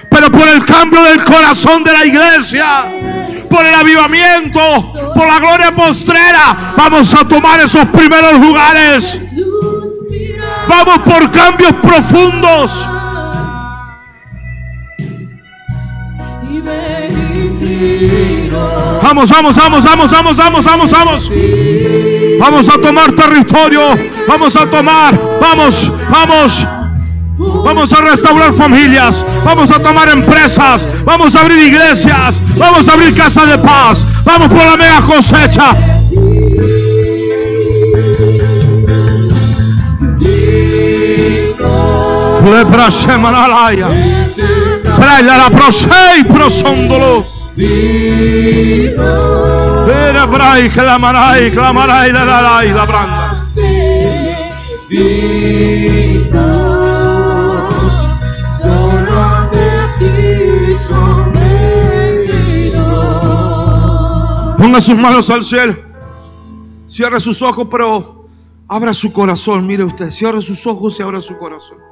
pero 0.10 0.32
por 0.32 0.48
el 0.48 0.66
cambio 0.66 1.04
del 1.04 1.24
corazón 1.24 1.84
de 1.84 1.94
la 1.94 2.04
iglesia, 2.04 2.86
por 3.48 3.64
el 3.64 3.76
avivamiento, 3.76 4.92
por 5.14 5.28
la 5.28 5.38
gloria 5.38 5.76
postrera, 5.76 6.74
vamos 6.76 7.14
a 7.14 7.28
tomar 7.28 7.60
esos 7.60 7.86
primeros 7.90 8.40
lugares. 8.40 9.20
Vamos 10.68 10.98
por 11.02 11.30
cambios 11.30 11.74
profundos. 11.74 12.88
Vamos, 19.14 19.30
vamos, 19.30 19.56
vamos, 19.56 19.84
vamos, 19.84 20.12
vamos, 20.12 20.38
vamos, 20.38 20.66
vamos, 20.66 20.92
vamos. 20.92 21.32
Vamos 22.40 22.70
a 22.70 22.78
tomar 22.78 23.12
territorio. 23.12 23.82
Vamos 24.28 24.56
a 24.56 24.66
tomar. 24.66 25.20
Vamos, 25.40 25.92
vamos. 26.10 26.68
Vamos 27.38 27.94
a 27.94 28.02
restaurar 28.02 28.54
familias. 28.54 29.26
Vamos 29.44 29.70
a 29.72 29.80
tomar 29.80 30.10
empresas. 30.10 30.88
Vamos 31.04 31.36
a 31.36 31.42
abrir 31.42 31.60
iglesias. 31.60 32.42
Vamos 32.56 32.88
a 32.88 32.94
abrir 32.94 33.14
casas 33.16 33.48
de 33.48 33.58
paz. 33.58 34.06
Vamos 34.24 34.48
por 34.48 34.66
la 34.66 34.78
mega 34.78 35.02
cosecha. 35.02 35.76
Lepra 42.44 42.90
shemanalaya. 42.90 43.90
Prella 44.98 45.38
la 45.38 45.50
prosei 45.50 46.24
prosondolo. 46.26 47.26
Vera 49.86 50.26
brai 50.28 50.70
clamarai, 50.70 51.52
clamarai 51.52 52.12
la 52.12 52.24
la 52.24 52.42
la 52.42 52.62
la 52.64 52.86
branda. 52.86 53.32
Ponga 64.58 64.80
sus 64.80 64.96
manos 64.96 65.30
al 65.30 65.44
cielo. 65.44 65.76
Cierre 66.88 67.20
sus 67.20 67.42
ojos, 67.42 67.68
pero 67.70 68.28
abra 68.68 68.94
su 68.94 69.12
corazón. 69.12 69.66
Mire 69.66 69.84
usted, 69.84 70.10
cierre 70.12 70.42
sus 70.42 70.66
ojos 70.68 71.00
y 71.00 71.04
abra 71.04 71.20
su 71.20 71.38
corazón. 71.38 71.91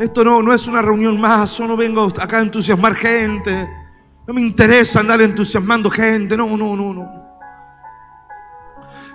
Esto 0.00 0.24
no, 0.24 0.42
no 0.42 0.54
es 0.54 0.66
una 0.66 0.80
reunión 0.80 1.20
más. 1.20 1.58
Yo 1.58 1.66
no 1.66 1.76
vengo 1.76 2.10
acá 2.18 2.38
a 2.38 2.40
entusiasmar 2.40 2.94
gente. 2.94 3.68
No 4.26 4.32
me 4.32 4.40
interesa 4.40 5.00
andar 5.00 5.20
entusiasmando 5.20 5.90
gente. 5.90 6.38
No, 6.38 6.56
no, 6.56 6.74
no, 6.74 6.94
no. 6.94 7.06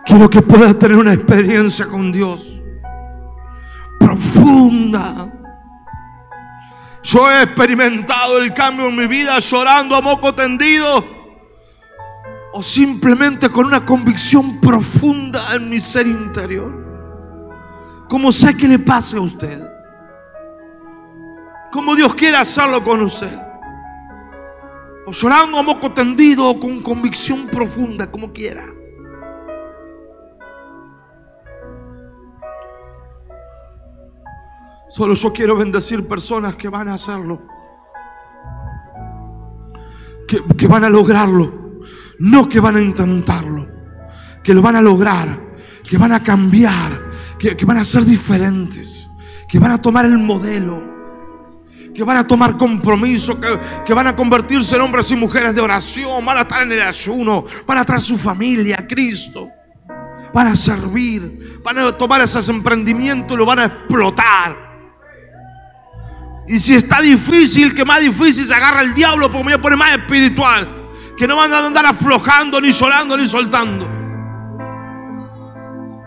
Quiero 0.06 0.30
que 0.30 0.44
puedas 0.44 0.78
tener 0.78 0.96
una 0.96 1.14
experiencia 1.14 1.88
con 1.88 2.12
Dios 2.12 2.62
profunda. 4.00 5.34
Yo 7.02 7.32
he 7.32 7.42
experimentado 7.42 8.38
el 8.38 8.54
cambio 8.54 8.88
en 8.88 8.96
mi 8.96 9.08
vida 9.08 9.40
llorando 9.40 9.96
a 9.96 10.02
moco 10.02 10.36
tendido 10.36 11.04
o 12.54 12.62
simplemente 12.62 13.50
con 13.50 13.66
una 13.66 13.84
convicción 13.84 14.62
profunda 14.62 15.56
en 15.56 15.68
mi 15.68 15.80
ser 15.80 16.06
interior. 16.06 18.06
Como 18.08 18.32
sé 18.32 18.56
que 18.56 18.68
le 18.68 18.78
pase 18.78 19.18
a 19.18 19.22
usted. 19.22 19.75
Como 21.76 21.94
Dios 21.94 22.16
quiere 22.16 22.38
hacerlo 22.38 22.82
con 22.82 23.02
usted. 23.02 23.38
O 25.06 25.12
llorando 25.12 25.60
a 25.60 25.62
moco 25.62 25.92
tendido 25.92 26.46
o 26.46 26.58
con 26.58 26.82
convicción 26.82 27.48
profunda, 27.48 28.10
como 28.10 28.32
quiera. 28.32 28.64
Solo 34.88 35.16
yo 35.16 35.34
quiero 35.34 35.58
bendecir 35.58 36.08
personas 36.08 36.56
que 36.56 36.70
van 36.70 36.88
a 36.88 36.94
hacerlo. 36.94 37.42
Que, 40.30 40.42
que 40.58 40.68
van 40.68 40.86
a 40.86 40.90
lograrlo. 40.90 41.82
No 42.20 42.48
que 42.48 42.62
van 42.62 42.78
a 42.78 42.82
intentarlo. 42.82 43.68
Que 44.42 44.54
lo 44.54 44.62
van 44.62 44.78
a 44.78 44.82
lograr. 44.82 45.38
Que 45.84 45.98
van 45.98 46.14
a 46.14 46.24
cambiar. 46.24 47.12
Que, 47.38 47.58
que 47.58 47.66
van 47.66 47.80
a 47.80 47.84
ser 47.84 48.06
diferentes. 48.06 49.10
Que 49.50 49.60
van 49.60 49.72
a 49.72 49.82
tomar 49.82 50.06
el 50.06 50.18
modelo. 50.18 50.95
Que 51.96 52.04
van 52.04 52.18
a 52.18 52.28
tomar 52.28 52.58
compromiso. 52.58 53.40
Que, 53.40 53.60
que 53.86 53.94
van 53.94 54.08
a 54.08 54.16
convertirse 54.16 54.76
en 54.76 54.82
hombres 54.82 55.10
y 55.12 55.16
mujeres 55.16 55.56
de 55.56 55.62
oración. 55.62 56.26
Van 56.26 56.38
a 56.38 56.42
estar 56.42 56.64
en 56.64 56.72
el 56.72 56.82
ayuno. 56.82 57.46
Van 57.66 57.78
a 57.78 57.86
traer 57.86 58.02
su 58.02 58.18
familia 58.18 58.78
a 58.80 58.88
Cristo. 58.88 59.50
Van 60.34 60.48
a 60.48 60.56
servir. 60.56 61.62
Van 61.64 61.80
a 61.80 61.98
tomar 61.98 62.22
esos 62.22 62.48
emprendimientos 62.50 63.36
y 63.36 63.38
lo 63.38 63.46
van 63.46 63.60
a 63.60 63.66
explotar. 63.66 64.66
Y 66.48 66.60
si 66.60 66.76
está 66.76 67.02
difícil, 67.02 67.74
que 67.74 67.84
más 67.84 68.02
difícil 68.02 68.46
se 68.46 68.54
agarra 68.54 68.82
el 68.82 68.94
diablo 68.94 69.32
porque 69.32 69.46
me 69.46 69.60
poner 69.60 69.78
más 69.78 69.98
espiritual. 69.98 70.68
Que 71.18 71.28
no 71.28 71.38
van 71.38 71.54
a 71.54 71.66
andar 71.66 71.86
aflojando, 71.86 72.60
ni 72.62 72.72
llorando, 72.72 73.18
ni 73.18 73.26
soltando. 73.26 73.90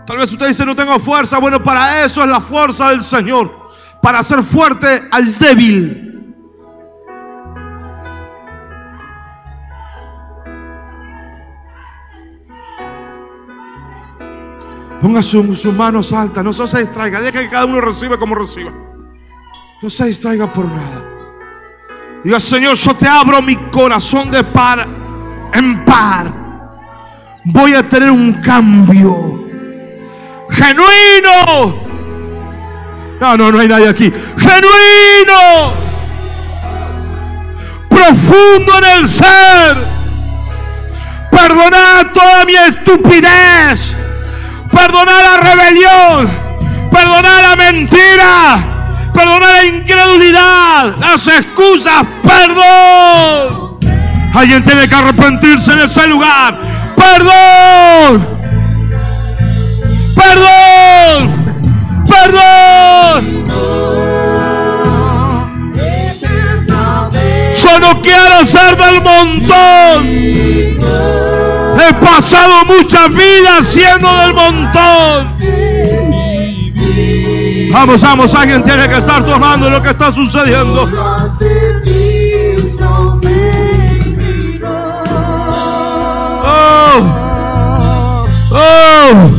Tal 0.05 0.17
vez 0.17 0.31
usted 0.31 0.47
dice 0.47 0.65
no 0.65 0.75
tengo 0.75 0.97
fuerza. 0.99 1.39
Bueno, 1.39 1.61
para 1.61 2.03
eso 2.03 2.23
es 2.23 2.29
la 2.29 2.39
fuerza 2.39 2.89
del 2.89 3.03
Señor. 3.03 3.58
Para 4.01 4.19
hacer 4.19 4.41
fuerte 4.43 5.03
al 5.11 5.33
débil. 5.37 6.05
Ponga 15.01 15.23
su- 15.23 15.55
sus 15.55 15.73
manos 15.73 16.11
altas, 16.11 16.43
no 16.43 16.51
se 16.51 16.79
distraiga, 16.79 17.21
deje 17.21 17.43
que 17.43 17.49
cada 17.49 17.65
uno 17.65 17.79
reciba 17.79 18.17
como 18.17 18.35
reciba. 18.35 18.71
No 19.81 19.89
se 19.89 20.05
distraiga 20.07 20.51
por 20.51 20.65
nada. 20.65 21.05
Diga, 22.23 22.39
Señor, 22.39 22.75
yo 22.75 22.93
te 22.95 23.07
abro 23.07 23.41
mi 23.41 23.55
corazón 23.55 24.29
de 24.29 24.43
par 24.43 24.85
en 25.53 25.85
par. 25.85 26.33
Voy 27.45 27.73
a 27.73 27.87
tener 27.87 28.11
un 28.11 28.33
cambio 28.33 29.45
genuino. 30.49 31.88
No, 33.19 33.35
no, 33.35 33.51
no 33.51 33.59
hay 33.59 33.67
nadie 33.67 33.89
aquí. 33.89 34.11
Genuino. 34.37 35.73
Profundo 37.89 38.77
en 38.77 38.99
el 38.99 39.09
ser. 39.09 39.77
Perdonar 41.29 42.13
toda 42.13 42.45
mi 42.45 42.55
estupidez. 42.55 43.93
Perdonar 44.71 45.21
la 45.21 45.37
rebelión. 45.37 46.29
Perdonar 46.91 47.49
la 47.49 47.55
mentira. 47.57 48.65
Perdonar 49.13 49.49
la 49.49 49.65
incredulidad. 49.65 50.95
Las 50.97 51.27
excusas. 51.27 52.05
Perdón. 52.23 53.79
Alguien 54.33 54.63
tiene 54.63 54.87
que 54.87 54.95
arrepentirse 54.95 55.73
en 55.73 55.79
ese 55.79 56.07
lugar. 56.07 56.57
Perdón. 56.95 58.27
Perdón. 60.15 61.38
Perdón. 62.09 63.45
Yo 67.63 67.79
no 67.79 68.01
quiero 68.01 68.45
ser 68.45 68.77
del 68.77 69.01
montón. 69.01 70.07
He 71.79 71.93
pasado 71.93 72.65
muchas 72.65 73.09
vidas 73.09 73.65
siendo 73.65 74.13
del 74.17 74.33
montón. 74.33 75.35
Vamos, 77.71 78.01
vamos, 78.01 78.33
alguien 78.33 78.63
tiene 78.63 78.89
que 78.89 78.97
estar 78.97 79.23
tomando 79.23 79.69
lo 79.69 79.81
que 79.81 79.89
está 79.89 80.11
sucediendo. 80.11 80.89
Oh, 86.43 86.99
oh. 88.51 89.38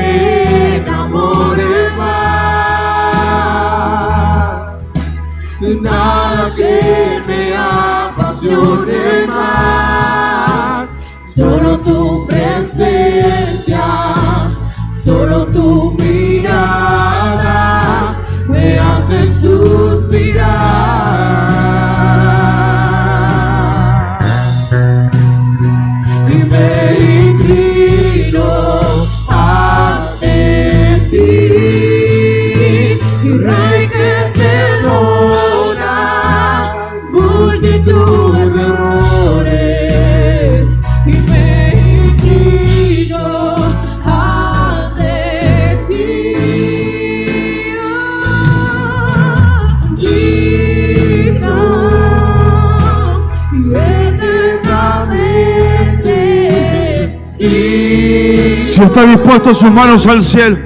Si 58.81 58.87
está 58.87 59.03
dispuesto 59.03 59.53
sus 59.53 59.69
manos 59.69 60.07
al 60.07 60.23
cielo. 60.23 60.57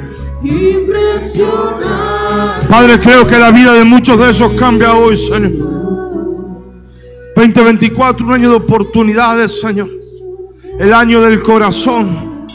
Padre, 2.70 2.98
creo 2.98 3.28
que 3.28 3.38
la 3.38 3.52
vida 3.52 3.74
de 3.74 3.84
muchos 3.84 4.18
de 4.18 4.30
esos 4.30 4.54
cambia 4.54 4.94
hoy, 4.94 5.18
Señor. 5.18 5.52
2024, 7.36 8.26
un 8.26 8.32
año 8.32 8.52
de 8.52 8.56
oportunidades, 8.56 9.60
Señor. 9.60 9.90
El 10.80 10.94
año 10.94 11.20
del 11.20 11.44
corazón. 11.44 12.48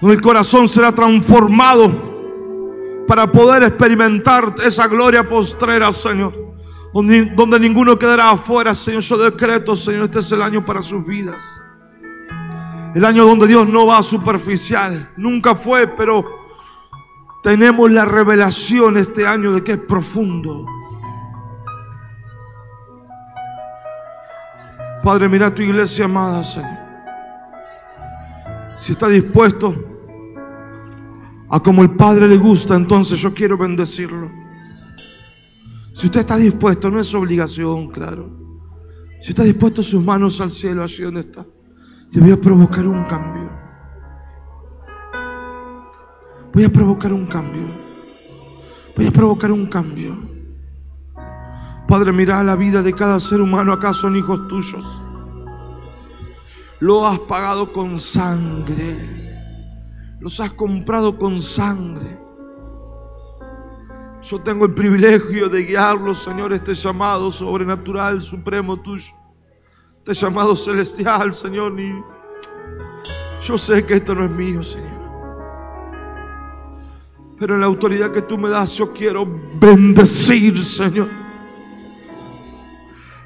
Donde 0.00 0.16
el 0.16 0.20
corazón 0.20 0.66
será 0.66 0.90
transformado 0.90 3.04
para 3.06 3.30
poder 3.30 3.62
experimentar 3.62 4.52
esa 4.66 4.88
gloria 4.88 5.22
postrera, 5.22 5.92
Señor. 5.92 6.56
Donde, 6.92 7.26
donde 7.36 7.60
ninguno 7.60 7.96
quedará 7.96 8.30
afuera, 8.30 8.74
Señor. 8.74 9.02
Yo 9.02 9.16
decreto, 9.16 9.76
Señor, 9.76 10.06
este 10.06 10.18
es 10.18 10.32
el 10.32 10.42
año 10.42 10.64
para 10.64 10.82
sus 10.82 11.06
vidas. 11.06 11.60
El 12.94 13.04
año 13.04 13.24
donde 13.24 13.46
Dios 13.46 13.68
no 13.68 13.86
va 13.86 14.02
superficial. 14.02 15.12
Nunca 15.16 15.54
fue, 15.54 15.86
pero 15.86 16.24
tenemos 17.42 17.90
la 17.90 18.04
revelación 18.04 18.96
este 18.96 19.26
año 19.26 19.52
de 19.52 19.62
que 19.62 19.72
es 19.72 19.78
profundo. 19.78 20.66
Padre, 25.02 25.28
mira 25.28 25.54
tu 25.54 25.62
iglesia 25.62 26.04
amada, 26.04 26.44
Señor. 26.44 26.78
Si 28.76 28.92
está 28.92 29.08
dispuesto 29.08 29.74
a 31.48 31.60
como 31.60 31.82
el 31.82 31.90
Padre 31.90 32.26
le 32.28 32.36
gusta, 32.36 32.74
entonces 32.74 33.18
yo 33.18 33.32
quiero 33.32 33.56
bendecirlo. 33.56 34.28
Si 35.92 36.06
usted 36.06 36.20
está 36.20 36.36
dispuesto, 36.36 36.90
no 36.90 36.98
es 36.98 37.14
obligación, 37.14 37.88
claro. 37.88 38.30
Si 39.20 39.30
está 39.30 39.42
dispuesto, 39.42 39.82
sus 39.82 40.02
manos 40.02 40.40
al 40.40 40.50
cielo, 40.50 40.82
allí 40.82 41.02
donde 41.02 41.20
está. 41.20 41.46
Yo 42.10 42.20
voy 42.22 42.32
a 42.32 42.36
provocar 42.36 42.88
un 42.88 43.04
cambio. 43.04 43.48
Voy 46.52 46.64
a 46.64 46.68
provocar 46.68 47.12
un 47.12 47.26
cambio. 47.26 47.70
Voy 48.96 49.06
a 49.06 49.12
provocar 49.12 49.52
un 49.52 49.66
cambio. 49.66 50.18
Padre, 51.86 52.12
mira 52.12 52.42
la 52.42 52.56
vida 52.56 52.82
de 52.82 52.92
cada 52.94 53.20
ser 53.20 53.40
humano. 53.40 53.72
Acá 53.72 53.94
son 53.94 54.16
hijos 54.16 54.48
tuyos. 54.48 55.00
Lo 56.80 57.06
has 57.06 57.20
pagado 57.20 57.72
con 57.72 57.96
sangre. 58.00 58.96
Los 60.18 60.40
has 60.40 60.50
comprado 60.50 61.16
con 61.16 61.40
sangre. 61.40 62.18
Yo 64.22 64.40
tengo 64.40 64.64
el 64.64 64.74
privilegio 64.74 65.48
de 65.48 65.62
guiarlos, 65.62 66.18
Señor, 66.18 66.52
este 66.52 66.74
llamado 66.74 67.30
sobrenatural, 67.30 68.20
supremo 68.20 68.80
tuyo. 68.80 69.19
Este 70.00 70.14
llamado 70.14 70.56
celestial, 70.56 71.34
Señor. 71.34 71.78
Y 71.78 72.02
yo 73.46 73.58
sé 73.58 73.84
que 73.84 73.94
esto 73.94 74.14
no 74.14 74.24
es 74.24 74.30
mío, 74.30 74.62
Señor. 74.62 74.88
Pero 77.38 77.54
en 77.54 77.60
la 77.60 77.66
autoridad 77.66 78.10
que 78.10 78.22
tú 78.22 78.38
me 78.38 78.48
das, 78.48 78.72
yo 78.76 78.92
quiero 78.94 79.26
bendecir, 79.54 80.64
Señor. 80.64 81.08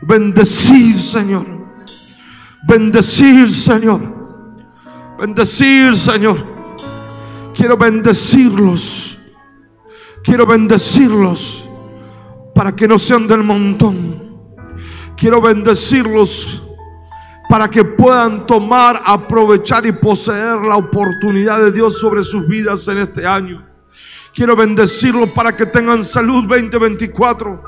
Bendecir, 0.03 0.97
Señor. 0.97 1.47
Bendecir, 2.67 3.53
Señor. 3.53 4.01
Bendecir, 5.19 5.97
Señor. 5.97 6.39
Quiero 7.57 7.77
bendecirlos. 7.77 9.17
Quiero 10.25 10.45
bendecirlos 10.45 11.69
para 12.53 12.75
que 12.75 12.89
no 12.89 12.99
sean 12.99 13.29
del 13.29 13.45
montón. 13.45 14.24
Quiero 15.25 15.41
bendecirlos 15.41 16.63
para 17.49 17.71
que 17.71 17.83
puedan 17.83 18.47
tomar, 18.47 19.01
aprovechar 19.07 19.87
y 19.87 19.93
poseer 19.93 20.57
la 20.57 20.77
oportunidad 20.77 21.61
de 21.61 21.73
Dios 21.73 21.99
sobre 21.99 22.23
sus 22.23 22.47
vidas 22.47 22.87
en 22.89 22.99
este 22.99 23.27
año. 23.27 23.65
Quiero 24.35 24.55
bendecirlos 24.55 25.31
para 25.31 25.57
que 25.57 25.65
tengan 25.65 26.05
salud 26.05 26.45
2024. 26.47 27.59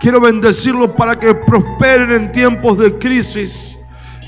Quiero 0.00 0.20
bendecirlos 0.20 0.90
para 0.90 1.16
que 1.16 1.32
prosperen 1.36 2.10
en 2.10 2.32
tiempos 2.32 2.76
de 2.78 2.98
crisis. 2.98 3.78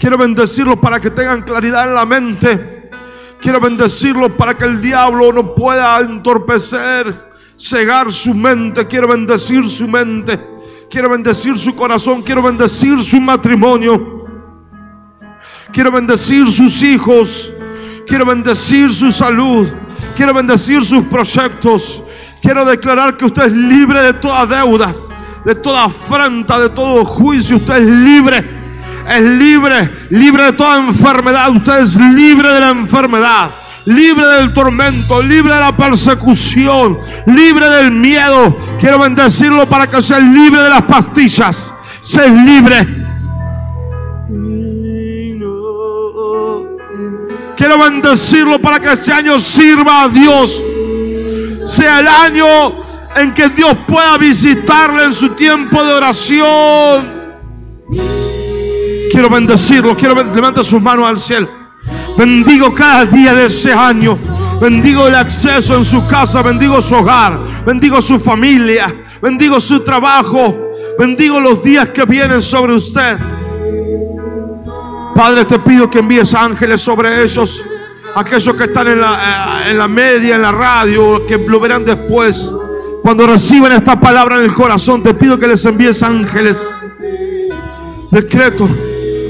Quiero 0.00 0.16
bendecirlos 0.16 0.78
para 0.78 1.00
que 1.00 1.10
tengan 1.10 1.42
claridad 1.42 1.88
en 1.88 1.94
la 1.96 2.06
mente. 2.06 2.88
Quiero 3.40 3.60
bendecirlos 3.60 4.30
para 4.34 4.56
que 4.56 4.64
el 4.64 4.80
diablo 4.80 5.32
no 5.32 5.56
pueda 5.56 5.98
entorpecer, 5.98 7.32
cegar 7.58 8.12
su 8.12 8.32
mente. 8.32 8.86
Quiero 8.86 9.08
bendecir 9.08 9.68
su 9.68 9.88
mente. 9.88 10.53
Quiero 10.94 11.10
bendecir 11.10 11.58
su 11.58 11.74
corazón. 11.74 12.22
Quiero 12.22 12.40
bendecir 12.40 13.02
su 13.02 13.20
matrimonio. 13.20 14.24
Quiero 15.72 15.90
bendecir 15.90 16.48
sus 16.48 16.84
hijos. 16.84 17.52
Quiero 18.06 18.24
bendecir 18.24 18.94
su 18.94 19.10
salud. 19.10 19.68
Quiero 20.14 20.32
bendecir 20.32 20.84
sus 20.84 21.04
proyectos. 21.06 22.00
Quiero 22.40 22.64
declarar 22.64 23.16
que 23.16 23.24
usted 23.24 23.46
es 23.46 23.52
libre 23.52 24.02
de 24.02 24.12
toda 24.12 24.46
deuda, 24.46 24.94
de 25.44 25.56
toda 25.56 25.86
afrenta, 25.86 26.60
de 26.60 26.68
todo 26.68 27.04
juicio. 27.04 27.56
Usted 27.56 27.74
es 27.74 27.88
libre. 27.88 28.44
Es 29.08 29.20
libre, 29.20 29.90
libre 30.10 30.44
de 30.44 30.52
toda 30.52 30.76
enfermedad. 30.76 31.50
Usted 31.50 31.80
es 31.80 31.96
libre 31.96 32.52
de 32.52 32.60
la 32.60 32.70
enfermedad, 32.70 33.50
libre 33.86 34.26
del 34.26 34.52
tormento, 34.54 35.22
libre 35.22 35.54
de 35.54 35.60
la 35.60 35.76
persecución, 35.76 36.98
libre 37.26 37.68
del 37.68 37.90
miedo. 37.92 38.56
Quiero 38.80 38.98
bendecirlo 38.98 39.66
para 39.66 39.86
que 39.86 40.00
sea 40.02 40.18
libre 40.18 40.62
de 40.62 40.70
las 40.70 40.82
pastillas. 40.82 41.72
Sea 42.00 42.26
libre. 42.26 42.86
Quiero 47.56 47.78
bendecirlo 47.78 48.58
para 48.58 48.80
que 48.80 48.92
este 48.92 49.12
año 49.12 49.38
sirva 49.38 50.02
a 50.02 50.08
Dios. 50.08 50.62
Sea 51.66 52.00
el 52.00 52.08
año 52.08 52.46
en 53.16 53.32
que 53.32 53.48
Dios 53.48 53.76
pueda 53.86 54.18
visitarle 54.18 55.04
en 55.04 55.12
su 55.12 55.30
tiempo 55.30 55.82
de 55.82 55.94
oración. 55.94 57.04
Quiero 59.12 59.30
bendecirlo. 59.30 59.96
Quiero 59.96 60.14
ben- 60.14 60.34
levante 60.34 60.62
sus 60.64 60.82
manos 60.82 61.08
al 61.08 61.16
cielo. 61.16 61.63
Bendigo 62.16 62.72
cada 62.72 63.04
día 63.04 63.34
de 63.34 63.46
ese 63.46 63.72
año. 63.72 64.16
Bendigo 64.60 65.08
el 65.08 65.14
acceso 65.16 65.76
en 65.76 65.84
su 65.84 66.06
casa. 66.06 66.42
Bendigo 66.42 66.80
su 66.80 66.94
hogar. 66.94 67.38
Bendigo 67.66 68.00
su 68.00 68.18
familia. 68.18 68.94
Bendigo 69.20 69.58
su 69.58 69.80
trabajo. 69.80 70.72
Bendigo 70.98 71.40
los 71.40 71.62
días 71.62 71.88
que 71.88 72.04
vienen 72.04 72.40
sobre 72.40 72.74
usted. 72.74 73.16
Padre, 75.14 75.44
te 75.44 75.58
pido 75.58 75.90
que 75.90 75.98
envíes 75.98 76.34
ángeles 76.34 76.80
sobre 76.80 77.22
ellos. 77.22 77.62
Aquellos 78.14 78.56
que 78.56 78.64
están 78.64 78.88
en 78.88 79.00
la, 79.00 79.64
eh, 79.66 79.70
en 79.70 79.78
la 79.78 79.88
media, 79.88 80.36
en 80.36 80.42
la 80.42 80.52
radio, 80.52 81.26
que 81.26 81.36
lo 81.36 81.58
verán 81.58 81.84
después. 81.84 82.50
Cuando 83.02 83.26
reciban 83.26 83.72
esta 83.72 83.98
palabra 83.98 84.36
en 84.36 84.44
el 84.44 84.54
corazón, 84.54 85.02
te 85.02 85.14
pido 85.14 85.38
que 85.38 85.48
les 85.48 85.64
envíes 85.64 86.02
ángeles. 86.02 86.70
Decreto. 88.10 88.68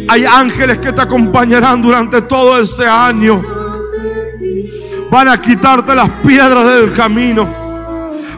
Hay 0.09 0.25
ángeles 0.25 0.79
que 0.79 0.93
te 0.93 1.01
acompañarán 1.01 1.81
durante 1.81 2.23
todo 2.23 2.59
este 2.59 2.87
año. 2.87 3.43
Van 5.11 5.29
a 5.29 5.41
quitarte 5.41 5.95
las 5.95 6.11
piedras 6.27 6.67
del 6.67 6.93
camino. 6.93 7.49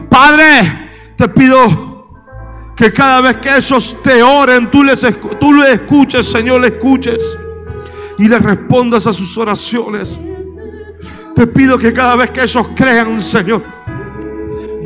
Padre, 0.09 0.89
te 1.15 1.27
pido 1.29 1.87
Que 2.75 2.93
cada 2.93 3.21
vez 3.21 3.37
que 3.37 3.55
ellos 3.55 3.97
te 4.03 4.21
oren, 4.21 4.69
tú 4.69 4.83
les, 4.83 5.03
tú 5.39 5.51
les 5.51 5.69
escuches, 5.69 6.29
Señor, 6.29 6.61
le 6.61 6.67
escuches. 6.67 7.35
Y 8.19 8.27
les 8.27 8.41
respondas 8.41 9.07
a 9.07 9.13
sus 9.13 9.35
oraciones. 9.37 10.21
Te 11.35 11.47
pido 11.47 11.77
que 11.77 11.91
cada 11.91 12.15
vez 12.15 12.29
que 12.31 12.43
ellos 12.43 12.67
crean, 12.75 13.19
Señor, 13.19 13.61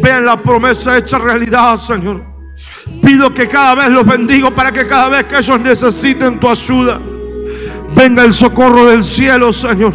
vean 0.02 0.26
la 0.26 0.42
promesa 0.42 0.98
hecha 0.98 1.18
realidad, 1.18 1.76
Señor. 1.78 2.31
Pido 3.04 3.34
que 3.34 3.48
cada 3.48 3.76
vez 3.76 3.90
los 3.90 4.06
bendigo 4.06 4.52
para 4.52 4.72
que 4.72 4.88
cada 4.88 5.10
vez 5.10 5.26
que 5.26 5.38
ellos 5.38 5.60
necesiten 5.60 6.40
tu 6.40 6.50
ayuda, 6.50 7.00
venga 7.96 8.24
el 8.24 8.34
socorro 8.34 8.86
del 8.86 9.04
cielo, 9.04 9.52
Señor. 9.52 9.94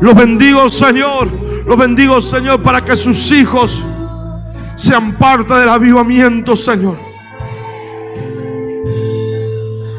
Los 0.00 0.14
bendigo, 0.14 0.68
Señor. 0.68 1.28
Los 1.66 1.78
bendigo, 1.78 2.20
Señor, 2.20 2.62
para 2.62 2.84
que 2.84 2.94
sus 2.94 3.32
hijos 3.32 3.84
sean 4.76 5.12
parte 5.12 5.54
del 5.54 5.68
avivamiento, 5.68 6.54
Señor. 6.56 6.96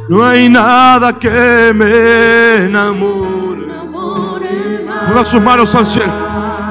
No 0.07 0.23
hay 0.23 0.47
nada 0.49 1.17
que 1.17 1.71
me 1.73 2.65
enamore. 2.65 3.65
Ponga 5.07 5.23
sus 5.23 5.41
manos 5.41 5.73
al 5.73 5.85
cielo. 5.85 6.11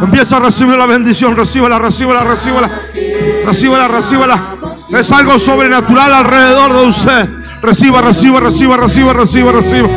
Empieza 0.02 0.36
a 0.36 0.40
recibir 0.40 0.76
la 0.76 0.86
bendición. 0.86 1.36
Recíbela, 1.36 1.78
recíbela, 1.78 2.22
recíbela. 2.22 2.70
Recíbela, 3.46 3.88
recíbela. 3.88 4.38
Es 4.98 5.12
algo 5.12 5.38
sobrenatural 5.38 6.12
alrededor 6.14 6.72
de 6.72 6.86
usted. 6.86 7.28
Reciba, 7.62 8.02
reciba, 8.02 8.40
reciba, 8.40 8.76
reciba, 8.76 9.12
reciba, 9.12 9.52
reciba. 9.52 9.88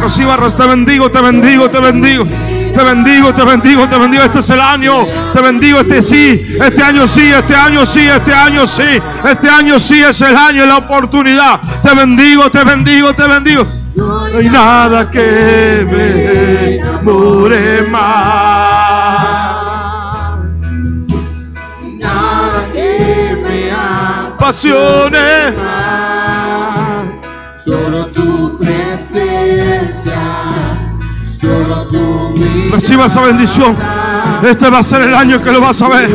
Reciba, 0.00 0.36
re- 0.36 0.50
te 0.50 0.66
bendigo, 0.66 1.10
te 1.10 1.20
bendigo, 1.20 1.70
te 1.70 1.80
bendigo. 1.80 2.24
Te 2.24 2.82
bendigo, 2.84 3.32
te 3.32 3.44
bendigo, 3.44 3.88
te 3.88 3.98
bendigo. 3.98 4.22
Este 4.22 4.38
es 4.40 4.50
el 4.50 4.60
año. 4.60 5.06
Te 5.32 5.40
bendigo, 5.40 5.80
este 5.80 6.02
sí. 6.02 6.56
Este 6.62 6.82
año 6.82 7.06
sí, 7.08 7.22
este 7.32 7.54
año 7.54 7.86
sí, 7.86 8.00
este 8.06 8.34
año 8.34 8.66
sí. 8.66 9.00
Este 9.28 9.48
año 9.48 9.78
sí 9.78 10.00
es 10.02 10.20
el 10.20 10.36
año 10.36 10.64
y 10.64 10.66
la 10.66 10.76
oportunidad. 10.76 11.60
Te 11.82 11.94
bendigo, 11.94 12.50
te 12.50 12.64
bendigo, 12.64 13.14
te 13.14 13.26
bendigo. 13.26 13.66
No 13.96 14.24
hay 14.26 14.48
nada 14.50 15.10
que 15.10 15.86
me 15.90 16.74
enamore 16.76 17.82
más. 17.90 18.85
Pasiones. 24.46 25.54
Solo 27.56 28.06
tu 28.14 28.56
presencia, 28.56 30.20
solo 31.40 31.88
tu. 31.88 32.32
Reciba 32.70 33.06
esa 33.06 33.22
bendición. 33.22 33.76
Este 34.48 34.70
va 34.70 34.78
a 34.78 34.82
ser 34.84 35.02
el 35.02 35.16
año 35.16 35.42
que 35.42 35.50
lo 35.50 35.60
vas 35.60 35.82
a 35.82 35.88
ver. 35.88 36.08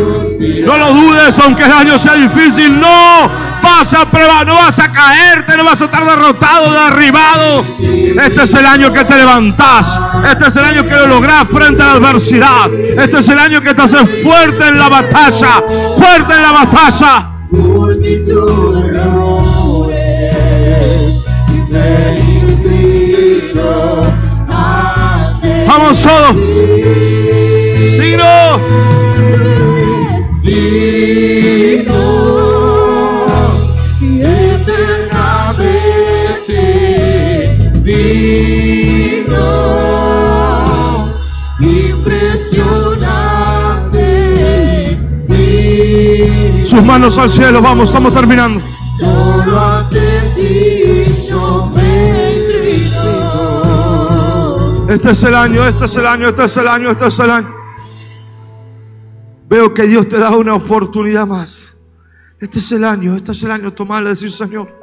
No 0.66 0.78
lo 0.78 0.94
dudes, 0.94 1.38
aunque 1.40 1.66
el 1.66 1.74
año 1.74 2.00
sea 2.00 2.16
difícil. 2.16 2.80
No 2.80 3.30
vas 3.62 3.94
a 3.94 4.10
prueba, 4.10 4.46
no 4.46 4.56
vas 4.56 4.80
a 4.80 4.90
caerte, 4.94 5.58
no 5.58 5.66
vas 5.66 5.82
a 5.82 5.86
estar 5.86 6.06
derrotado, 6.06 6.72
derribado. 6.72 7.66
Este 7.82 8.44
es 8.44 8.54
el 8.54 8.66
año 8.66 8.94
que 8.94 9.04
te 9.04 9.18
levantás. 9.18 10.00
Este 10.32 10.48
es 10.48 10.56
el 10.56 10.64
año 10.64 10.88
que 10.88 10.96
lo 10.96 11.08
lográs 11.08 11.50
frente 11.50 11.84
a 11.84 11.88
la 11.88 11.92
adversidad. 11.96 12.74
Este 12.74 13.20
es 13.20 13.28
el 13.28 13.40
año 13.40 13.60
que 13.60 13.74
te 13.74 13.82
haces 13.82 14.24
fuerte 14.24 14.70
en 14.70 14.80
la 14.80 14.88
batalla. 14.88 15.62
Fuerte 15.98 16.34
en 16.34 16.42
la 16.42 16.52
batalla. 16.54 17.32
Multitud 17.52 18.82
de 18.82 18.88
errores 18.90 19.92
y 21.50 21.72
te 21.72 21.86
inclino 22.20 23.72
ante 24.48 25.66
Vamos 25.68 26.02
todos. 26.02 26.36
Digno. 28.00 28.60
digno 30.42 32.11
Sus 46.72 46.86
manos 46.86 47.18
al 47.18 47.30
cielo. 47.30 47.62
Vamos, 47.62 47.90
estamos 47.90 48.14
terminando. 48.14 48.62
Solo 48.98 49.60
ante 49.60 50.00
ti 50.38 51.28
yo 51.28 51.70
me 51.76 52.32
inclino. 52.32 53.02
Este 54.88 55.12
es 55.12 55.24
el 55.24 55.36
año, 55.36 55.68
este 55.68 55.84
es 55.84 55.98
el 55.98 56.08
año, 56.08 56.30
este 56.30 56.46
es 56.46 56.56
el 56.56 56.70
año, 56.70 56.92
este 56.92 57.08
es 57.08 57.20
el 57.20 57.30
año. 57.30 57.54
Veo 59.50 59.74
que 59.74 59.84
Dios 59.84 60.08
te 60.08 60.18
da 60.18 60.30
una 60.30 60.56
oportunidad 60.56 61.28
más. 61.28 61.76
Este 62.40 62.60
es 62.60 62.72
el 62.72 62.86
año, 62.86 63.18
este 63.18 63.34
es 63.34 63.44
el 63.44 63.52
año. 63.52 63.74
Tomarle, 63.74 64.12
decir, 64.12 64.32
Señor, 64.32 64.74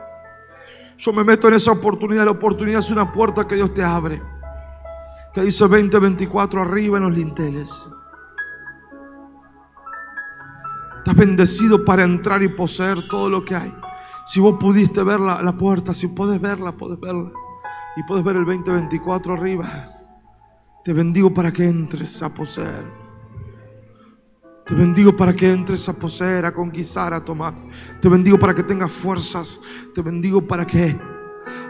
yo 0.99 1.11
me 1.15 1.25
meto 1.25 1.49
en 1.49 1.55
esa 1.55 1.73
oportunidad. 1.73 2.27
La 2.27 2.33
oportunidad 2.33 2.81
es 2.81 2.91
una 2.91 3.11
puerta 3.11 3.49
que 3.49 3.55
Dios 3.55 3.73
te 3.73 3.83
abre. 3.83 4.21
Que 5.33 5.41
dice 5.41 5.67
2024 5.67 6.61
arriba 6.61 6.99
en 6.99 7.05
los 7.05 7.15
linteles. 7.17 7.89
Estás 11.09 11.25
bendecido 11.25 11.87
para 11.87 12.05
entrar 12.05 12.43
y 12.43 12.49
poseer 12.49 12.99
todo 13.09 13.31
lo 13.31 13.43
que 13.43 13.57
hay. 13.57 13.75
Si 14.27 14.41
vos 14.41 14.59
pudiste 14.61 15.03
ver 15.03 15.19
la, 15.19 15.41
la 15.43 15.57
puerta, 15.57 15.95
si 15.95 16.09
puedes 16.09 16.39
verla, 16.39 16.73
puedes 16.73 17.01
verla. 17.01 17.33
Y 17.97 18.03
puedes 18.03 18.23
ver 18.23 18.37
el 18.37 18.45
2024 18.45 19.33
arriba. 19.33 19.89
Te 20.85 20.93
bendigo 20.93 21.33
para 21.33 21.51
que 21.51 21.67
entres 21.67 22.23
a 22.23 22.29
poseer. 22.29 22.85
Te 24.67 24.75
bendigo 24.75 25.17
para 25.17 25.35
que 25.35 25.51
entres 25.51 25.89
a 25.89 25.95
poseer, 25.95 26.45
a 26.45 26.53
conquistar, 26.53 27.15
a 27.15 27.25
tomar. 27.25 27.55
Te 28.03 28.09
bendigo 28.11 28.39
para 28.39 28.55
que 28.55 28.63
tengas 28.63 28.93
fuerzas. 28.93 29.63
Te 29.95 30.03
bendigo 30.03 30.47
para 30.47 30.67
que, 30.67 30.95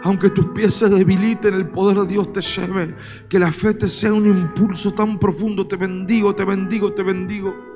aunque 0.03 0.31
tus 0.31 0.47
pies 0.47 0.73
se 0.73 0.89
debiliten, 0.89 1.53
el 1.53 1.69
poder 1.69 1.99
de 1.99 2.07
Dios 2.07 2.33
te 2.33 2.41
lleve. 2.41 2.93
Que 3.29 3.39
la 3.39 3.53
fe 3.53 3.73
te 3.73 3.87
sea 3.87 4.13
un 4.13 4.25
impulso 4.25 4.93
tan 4.93 5.17
profundo. 5.17 5.65
Te 5.65 5.77
bendigo, 5.77 6.35
te 6.35 6.43
bendigo, 6.43 6.91
te 6.91 7.03
bendigo. 7.03 7.68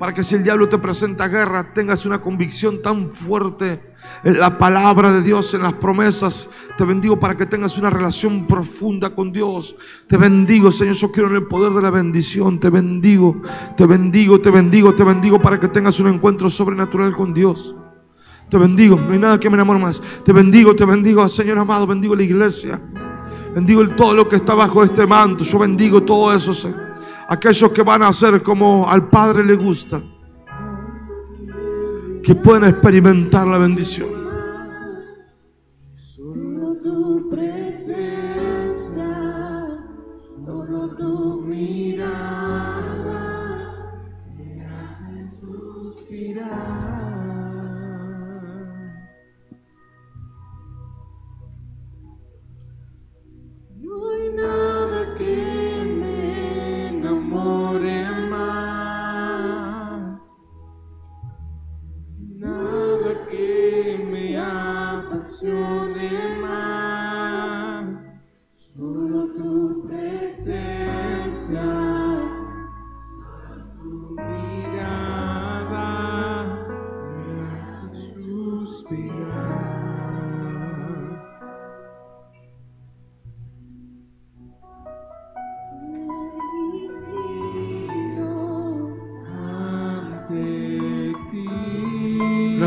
Para 0.00 0.14
que 0.14 0.24
si 0.24 0.34
el 0.34 0.42
diablo 0.42 0.66
te 0.66 0.78
presenta 0.78 1.28
guerra, 1.28 1.74
tengas 1.74 2.06
una 2.06 2.22
convicción 2.22 2.80
tan 2.80 3.10
fuerte 3.10 3.82
en 4.24 4.40
la 4.40 4.56
palabra 4.56 5.12
de 5.12 5.20
Dios, 5.20 5.52
en 5.52 5.62
las 5.62 5.74
promesas. 5.74 6.48
Te 6.78 6.86
bendigo 6.86 7.20
para 7.20 7.36
que 7.36 7.44
tengas 7.44 7.76
una 7.76 7.90
relación 7.90 8.46
profunda 8.46 9.14
con 9.14 9.30
Dios. 9.30 9.76
Te 10.06 10.16
bendigo, 10.16 10.72
Señor. 10.72 10.94
Yo 10.94 11.12
quiero 11.12 11.28
en 11.28 11.36
el 11.36 11.46
poder 11.46 11.74
de 11.74 11.82
la 11.82 11.90
bendición. 11.90 12.58
Te 12.58 12.70
bendigo, 12.70 13.42
te 13.76 13.84
bendigo, 13.84 14.40
te 14.40 14.48
bendigo, 14.48 14.94
te 14.94 15.04
bendigo 15.04 15.38
para 15.38 15.60
que 15.60 15.68
tengas 15.68 16.00
un 16.00 16.08
encuentro 16.08 16.48
sobrenatural 16.48 17.14
con 17.14 17.34
Dios. 17.34 17.74
Te 18.48 18.56
bendigo, 18.56 18.96
no 18.96 19.12
hay 19.12 19.18
nada 19.18 19.38
que 19.38 19.50
me 19.50 19.56
enamore 19.56 19.80
más. 19.80 20.00
Te 20.24 20.32
bendigo, 20.32 20.74
te 20.74 20.86
bendigo, 20.86 21.28
Señor 21.28 21.58
amado. 21.58 21.86
Bendigo 21.86 22.16
la 22.16 22.22
iglesia. 22.22 22.80
Bendigo 23.54 23.86
todo 23.90 24.14
lo 24.14 24.26
que 24.26 24.36
está 24.36 24.54
bajo 24.54 24.82
este 24.82 25.06
manto. 25.06 25.44
Yo 25.44 25.58
bendigo 25.58 26.02
todo 26.02 26.34
eso, 26.34 26.54
Señor. 26.54 26.89
Aquellos 27.30 27.70
que 27.70 27.82
van 27.82 28.02
a 28.02 28.08
hacer 28.08 28.42
como 28.42 28.90
al 28.90 29.08
Padre 29.08 29.44
le 29.44 29.54
gusta. 29.54 30.00
Que 32.24 32.34
pueden 32.34 32.64
experimentar 32.64 33.46
la 33.46 33.56
bendición. 33.56 34.19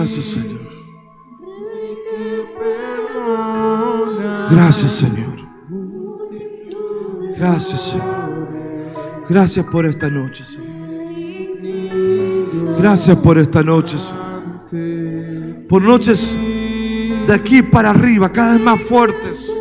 Gracias, 0.04 0.26
Señor. 0.26 0.60
Gracias, 4.51 4.91
Señor. 4.91 5.38
Gracias, 7.38 7.82
Señor. 7.82 8.49
Gracias 9.30 9.66
por 9.68 9.86
esta 9.86 10.10
noche, 10.10 10.43
Señor. 10.43 10.74
Gracias 12.80 13.18
por 13.20 13.38
esta 13.38 13.64
noche, 13.64 13.97
Señor. 13.97 15.68
por 15.70 15.82
noches 15.82 16.38
de 17.26 17.34
aquí 17.34 17.62
para 17.62 17.91
arriba, 17.91 18.30
cada 18.30 18.56
vez 18.56 18.62
más 18.62 18.84
fuertes. 18.84 19.58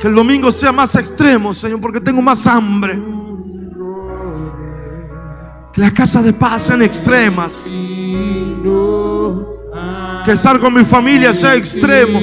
Que 0.00 0.08
el 0.08 0.14
domingo 0.14 0.50
sea 0.50 0.72
más 0.72 0.94
extremo, 0.94 1.52
Señor, 1.52 1.82
porque 1.82 2.00
tengo 2.00 2.22
más 2.22 2.46
hambre. 2.46 2.98
Que 5.74 5.82
las 5.82 5.92
casas 5.92 6.24
de 6.24 6.32
paz 6.32 6.62
sean 6.62 6.80
extremas. 6.80 7.68
Que 10.28 10.34
estar 10.34 10.60
con 10.60 10.74
mi 10.74 10.84
familia 10.84 11.32
sea 11.32 11.54
extremo. 11.54 12.20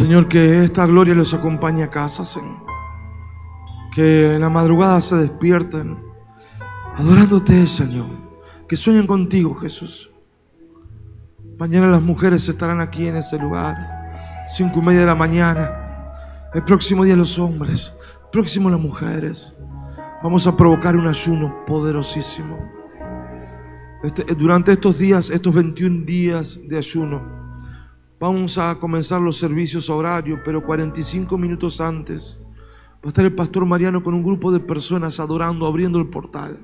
Señor, 0.00 0.28
que 0.28 0.60
esta 0.60 0.86
gloria 0.86 1.14
los 1.14 1.34
acompañe 1.34 1.82
a 1.82 1.90
casa, 1.90 2.24
Señor. 2.24 2.64
Que 3.94 4.36
en 4.36 4.40
la 4.40 4.48
madrugada 4.48 4.98
se 5.02 5.14
despierten 5.16 6.02
adorándote, 6.96 7.66
Señor. 7.66 8.06
Que 8.66 8.76
sueñen 8.76 9.06
contigo, 9.06 9.54
Jesús. 9.56 10.10
Mañana 11.58 11.86
las 11.86 12.00
mujeres 12.00 12.48
estarán 12.48 12.80
aquí 12.80 13.08
en 13.08 13.16
ese 13.16 13.38
lugar. 13.38 13.76
Cinco 14.48 14.78
y 14.78 14.86
media 14.86 15.00
de 15.00 15.06
la 15.06 15.14
mañana. 15.14 15.70
El 16.54 16.64
próximo 16.64 17.04
día 17.04 17.14
los 17.14 17.38
hombres. 17.38 17.94
El 18.24 18.30
próximo 18.30 18.70
las 18.70 18.80
mujeres. 18.80 19.54
Vamos 20.22 20.46
a 20.46 20.56
provocar 20.56 20.96
un 20.96 21.08
ayuno 21.08 21.62
poderosísimo. 21.66 22.58
Este- 24.02 24.34
durante 24.34 24.72
estos 24.72 24.96
días, 24.96 25.28
estos 25.28 25.52
21 25.52 26.06
días 26.06 26.58
de 26.66 26.78
ayuno, 26.78 27.39
Vamos 28.20 28.58
a 28.58 28.74
comenzar 28.78 29.20
los 29.20 29.38
servicios 29.38 29.88
a 29.88 29.94
horario, 29.94 30.40
pero 30.44 30.62
45 30.62 31.38
minutos 31.38 31.80
antes 31.80 32.38
va 32.96 33.06
a 33.06 33.08
estar 33.08 33.24
el 33.24 33.34
pastor 33.34 33.64
Mariano 33.64 34.02
con 34.02 34.12
un 34.12 34.22
grupo 34.22 34.52
de 34.52 34.60
personas 34.60 35.18
adorando, 35.18 35.66
abriendo 35.66 35.98
el 35.98 36.06
portal. 36.08 36.58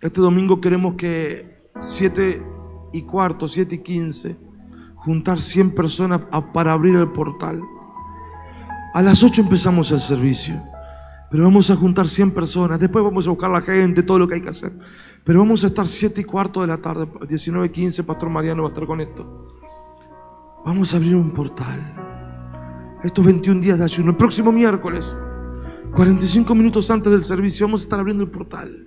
Este 0.00 0.20
domingo 0.20 0.60
queremos 0.60 0.94
que 0.96 1.62
7 1.80 2.42
y 2.92 3.02
cuarto, 3.02 3.46
7 3.46 3.76
y 3.76 3.78
15, 3.78 4.36
juntar 4.96 5.40
100 5.40 5.76
personas 5.76 6.22
a- 6.32 6.52
para 6.52 6.72
abrir 6.72 6.96
el 6.96 7.12
portal. 7.12 7.60
A 8.94 9.02
las 9.02 9.22
8 9.22 9.42
empezamos 9.42 9.92
el 9.92 10.00
servicio, 10.00 10.60
pero 11.30 11.44
vamos 11.44 11.70
a 11.70 11.76
juntar 11.76 12.08
100 12.08 12.32
personas. 12.32 12.80
Después 12.80 13.04
vamos 13.04 13.28
a 13.28 13.30
buscar 13.30 13.50
la 13.50 13.60
gente, 13.60 14.02
todo 14.02 14.18
lo 14.18 14.26
que 14.26 14.34
hay 14.36 14.40
que 14.40 14.48
hacer. 14.48 14.72
Pero 15.22 15.38
vamos 15.38 15.62
a 15.62 15.68
estar 15.68 15.86
7 15.86 16.20
y 16.20 16.24
cuarto 16.24 16.62
de 16.62 16.66
la 16.66 16.78
tarde, 16.78 17.06
19 17.28 17.66
y 17.68 17.70
15, 17.70 18.02
Pastor 18.02 18.28
Mariano 18.28 18.62
va 18.64 18.70
a 18.70 18.72
estar 18.72 18.86
con 18.86 19.00
esto. 19.00 19.57
Vamos 20.68 20.92
a 20.92 20.98
abrir 20.98 21.16
un 21.16 21.30
portal. 21.30 21.80
Estos 23.02 23.24
21 23.24 23.62
días 23.62 23.78
de 23.78 23.84
ayuno. 23.86 24.10
El 24.10 24.18
próximo 24.18 24.52
miércoles, 24.52 25.16
45 25.96 26.54
minutos 26.54 26.90
antes 26.90 27.10
del 27.10 27.24
servicio, 27.24 27.66
vamos 27.66 27.80
a 27.80 27.84
estar 27.84 27.98
abriendo 27.98 28.22
el 28.22 28.30
portal. 28.30 28.86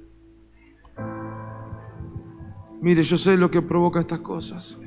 Mire, 2.80 3.02
yo 3.02 3.18
sé 3.18 3.36
lo 3.36 3.50
que 3.50 3.64
provoca 3.64 4.00
estas 4.00 4.20
cosas. 4.20 4.78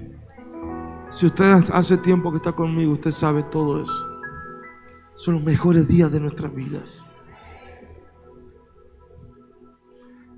Si 1.10 1.26
usted 1.26 1.64
hace 1.72 1.98
tiempo 1.98 2.30
que 2.30 2.36
está 2.36 2.52
conmigo, 2.52 2.92
usted 2.92 3.10
sabe 3.10 3.42
todo 3.42 3.82
eso. 3.82 4.06
Son 5.16 5.34
los 5.34 5.42
mejores 5.42 5.88
días 5.88 6.12
de 6.12 6.20
nuestras 6.20 6.54
vidas. 6.54 7.04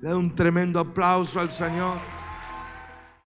Le 0.01 0.09
da 0.09 0.17
un 0.17 0.33
tremendo 0.33 0.79
aplauso 0.79 1.39
al 1.39 1.51
Señor. 1.51 1.97